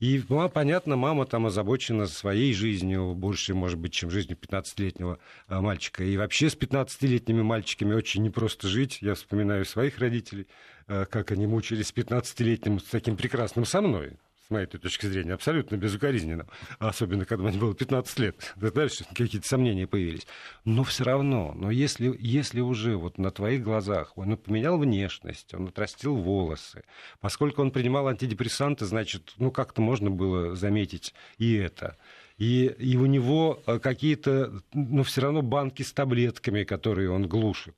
И, 0.00 0.22
ну, 0.28 0.48
понятно, 0.48 0.94
мама 0.94 1.26
там 1.26 1.46
озабочена 1.46 2.06
своей 2.06 2.54
жизнью 2.54 3.14
больше, 3.14 3.54
может 3.54 3.78
быть, 3.78 3.92
чем 3.92 4.10
жизнью 4.10 4.38
15-летнего 4.40 5.18
а, 5.48 5.60
мальчика. 5.60 6.04
И 6.04 6.16
вообще 6.16 6.48
с 6.48 6.56
15-летними 6.56 7.42
мальчиками 7.42 7.94
очень 7.94 8.22
непросто 8.22 8.68
жить. 8.68 8.98
Я 9.00 9.14
вспоминаю 9.14 9.64
своих 9.64 9.98
родителей, 9.98 10.46
а, 10.86 11.04
как 11.04 11.32
они 11.32 11.48
мучились 11.48 11.88
с 11.88 11.92
15-летним, 11.92 12.78
с 12.78 12.84
таким 12.84 13.16
прекрасным 13.16 13.64
со 13.64 13.80
мной 13.80 14.18
с 14.48 14.50
моей 14.50 14.66
точки 14.66 15.04
зрения, 15.04 15.34
абсолютно 15.34 15.76
безукоризненно, 15.76 16.46
особенно 16.78 17.26
когда 17.26 17.48
мне 17.48 17.58
было 17.58 17.74
15 17.74 18.18
лет. 18.18 18.54
Дальше 18.56 19.04
какие-то 19.14 19.46
сомнения 19.46 19.86
появились. 19.86 20.26
Но 20.64 20.84
все 20.84 21.04
равно, 21.04 21.52
но 21.54 21.70
если, 21.70 22.16
если 22.18 22.60
уже 22.60 22.96
вот 22.96 23.18
на 23.18 23.30
твоих 23.30 23.62
глазах 23.62 24.16
он 24.16 24.38
поменял 24.38 24.78
внешность, 24.78 25.52
он 25.52 25.68
отрастил 25.68 26.16
волосы, 26.16 26.84
поскольку 27.20 27.60
он 27.60 27.70
принимал 27.70 28.08
антидепрессанты, 28.08 28.86
значит, 28.86 29.34
ну 29.36 29.50
как-то 29.50 29.82
можно 29.82 30.10
было 30.10 30.56
заметить 30.56 31.12
и 31.36 31.54
это. 31.54 31.98
И, 32.38 32.74
и 32.78 32.96
у 32.96 33.04
него 33.04 33.62
э, 33.66 33.78
какие-то, 33.80 34.62
ну, 34.72 35.02
все 35.02 35.22
равно 35.22 35.42
банки 35.42 35.82
с 35.82 35.92
таблетками, 35.92 36.62
которые 36.64 37.10
он 37.10 37.28
глушит. 37.28 37.74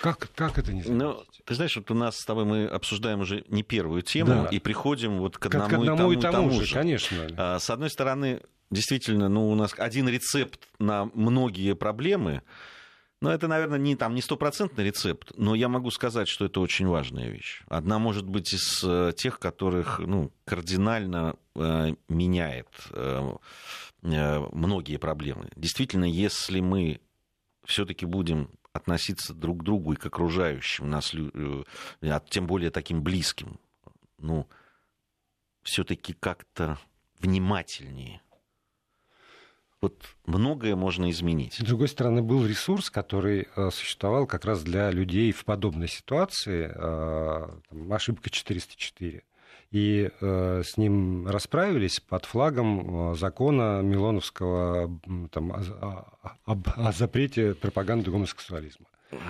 Как, 0.00 0.30
как 0.34 0.58
это 0.58 0.72
не 0.72 0.82
заметить? 0.82 1.02
Ну, 1.02 1.24
ты 1.44 1.54
знаешь, 1.54 1.76
вот 1.76 1.90
у 1.90 1.94
нас 1.94 2.16
с 2.16 2.24
тобой 2.24 2.44
мы 2.44 2.66
обсуждаем 2.66 3.20
уже 3.20 3.44
не 3.48 3.62
первую 3.62 4.02
тему 4.02 4.44
да. 4.44 4.48
и 4.48 4.58
приходим 4.58 5.18
вот 5.18 5.38
к 5.38 5.46
одному, 5.46 5.68
к 5.68 5.72
одному 5.72 5.92
и 5.92 5.96
тому, 5.96 6.12
и 6.12 6.20
тому, 6.20 6.50
же, 6.50 6.66
же. 6.66 6.74
Конечно. 6.74 7.28
А, 7.36 7.58
с 7.58 7.68
одной 7.70 7.90
стороны, 7.90 8.40
действительно, 8.70 9.28
ну, 9.28 9.50
у 9.50 9.54
нас 9.54 9.74
один 9.76 10.08
рецепт 10.08 10.60
на 10.78 11.06
многие 11.14 11.74
проблемы, 11.74 12.42
но 13.20 13.32
это, 13.32 13.48
наверное, 13.48 13.78
не, 13.78 13.96
там, 13.96 14.14
не 14.14 14.20
стопроцентный 14.20 14.84
рецепт, 14.84 15.32
но 15.36 15.54
я 15.54 15.68
могу 15.68 15.90
сказать, 15.90 16.28
что 16.28 16.44
это 16.44 16.60
очень 16.60 16.86
важная 16.86 17.28
вещь. 17.30 17.62
Одна, 17.68 17.98
может 17.98 18.26
быть, 18.26 18.52
из 18.52 18.84
э, 18.84 19.12
тех, 19.16 19.38
которых 19.38 19.98
ну, 19.98 20.30
кардинально 20.44 21.36
э, 21.54 21.94
меняет 22.08 22.68
э, 22.90 23.32
э, 24.02 24.48
многие 24.52 24.98
проблемы. 24.98 25.48
Действительно, 25.56 26.04
если 26.04 26.60
мы 26.60 27.00
все-таки 27.64 28.04
будем 28.04 28.50
относиться 28.74 29.32
друг 29.32 29.60
к 29.60 29.62
другу 29.62 29.92
и 29.92 29.96
к 29.96 30.04
окружающим 30.04 30.90
нас, 30.90 31.14
э, 31.14 32.20
тем 32.28 32.46
более 32.46 32.70
таким 32.70 33.02
близким, 33.02 33.58
ну, 34.18 34.48
все-таки 35.62 36.12
как-то 36.12 36.78
внимательнее. 37.20 38.20
Вот 39.80 40.02
многое 40.26 40.76
можно 40.76 41.10
изменить. 41.10 41.54
С 41.54 41.62
другой 41.62 41.88
стороны, 41.88 42.22
был 42.22 42.44
ресурс, 42.44 42.90
который 42.90 43.46
э, 43.54 43.70
существовал 43.70 44.26
как 44.26 44.44
раз 44.44 44.62
для 44.62 44.90
людей 44.90 45.30
в 45.30 45.44
подобной 45.44 45.88
ситуации, 45.88 46.70
э, 46.74 47.60
там, 47.68 47.92
ошибка 47.92 48.28
404. 48.28 49.22
И 49.74 50.08
э, 50.20 50.62
с 50.64 50.76
ним 50.76 51.26
расправились 51.26 51.98
под 51.98 52.26
флагом 52.26 53.10
э, 53.10 53.16
закона 53.16 53.82
Милоновского 53.82 55.00
там, 55.32 55.50
о, 55.50 56.06
о, 56.46 56.56
о 56.76 56.92
запрете 56.92 57.54
пропаганды 57.56 58.08
гомосексуализма. 58.12 58.86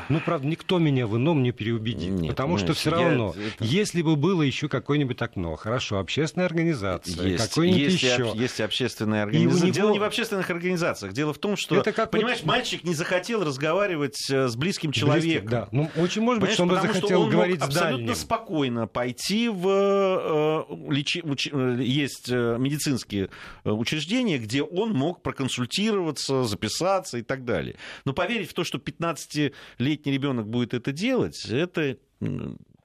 Ну, 0.08 0.20
правда, 0.20 0.46
никто 0.46 0.78
меня 0.78 1.06
в 1.06 1.16
ином 1.16 1.42
не 1.42 1.52
переубедит. 1.52 2.10
Нет, 2.10 2.30
потому 2.30 2.58
что 2.58 2.74
все 2.74 2.90
равно, 2.90 3.34
я... 3.60 3.66
если 3.66 4.02
бы 4.02 4.16
было 4.16 4.42
еще 4.42 4.68
какое-нибудь 4.68 5.20
окно, 5.20 5.56
хорошо, 5.56 5.98
общественная 5.98 6.46
организация, 6.46 7.26
есть, 7.26 7.48
какой-нибудь 7.48 7.92
есть, 7.92 8.02
еще. 8.02 8.32
Есть 8.34 8.60
общественная 8.60 9.22
организация. 9.22 9.66
Него... 9.66 9.74
Дело 9.74 9.90
не 9.92 9.98
в 9.98 10.04
общественных 10.04 10.50
организациях. 10.50 11.12
Дело 11.12 11.32
в 11.32 11.38
том, 11.38 11.56
что, 11.56 11.76
Это 11.76 11.92
как 11.92 12.10
понимаешь, 12.10 12.38
вот... 12.40 12.46
мальчик 12.46 12.84
не 12.84 12.94
захотел 12.94 13.44
разговаривать 13.44 14.18
э, 14.30 14.48
с 14.48 14.56
близким 14.56 14.92
человеком. 14.92 15.48
да. 15.48 15.68
Ну, 15.72 15.90
очень 15.96 16.22
может 16.22 16.40
быть, 16.40 16.52
что 16.52 16.62
он 16.62 16.68
бы 16.68 16.80
захотел 16.80 17.22
он 17.22 17.30
говорить 17.30 17.60
мог 17.60 17.70
с 17.70 17.74
дальним. 17.74 17.94
абсолютно 17.94 18.14
спокойно 18.14 18.86
пойти 18.86 19.48
в... 19.48 20.66
Э, 20.68 20.92
лечи... 20.92 21.22
уч... 21.22 21.48
Э, 21.50 21.76
есть 21.80 22.30
медицинские 22.30 23.30
учреждения, 23.64 24.38
где 24.38 24.62
он 24.62 24.92
мог 24.92 25.22
проконсультироваться, 25.22 26.44
записаться 26.44 27.18
и 27.18 27.22
так 27.22 27.44
далее. 27.44 27.76
Но 28.04 28.12
поверить 28.12 28.50
в 28.50 28.54
то, 28.54 28.64
что 28.64 28.78
15 28.78 29.52
летний 29.78 30.12
ребенок 30.12 30.48
будет 30.48 30.74
это 30.74 30.92
делать, 30.92 31.44
это 31.46 31.98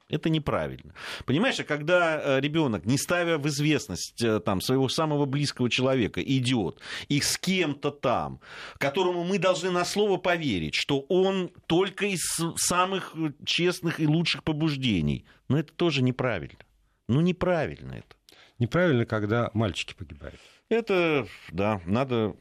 это 0.10 0.30
неправильно. 0.30 0.94
Понимаешь, 1.26 1.60
а 1.60 1.64
когда 1.64 2.20
э, 2.20 2.40
ребенок, 2.42 2.86
не 2.86 2.98
ставя 2.98 3.38
в 3.38 3.48
известность 3.48 4.22
э, 4.24 4.40
там, 4.40 4.60
своего 4.60 4.90
самого 4.90 5.26
близкого 5.26 5.70
человека, 5.70 6.22
идет 6.22 6.80
и 7.10 7.22
с 7.22 7.38
кем-то 7.38 7.92
там, 7.92 8.42
которому 8.80 9.24
мы 9.24 9.38
должны 9.38 9.70
на 9.70 9.86
слово 9.86 10.18
поверить, 10.18 10.74
что 10.74 11.02
он 11.10 11.52
только 11.68 12.08
из 12.08 12.22
самых 12.56 13.16
честных 13.46 14.00
и 14.00 14.08
лучших 14.08 14.44
побуждений, 14.44 15.26
но 15.48 15.60
это 15.60 15.72
тоже 15.74 16.02
неправильно. 16.02 16.60
Ну, 17.08 17.22
неправильно 17.22 17.94
это. 17.94 18.16
Неправильно, 18.58 19.06
когда 19.06 19.52
мальчики 19.54 19.94
погибают. 19.94 20.40
Это, 20.70 21.28
да, 21.52 21.82
надо... 21.86 22.36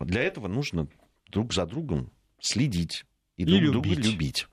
Для 0.00 0.22
этого 0.22 0.46
нужно 0.46 0.86
друг 1.30 1.52
за 1.52 1.66
другом 1.66 2.12
следить 2.40 3.04
и, 3.38 3.42
и 3.42 3.46
друг 3.46 3.62
любить. 3.62 3.94
друга 3.94 4.08
любить. 4.10 4.46